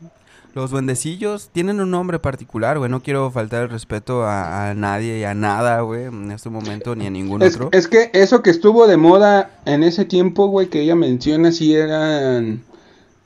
Los 0.55 0.71
duendecillos 0.71 1.49
tienen 1.51 1.81
un 1.81 1.91
nombre 1.91 2.19
particular, 2.19 2.79
güey, 2.79 2.91
no 2.91 3.03
quiero 3.03 3.31
faltar 3.31 3.63
el 3.63 3.71
respeto 3.71 4.25
a, 4.25 4.71
a 4.71 4.75
nadie 4.75 5.19
y 5.19 5.25
a 5.25 5.33
nada, 5.35 5.81
güey, 5.81 6.05
en 6.05 6.31
este 6.31 6.51
momento, 6.51 6.95
ni 6.95 7.07
a 7.07 7.11
ningún 7.11 7.41
Es, 7.43 7.55
otro. 7.57 7.71
es 7.73 7.89
que 7.89 8.11
eso 8.13 8.43
que 8.43 8.51
estuvo 8.51 8.87
de 8.87 8.99
moda 8.99 9.51
en 9.65 9.83
ese 9.83 10.05
tiempo, 10.05 10.49
güey, 10.49 10.69
que 10.69 10.81
ella 10.83 10.95
menciona, 10.95 11.53
sí 11.53 11.75
eran. 11.75 12.63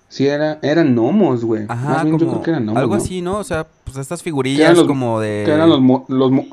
Sí 0.09 0.29
era, 0.29 0.61
eran 0.62 0.95
gnomos, 0.95 1.45
güey. 1.45 1.64
Ajá, 1.68 1.89
Más 1.89 2.05
bien 2.05 2.16
yo 2.16 2.29
creo 2.29 2.43
que 2.43 2.51
eran 2.51 2.62
gnomos. 2.64 2.81
algo 2.81 2.97
¿no? 2.97 3.03
así, 3.03 3.22
¿no? 3.22 3.39
O 3.39 3.45
sea, 3.45 3.66
pues 3.83 3.97
estas 3.97 4.22
figurillas 4.22 4.77
los- 4.77 4.87
como 4.87 5.18
de... 5.18 5.43
Que 5.45 5.51
eran 5.53 5.68
los, 5.68 5.81
mo- 5.81 6.05
los 6.09 6.31
mo- 6.31 6.47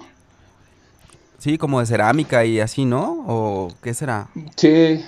Sí, 1.38 1.60
como 1.60 1.80
de 1.80 1.86
cerámica 1.86 2.46
y 2.46 2.60
así, 2.60 2.86
¿no? 2.86 3.24
¿O 3.28 3.68
qué 3.84 3.94
será? 3.94 4.28
Sí. 4.56 5.04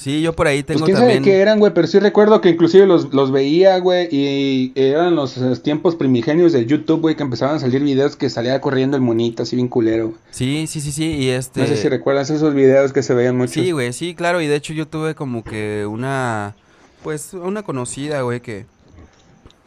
Sí, 0.00 0.22
yo 0.22 0.32
por 0.32 0.46
ahí 0.46 0.62
Pues 0.62 0.76
tengo 0.78 0.86
quién 0.86 0.96
también... 0.96 1.18
sabe 1.22 1.30
qué 1.30 1.40
eran, 1.42 1.58
güey, 1.58 1.74
pero 1.74 1.86
sí 1.86 1.98
recuerdo 1.98 2.40
que 2.40 2.48
inclusive 2.48 2.86
los, 2.86 3.12
los 3.12 3.30
veía, 3.30 3.78
güey, 3.80 4.08
y 4.10 4.72
eran 4.74 5.14
los 5.14 5.36
eh, 5.36 5.54
tiempos 5.62 5.94
primigenios 5.94 6.52
de 6.52 6.64
YouTube, 6.64 7.02
güey, 7.02 7.16
que 7.16 7.22
empezaban 7.22 7.56
a 7.56 7.58
salir 7.58 7.82
videos 7.82 8.16
que 8.16 8.30
salía 8.30 8.58
corriendo 8.62 8.96
el 8.96 9.02
monito 9.02 9.42
así 9.42 9.56
bien 9.56 9.68
culero. 9.68 10.14
Sí, 10.30 10.64
sí, 10.66 10.80
sí, 10.80 10.90
sí, 10.90 11.04
y 11.04 11.28
este... 11.28 11.60
No 11.60 11.66
sé 11.66 11.76
si 11.76 11.86
recuerdas 11.90 12.30
esos 12.30 12.54
videos 12.54 12.94
que 12.94 13.02
se 13.02 13.12
veían 13.12 13.36
mucho. 13.36 13.52
Sí, 13.52 13.72
güey, 13.72 13.92
sí, 13.92 14.14
claro, 14.14 14.40
y 14.40 14.46
de 14.46 14.56
hecho 14.56 14.72
yo 14.72 14.88
tuve 14.88 15.14
como 15.14 15.44
que 15.44 15.84
una, 15.86 16.56
pues, 17.02 17.34
una 17.34 17.62
conocida, 17.62 18.22
güey, 18.22 18.40
que 18.40 18.64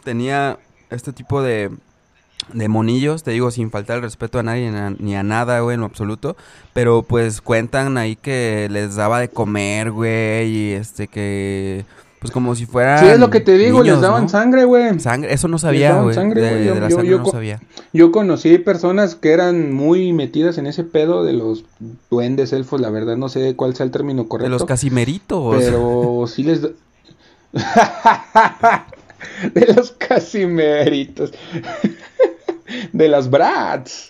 tenía 0.03 0.57
este 0.89 1.13
tipo 1.13 1.43
de, 1.43 1.69
de 2.51 2.67
monillos, 2.67 3.23
te 3.23 3.31
digo, 3.31 3.51
sin 3.51 3.71
faltar 3.71 3.97
el 3.97 4.03
respeto 4.03 4.39
a 4.39 4.43
nadie 4.43 4.71
ni 4.99 5.15
a, 5.15 5.23
nada, 5.23 5.59
güey, 5.61 5.75
en 5.75 5.79
lo 5.81 5.85
absoluto, 5.85 6.35
pero 6.73 7.03
pues 7.03 7.41
cuentan 7.41 7.97
ahí 7.97 8.15
que 8.15 8.67
les 8.71 8.95
daba 8.95 9.19
de 9.19 9.29
comer, 9.29 9.91
güey, 9.91 10.49
y 10.49 10.71
este 10.73 11.07
que, 11.07 11.85
pues 12.19 12.31
como 12.31 12.55
si 12.55 12.65
fueran 12.65 12.99
Sí, 12.99 13.07
es 13.11 13.19
lo 13.19 13.29
que 13.29 13.39
te 13.39 13.57
digo, 13.57 13.83
les 13.83 13.99
daban 14.01 14.23
¿no? 14.23 14.29
sangre, 14.29 14.65
güey. 14.65 14.99
Sangre, 14.99 15.33
eso 15.33 15.47
no 15.47 15.57
sabía, 15.57 16.01
güey, 16.01 16.15
sangre, 16.15 16.41
de, 16.41 16.65
yo- 16.65 16.73
de 16.75 16.79
la 16.81 16.89
yo- 16.89 16.95
sangre 16.95 17.11
yo 17.11 17.17
no 17.19 17.25
sabía. 17.25 17.59
Yo 17.93 18.11
conocí 18.11 18.57
personas 18.59 19.15
que 19.15 19.31
eran 19.31 19.71
muy 19.73 20.13
metidas 20.13 20.57
en 20.57 20.67
ese 20.67 20.83
pedo 20.83 21.23
de 21.23 21.33
los 21.33 21.65
duendes, 22.09 22.53
elfos, 22.53 22.79
la 22.81 22.89
verdad 22.89 23.17
no 23.17 23.29
sé 23.29 23.55
cuál 23.55 23.75
sea 23.75 23.85
el 23.85 23.91
término 23.91 24.27
correcto. 24.27 24.45
De 24.45 24.57
los 24.59 24.65
casimeritos. 24.65 25.55
Pero 25.59 26.25
sí 26.27 26.43
les... 26.43 26.61
de 29.53 29.73
los 29.75 29.91
casimeritos. 29.91 31.33
De 32.91 33.07
las 33.07 33.29
brats. 33.29 34.09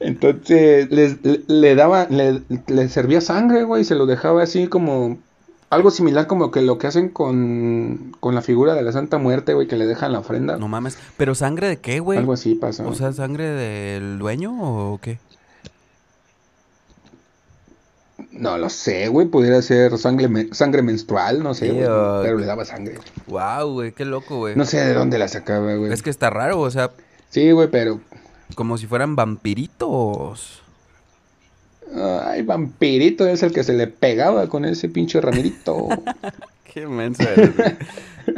Entonces 0.00 0.90
les- 0.90 1.24
le, 1.24 1.40
le 1.46 1.74
daba, 1.74 2.06
le, 2.10 2.42
le 2.66 2.88
servía 2.88 3.20
sangre, 3.20 3.64
güey, 3.64 3.82
y 3.82 3.84
se 3.84 3.94
lo 3.94 4.06
dejaba 4.06 4.42
así 4.42 4.66
como 4.68 5.18
algo 5.70 5.90
similar 5.90 6.26
como 6.26 6.50
que 6.50 6.60
lo 6.62 6.78
que 6.78 6.86
hacen 6.86 7.08
con, 7.08 8.14
con 8.20 8.34
la 8.34 8.42
figura 8.42 8.74
de 8.74 8.82
la 8.82 8.92
Santa 8.92 9.18
Muerte, 9.18 9.52
güey, 9.54 9.66
que 9.66 9.76
le 9.76 9.86
dejan 9.86 10.12
la 10.12 10.20
ofrenda. 10.20 10.58
No 10.58 10.68
mames. 10.68 10.96
¿Pero 11.16 11.34
sangre 11.34 11.68
de 11.68 11.78
qué, 11.78 11.98
güey? 12.00 12.18
Algo 12.18 12.34
así 12.34 12.54
pasa. 12.54 12.86
O 12.86 12.94
sea, 12.94 13.12
¿sangre 13.12 13.44
del 13.48 14.18
dueño 14.18 14.52
o 14.60 14.98
qué? 15.00 15.18
no 18.32 18.58
lo 18.58 18.68
sé, 18.68 19.08
güey, 19.08 19.26
pudiera 19.26 19.60
ser 19.62 19.96
sangre, 19.98 20.28
me- 20.28 20.52
sangre 20.52 20.82
menstrual, 20.82 21.42
no 21.42 21.54
sé, 21.54 21.70
güey, 21.70 21.84
pero 22.22 22.38
le 22.38 22.46
daba 22.46 22.64
sangre. 22.66 22.98
Wow, 23.28 23.72
güey, 23.72 23.92
qué 23.92 24.04
loco, 24.04 24.36
güey. 24.38 24.54
No 24.56 24.64
sé 24.66 24.78
de 24.84 24.92
dónde 24.94 25.18
la 25.18 25.28
sacaba, 25.28 25.74
güey. 25.74 25.90
Es 25.92 26.02
que 26.02 26.10
está 26.10 26.28
raro, 26.30 26.60
o 26.60 26.70
sea, 26.70 26.90
Sí, 27.36 27.50
güey, 27.50 27.68
pero 27.70 28.00
como 28.54 28.78
si 28.78 28.86
fueran 28.86 29.14
vampiritos. 29.14 30.62
ay, 31.94 32.40
vampirito 32.40 33.26
es 33.26 33.42
el 33.42 33.52
que 33.52 33.62
se 33.62 33.74
le 33.74 33.88
pegaba 33.88 34.48
con 34.48 34.64
ese 34.64 34.88
pinche 34.88 35.20
Ramirito. 35.20 35.88
Qué 36.72 36.86
mensa. 36.86 37.24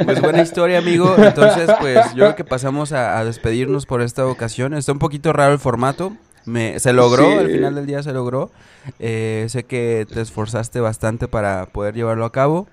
Pues 0.03 0.19
buena 0.21 0.41
historia, 0.41 0.79
amigo. 0.79 1.15
Entonces, 1.17 1.69
pues 1.79 2.07
yo 2.13 2.25
creo 2.25 2.35
que 2.35 2.43
pasamos 2.43 2.91
a, 2.91 3.17
a 3.19 3.23
despedirnos 3.23 3.85
por 3.85 4.01
esta 4.01 4.27
ocasión. 4.27 4.73
Está 4.73 4.91
un 4.91 4.99
poquito 4.99 5.31
raro 5.31 5.53
el 5.53 5.59
formato. 5.59 6.17
Me, 6.43 6.77
se 6.79 6.91
logró, 6.91 7.23
Sí. 7.31 7.37
al 7.37 7.51
final 7.51 7.75
del 7.75 7.85
día 7.85 8.03
se 8.03 8.11
logró. 8.11 8.51
Eh, 8.99 9.45
sé 9.47 9.63
que 9.63 10.05
te 10.13 10.19
esforzaste 10.19 10.81
bastante 10.81 11.29
para 11.29 11.67
poder 11.67 11.95
llevarlo 11.95 12.25
a 12.25 12.33
cabo. 12.33 12.67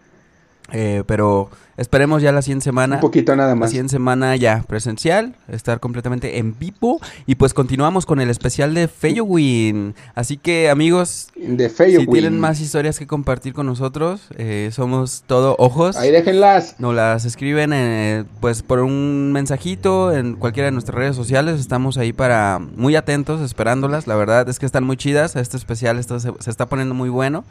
Eh, 0.72 1.04
pero 1.06 1.48
esperemos 1.76 2.22
ya 2.22 2.32
la 2.32 2.42
siguiente 2.42 2.64
semana. 2.64 2.96
Un 2.96 3.00
poquito 3.00 3.36
nada 3.36 3.50
La 3.50 3.54
más. 3.54 3.70
siguiente 3.70 3.92
semana 3.92 4.34
ya 4.36 4.64
presencial, 4.66 5.34
estar 5.48 5.78
completamente 5.80 6.38
en 6.38 6.58
vivo. 6.58 7.00
Y 7.26 7.36
pues 7.36 7.54
continuamos 7.54 8.06
con 8.06 8.20
el 8.20 8.30
especial 8.30 8.74
de 8.74 8.88
Feyowin. 8.88 9.94
Así 10.14 10.36
que 10.36 10.70
amigos, 10.70 11.28
De 11.36 11.68
si 11.68 12.06
tienen 12.06 12.40
más 12.40 12.60
historias 12.60 12.98
que 12.98 13.06
compartir 13.06 13.52
con 13.52 13.66
nosotros, 13.66 14.22
eh, 14.36 14.70
somos 14.72 15.22
todo 15.26 15.54
ojos. 15.58 15.96
Ahí 15.96 16.10
déjenlas. 16.10 16.76
Nos 16.78 16.94
las 16.94 17.24
escriben 17.24 17.72
eh, 17.72 18.24
pues 18.40 18.62
por 18.62 18.80
un 18.80 19.32
mensajito 19.32 20.14
en 20.14 20.34
cualquiera 20.36 20.66
de 20.66 20.72
nuestras 20.72 20.96
redes 20.96 21.16
sociales. 21.16 21.60
Estamos 21.60 21.98
ahí 21.98 22.12
para 22.12 22.58
muy 22.58 22.96
atentos, 22.96 23.40
esperándolas. 23.40 24.06
La 24.06 24.16
verdad 24.16 24.48
es 24.48 24.58
que 24.58 24.66
están 24.66 24.84
muy 24.84 24.96
chidas. 24.96 25.36
Este 25.36 25.56
especial 25.56 25.98
esto 25.98 26.18
se, 26.20 26.32
se 26.40 26.50
está 26.50 26.66
poniendo 26.66 26.94
muy 26.94 27.08
bueno. 27.08 27.44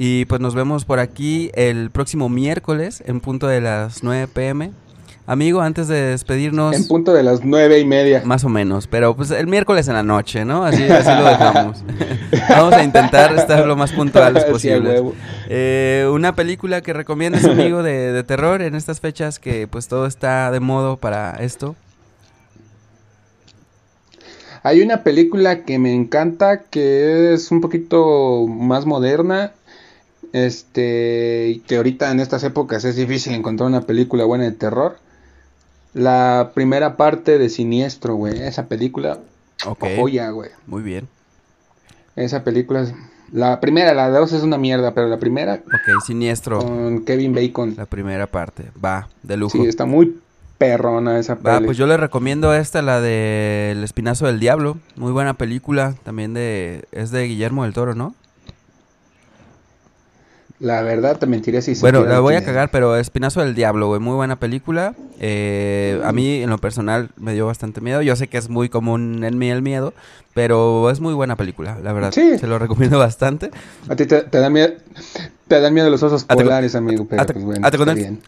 Y 0.00 0.26
pues 0.26 0.40
nos 0.40 0.54
vemos 0.54 0.84
por 0.84 1.00
aquí 1.00 1.50
el 1.54 1.90
próximo 1.90 2.28
miércoles 2.28 3.02
en 3.04 3.18
punto 3.18 3.48
de 3.48 3.60
las 3.60 4.04
9 4.04 4.28
pm. 4.32 4.70
Amigo, 5.26 5.60
antes 5.60 5.88
de 5.88 6.00
despedirnos, 6.00 6.76
En 6.76 6.86
punto 6.86 7.12
de 7.12 7.24
las 7.24 7.44
nueve 7.44 7.80
y 7.80 7.84
media. 7.84 8.22
más 8.24 8.44
o 8.44 8.48
menos, 8.48 8.86
pero 8.86 9.16
pues 9.16 9.32
el 9.32 9.48
miércoles 9.48 9.88
en 9.88 9.94
la 9.94 10.04
noche, 10.04 10.44
¿no? 10.44 10.64
Así, 10.64 10.84
así 10.84 11.10
lo 11.20 11.28
dejamos. 11.28 11.84
Vamos 12.48 12.74
a 12.74 12.84
intentar 12.84 13.34
estar 13.36 13.66
lo 13.66 13.74
más 13.74 13.90
puntuales 13.90 14.46
Sí, 14.58 14.70
huevo. 14.70 15.14
Eh, 15.48 16.08
una 16.12 16.36
película 16.36 16.80
que 16.80 16.92
recomiendas, 16.92 17.44
amigo, 17.44 17.82
de, 17.82 18.12
de 18.12 18.22
terror 18.22 18.62
en 18.62 18.76
estas 18.76 19.00
fechas 19.00 19.40
que 19.40 19.66
pues 19.66 19.88
todo 19.88 20.06
está 20.06 20.52
de 20.52 20.60
modo 20.60 20.96
para 20.96 21.32
esto. 21.40 21.74
Hay 24.62 24.80
una 24.80 25.02
película 25.02 25.64
que 25.64 25.78
me 25.78 25.92
encanta 25.92 26.62
que 26.62 27.32
es 27.32 27.50
un 27.50 27.60
poquito 27.60 28.46
más 28.46 28.86
moderna. 28.86 29.52
Este, 30.32 31.48
y 31.48 31.58
que 31.60 31.76
ahorita 31.76 32.10
en 32.10 32.20
estas 32.20 32.44
épocas 32.44 32.84
es 32.84 32.96
difícil 32.96 33.34
encontrar 33.34 33.68
una 33.68 33.82
película 33.82 34.24
buena 34.24 34.44
de 34.44 34.52
terror. 34.52 34.96
La 35.94 36.50
primera 36.54 36.96
parte 36.96 37.38
de 37.38 37.48
Siniestro, 37.48 38.14
güey. 38.14 38.40
Esa 38.42 38.66
película, 38.66 39.18
Ok, 39.66 39.84
joya, 39.96 40.30
güey. 40.30 40.50
muy 40.66 40.82
bien. 40.82 41.08
Esa 42.16 42.44
película 42.44 42.82
es. 42.82 42.92
La 43.32 43.60
primera, 43.60 43.92
la 43.92 44.08
dos 44.08 44.32
es 44.32 44.42
una 44.42 44.56
mierda, 44.56 44.94
pero 44.94 45.06
la 45.08 45.18
primera 45.18 45.54
Ok, 45.66 46.02
siniestro, 46.06 46.60
con 46.60 47.04
Kevin 47.04 47.34
Bacon. 47.34 47.74
la 47.76 47.84
primera 47.84 48.26
parte. 48.26 48.64
Va, 48.82 49.08
de 49.22 49.36
lujo. 49.36 49.58
Sí, 49.58 49.66
está 49.66 49.84
muy 49.84 50.18
perrona 50.56 51.18
esa 51.18 51.34
Va, 51.34 51.40
película. 51.42 51.66
pues 51.66 51.76
yo 51.76 51.86
le 51.86 51.96
recomiendo 51.98 52.54
esta, 52.54 52.80
la 52.80 53.00
de 53.02 53.72
El 53.72 53.84
Espinazo 53.84 54.26
del 54.26 54.40
Diablo. 54.40 54.78
Muy 54.96 55.12
buena 55.12 55.34
película. 55.34 55.94
También 56.04 56.32
de. 56.34 56.84
Es 56.90 57.10
de 57.10 57.24
Guillermo 57.24 57.64
del 57.64 57.74
Toro, 57.74 57.94
¿no? 57.94 58.14
La 60.60 60.82
verdad 60.82 61.16
te 61.18 61.26
mentiría 61.26 61.62
si 61.62 61.74
Bueno, 61.76 62.04
la 62.04 62.18
voy 62.18 62.34
a 62.34 62.44
cagar, 62.44 62.70
pero 62.72 62.96
Espinazo 62.96 63.40
del 63.40 63.54
Diablo, 63.54 63.86
güey, 63.86 64.00
muy 64.00 64.14
buena 64.14 64.36
película. 64.36 64.94
Eh, 65.20 66.00
a 66.04 66.10
mí, 66.12 66.42
en 66.42 66.50
lo 66.50 66.58
personal, 66.58 67.10
me 67.16 67.32
dio 67.32 67.46
bastante 67.46 67.80
miedo. 67.80 68.02
Yo 68.02 68.16
sé 68.16 68.26
que 68.26 68.38
es 68.38 68.48
muy 68.48 68.68
común 68.68 69.22
en 69.22 69.38
mí 69.38 69.50
el 69.50 69.62
miedo, 69.62 69.94
pero 70.34 70.90
es 70.90 70.98
muy 70.98 71.14
buena 71.14 71.36
película, 71.36 71.78
la 71.80 71.92
verdad. 71.92 72.10
Sí. 72.12 72.38
Se 72.38 72.48
lo 72.48 72.58
recomiendo 72.58 72.98
bastante. 72.98 73.52
A 73.88 73.94
ti 73.94 74.06
te, 74.06 74.22
te 74.22 74.38
dan 74.40 74.52
miedo. 74.52 74.72
Te 75.46 75.60
dan 75.60 75.72
miedo 75.72 75.90
los 75.90 76.02
osos 76.02 76.24
Ate- 76.28 76.42
polares, 76.42 76.74
amigo, 76.74 77.06
pero 77.08 77.24
pues 77.24 77.44
bueno, 77.44 77.66
está 77.66 77.94
bien. 77.94 78.20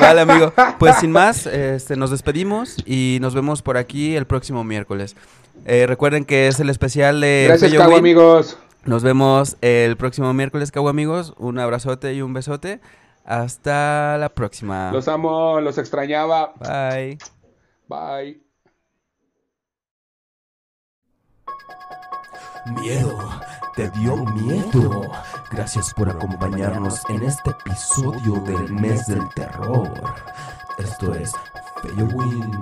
Vale, 0.00 0.20
amigo. 0.20 0.52
Pues 0.78 0.96
sin 0.96 1.10
más, 1.10 1.46
este, 1.46 1.96
nos 1.96 2.10
despedimos 2.10 2.76
y 2.84 3.18
nos 3.22 3.34
vemos 3.34 3.62
por 3.62 3.78
aquí 3.78 4.14
el 4.16 4.26
próximo 4.26 4.64
miércoles. 4.64 5.16
Eh, 5.64 5.86
recuerden 5.86 6.24
que 6.26 6.46
es 6.48 6.60
el 6.60 6.68
especial 6.68 7.20
de 7.22 7.46
Gracias, 7.48 7.72
Cabo, 7.72 7.96
amigos. 7.96 8.58
Nos 8.86 9.02
vemos 9.02 9.56
el 9.62 9.96
próximo 9.96 10.32
miércoles, 10.32 10.70
Cabo 10.70 10.88
amigos. 10.88 11.34
Un 11.38 11.58
abrazote 11.58 12.14
y 12.14 12.22
un 12.22 12.32
besote. 12.32 12.80
Hasta 13.24 14.16
la 14.18 14.28
próxima. 14.28 14.92
Los 14.92 15.08
amo, 15.08 15.60
los 15.60 15.76
extrañaba. 15.76 16.54
Bye. 16.60 17.18
Bye. 17.88 18.40
Miedo, 22.80 23.18
te 23.74 23.90
dio 23.90 24.16
miedo. 24.16 25.02
Gracias 25.50 25.92
por 25.92 26.08
acompañarnos 26.08 27.02
en 27.08 27.24
este 27.24 27.50
episodio 27.50 28.34
del 28.42 28.72
mes 28.72 29.06
del 29.08 29.28
terror. 29.34 29.90
Esto 30.78 31.12
es 31.12 31.32
Feyowin. 31.82 32.52